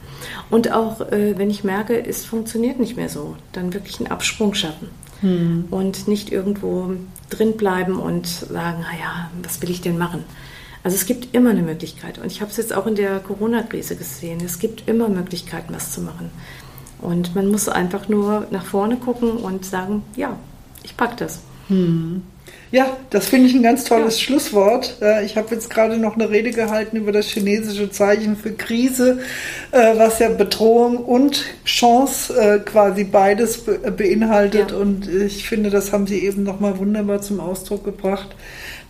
Und 0.50 0.72
auch, 0.72 1.00
äh, 1.00 1.38
wenn 1.38 1.50
ich 1.50 1.64
merke, 1.64 2.04
es 2.04 2.24
funktioniert 2.24 2.78
nicht 2.78 2.96
mehr 2.96 3.08
so, 3.08 3.36
dann 3.52 3.74
wirklich 3.74 4.00
einen 4.00 4.10
Absprung 4.10 4.54
schaffen. 4.54 4.88
Hm. 5.20 5.64
Und 5.70 6.06
nicht 6.06 6.30
irgendwo 6.30 6.92
drin 7.28 7.56
bleiben 7.56 7.98
und 7.98 8.26
sagen, 8.26 8.82
naja, 8.82 9.30
was 9.42 9.60
will 9.60 9.70
ich 9.70 9.80
denn 9.80 9.98
machen? 9.98 10.24
Also 10.84 10.96
es 10.96 11.06
gibt 11.06 11.34
immer 11.34 11.50
eine 11.50 11.62
Möglichkeit. 11.62 12.18
Und 12.18 12.26
ich 12.26 12.40
habe 12.40 12.50
es 12.50 12.56
jetzt 12.56 12.72
auch 12.72 12.86
in 12.86 12.94
der 12.94 13.18
Corona-Krise 13.18 13.96
gesehen. 13.96 14.40
Es 14.44 14.58
gibt 14.58 14.88
immer 14.88 15.08
Möglichkeiten, 15.08 15.74
was 15.74 15.92
zu 15.92 16.00
machen. 16.00 16.30
Und 17.00 17.34
man 17.34 17.48
muss 17.48 17.68
einfach 17.68 18.08
nur 18.08 18.46
nach 18.50 18.64
vorne 18.64 18.96
gucken 18.96 19.32
und 19.32 19.64
sagen, 19.64 20.02
ja, 20.16 20.36
ich 20.82 20.96
packe 20.96 21.16
das. 21.16 21.40
Hm. 21.68 22.22
Ja, 22.70 22.98
das 23.08 23.28
finde 23.28 23.48
ich 23.48 23.54
ein 23.54 23.62
ganz 23.62 23.84
tolles 23.84 24.20
ja. 24.20 24.26
Schlusswort. 24.26 24.98
Äh, 25.00 25.24
ich 25.24 25.36
habe 25.36 25.54
jetzt 25.54 25.70
gerade 25.70 25.96
noch 25.96 26.16
eine 26.16 26.28
Rede 26.28 26.50
gehalten 26.50 26.98
über 26.98 27.12
das 27.12 27.26
chinesische 27.26 27.90
Zeichen 27.90 28.36
für 28.36 28.52
Krise, 28.52 29.20
äh, 29.72 29.96
was 29.96 30.18
ja 30.18 30.28
Bedrohung 30.28 30.98
und 30.98 31.46
Chance 31.64 32.38
äh, 32.38 32.58
quasi 32.58 33.04
beides 33.04 33.64
beinhaltet. 33.96 34.72
Ja. 34.72 34.76
Und 34.76 35.08
ich 35.08 35.48
finde, 35.48 35.70
das 35.70 35.92
haben 35.92 36.06
Sie 36.06 36.18
eben 36.18 36.42
nochmal 36.42 36.78
wunderbar 36.78 37.22
zum 37.22 37.40
Ausdruck 37.40 37.84
gebracht 37.84 38.34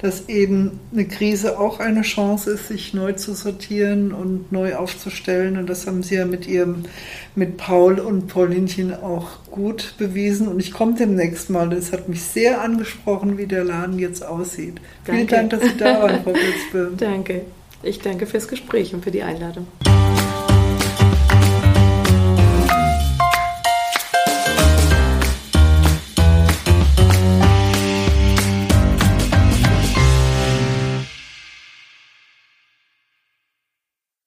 dass 0.00 0.28
eben 0.28 0.78
eine 0.92 1.06
Krise 1.06 1.58
auch 1.58 1.80
eine 1.80 2.02
Chance 2.02 2.52
ist, 2.52 2.68
sich 2.68 2.94
neu 2.94 3.12
zu 3.12 3.34
sortieren 3.34 4.12
und 4.12 4.52
neu 4.52 4.76
aufzustellen. 4.76 5.56
Und 5.56 5.68
das 5.68 5.86
haben 5.86 6.02
Sie 6.02 6.14
ja 6.14 6.24
mit 6.24 6.46
Ihrem, 6.46 6.84
mit 7.34 7.56
Paul 7.56 7.98
und 7.98 8.28
Paulinchen 8.28 8.94
auch 8.94 9.44
gut 9.50 9.94
bewiesen. 9.98 10.46
Und 10.46 10.60
ich 10.60 10.72
komme 10.72 10.94
demnächst 10.94 11.50
mal. 11.50 11.68
Das 11.68 11.92
hat 11.92 12.08
mich 12.08 12.22
sehr 12.22 12.60
angesprochen, 12.60 13.38
wie 13.38 13.46
der 13.46 13.64
Laden 13.64 13.98
jetzt 13.98 14.24
aussieht. 14.24 14.76
Danke. 15.04 15.12
Vielen 15.12 15.26
Dank, 15.26 15.50
dass 15.50 15.62
Sie 15.62 15.76
da 15.76 16.02
waren, 16.02 16.22
Frau 16.22 16.32
Blitzböhm. 16.32 16.96
Danke. 16.96 17.42
Ich 17.82 18.00
danke 18.00 18.26
fürs 18.26 18.48
Gespräch 18.48 18.94
und 18.94 19.04
für 19.04 19.10
die 19.12 19.22
Einladung. 19.22 19.66